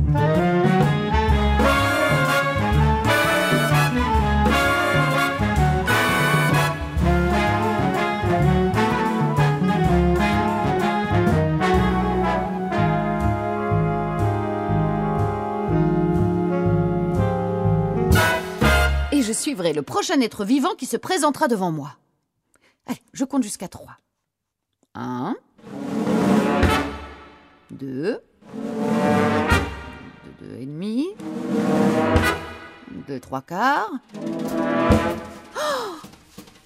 Et 19.11 19.22
je 19.22 19.32
suivrai 19.32 19.74
le 19.74 19.84
prochain 19.84 20.20
être 20.22 20.43
vivant 20.43 20.74
qui 20.76 20.88
se 20.88 20.97
présentera 20.97 21.47
devant 21.47 21.72
moi. 21.72 21.97
Allez, 22.88 22.99
je 23.13 23.26
compte 23.26 23.43
jusqu'à 23.43 23.68
trois. 23.68 23.97
Un. 24.96 25.36
Deux. 27.70 28.20
Deux, 30.24 30.48
deux 30.48 30.56
et 30.62 30.66
demi. 30.66 31.08
Deux, 33.08 33.20
trois 33.20 33.41
quarts. 33.41 33.91
Oh 35.58 35.96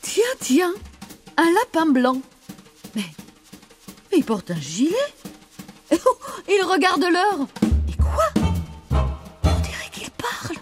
tiens, 0.02 0.24
tiens, 0.40 0.74
un 1.38 1.52
lapin 1.56 1.92
blanc. 1.92 2.18
Mais, 2.96 3.04
mais 4.12 4.20
il 4.20 4.24
porte 4.24 4.52
un 4.52 4.56
gilet. 4.60 4.96
Oh, 5.92 5.96
il 6.48 6.64
regarde 6.64 7.02
l'heure. 7.02 7.48
Et 7.88 7.98
quoi? 7.98 8.26
On 9.44 9.60
dirait 9.62 9.90
qu'il 9.92 10.10
parle. 10.12 10.56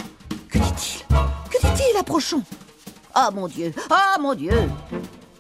Que 0.50 0.58
dit-il? 0.58 1.06
Que 1.52 1.60
dit-il, 1.68 1.98
approchons? 2.00 2.44
Ah 3.14 3.30
mon 3.34 3.48
Dieu 3.48 3.74
Ah 3.90 4.16
mon 4.22 4.36
Dieu 4.36 4.54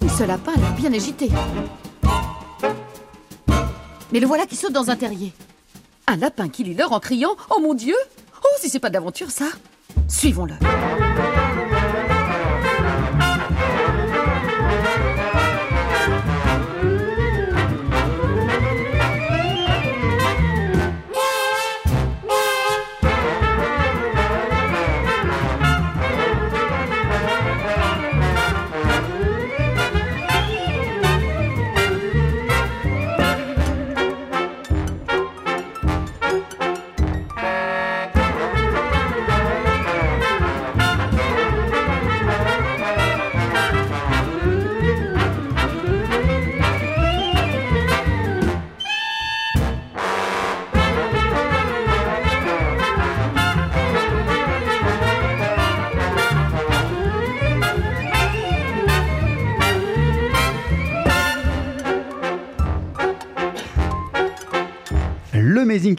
Et 0.03 0.09
ce 0.09 0.23
lapin 0.23 0.53
a 0.53 0.71
bien 0.71 0.91
agité. 0.91 1.29
Mais 4.17 4.21
le 4.21 4.25
voilà 4.25 4.47
qui 4.47 4.55
saute 4.55 4.71
dans 4.71 4.89
un 4.89 4.95
terrier. 4.95 5.31
Un 6.07 6.15
lapin 6.15 6.49
qui 6.49 6.63
lit 6.63 6.73
l'heure 6.73 6.91
en 6.91 6.99
criant 6.99 7.35
Oh 7.55 7.59
mon 7.61 7.75
Dieu 7.75 7.93
Oh, 8.43 8.47
si 8.59 8.67
c'est 8.67 8.79
pas 8.79 8.89
de 8.89 8.95
l'aventure, 8.95 9.29
ça 9.29 9.45
Suivons-le. 10.07 10.55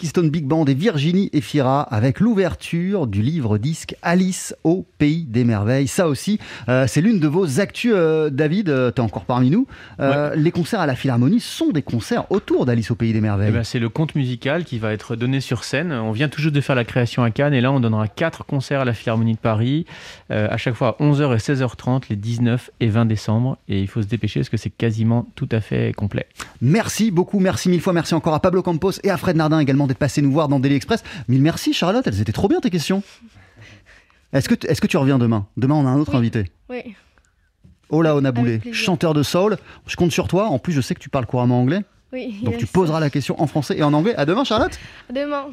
Keystone 0.08 0.30
Big 0.30 0.46
Band 0.46 0.64
et 0.64 0.72
Virginie 0.72 1.28
Efira 1.34 1.82
avec 1.82 2.18
l'ouverture 2.20 3.06
du 3.06 3.20
livre 3.20 3.58
disque 3.58 3.94
Alice 4.00 4.56
au 4.64 4.86
pays 4.96 5.26
des 5.28 5.44
merveilles. 5.44 5.86
Ça 5.86 6.08
aussi, 6.08 6.38
euh, 6.70 6.86
c'est 6.86 7.02
l'une 7.02 7.20
de 7.20 7.28
vos 7.28 7.60
actus, 7.60 7.92
euh, 7.94 8.30
David. 8.30 8.72
tu 8.94 9.02
es 9.02 9.04
encore 9.04 9.26
parmi 9.26 9.50
nous. 9.50 9.66
Euh, 10.00 10.34
Les 10.34 10.50
concerts 10.50 10.80
à 10.80 10.86
la 10.86 10.94
Philharmonie 10.94 11.40
sont 11.40 11.72
des 11.72 11.82
concerts 11.82 12.24
autour 12.32 12.64
d'Alice 12.64 12.90
au 12.90 12.94
pays 12.94 13.12
des 13.12 13.20
merveilles. 13.20 13.50
Eh 13.50 13.52
ben, 13.52 13.64
c'est 13.64 13.78
le 13.78 13.90
conte 13.90 14.14
musical 14.14 14.64
qui 14.64 14.78
va 14.78 14.94
être 14.94 15.14
donné 15.14 15.42
sur 15.42 15.62
scène. 15.62 15.92
On 15.92 16.12
vient 16.12 16.30
juste 16.34 16.54
de 16.54 16.60
faire 16.62 16.74
la 16.74 16.84
création 16.84 17.22
à 17.22 17.30
Cannes 17.30 17.52
et 17.52 17.60
là 17.60 17.70
on 17.70 17.78
donnera 17.78 18.08
quatre 18.08 18.46
concerts 18.46 18.80
à 18.80 18.84
la 18.86 18.94
Philharmonie 18.94 19.34
de 19.34 19.38
Paris, 19.38 19.84
euh, 20.30 20.48
à 20.50 20.56
chaque 20.56 20.74
fois 20.74 20.96
à 20.98 21.02
11h 21.04 21.34
et 21.34 21.38
16h30 21.38 22.04
les 22.08 22.16
19 22.16 22.70
et 22.80 22.88
20 22.88 23.04
décembre. 23.04 23.58
Et 23.68 23.82
il 23.82 23.88
faut 23.88 24.00
se 24.00 24.06
dépêcher 24.06 24.40
parce 24.40 24.48
que 24.48 24.56
c'est 24.56 24.70
quasiment 24.70 25.26
tout 25.34 25.48
à 25.52 25.60
fait 25.60 25.92
complet. 25.94 26.26
Merci 26.62 27.10
beaucoup, 27.10 27.40
merci 27.40 27.68
mille 27.68 27.82
fois, 27.82 27.92
merci 27.92 28.14
encore 28.14 28.32
à 28.32 28.40
Pablo 28.40 28.62
Campos 28.62 28.92
et 29.02 29.10
à 29.10 29.18
Fred 29.18 29.36
Nardin 29.36 29.58
également 29.58 29.86
d'être 29.86 29.97
passé 29.98 30.22
nous 30.22 30.32
voir 30.32 30.48
dans 30.48 30.60
Daily 30.60 30.74
Express. 30.76 31.02
Mille 31.28 31.42
merci 31.42 31.72
Charlotte, 31.72 32.06
elles 32.06 32.20
étaient 32.20 32.32
trop 32.32 32.48
bien 32.48 32.60
tes 32.60 32.70
questions. 32.70 33.02
Est-ce 34.32 34.48
que, 34.48 34.54
t- 34.54 34.68
est-ce 34.70 34.80
que 34.80 34.86
tu 34.86 34.96
reviens 34.96 35.18
demain? 35.18 35.46
Demain 35.56 35.74
on 35.76 35.86
a 35.86 35.90
un 35.90 35.98
autre 35.98 36.14
invité. 36.14 36.50
Oui. 36.68 36.94
Ola 37.90 38.14
Onaboulé, 38.16 38.50
Avec 38.52 38.62
plaisir. 38.62 38.78
chanteur 38.84 39.14
de 39.14 39.22
soul. 39.22 39.56
Je 39.86 39.96
compte 39.96 40.12
sur 40.12 40.28
toi. 40.28 40.46
En 40.48 40.58
plus, 40.58 40.74
je 40.74 40.80
sais 40.82 40.94
que 40.94 41.00
tu 41.00 41.08
parles 41.08 41.24
couramment 41.24 41.58
anglais. 41.60 41.80
Oui. 42.12 42.38
Donc 42.42 42.52
yes. 42.54 42.60
tu 42.60 42.66
poseras 42.72 43.00
la 43.00 43.08
question 43.08 43.40
en 43.40 43.46
français 43.46 43.78
et 43.78 43.82
en 43.82 43.94
anglais. 43.94 44.14
À 44.16 44.26
demain, 44.26 44.44
Charlotte. 44.44 44.78
Demain. 45.10 45.46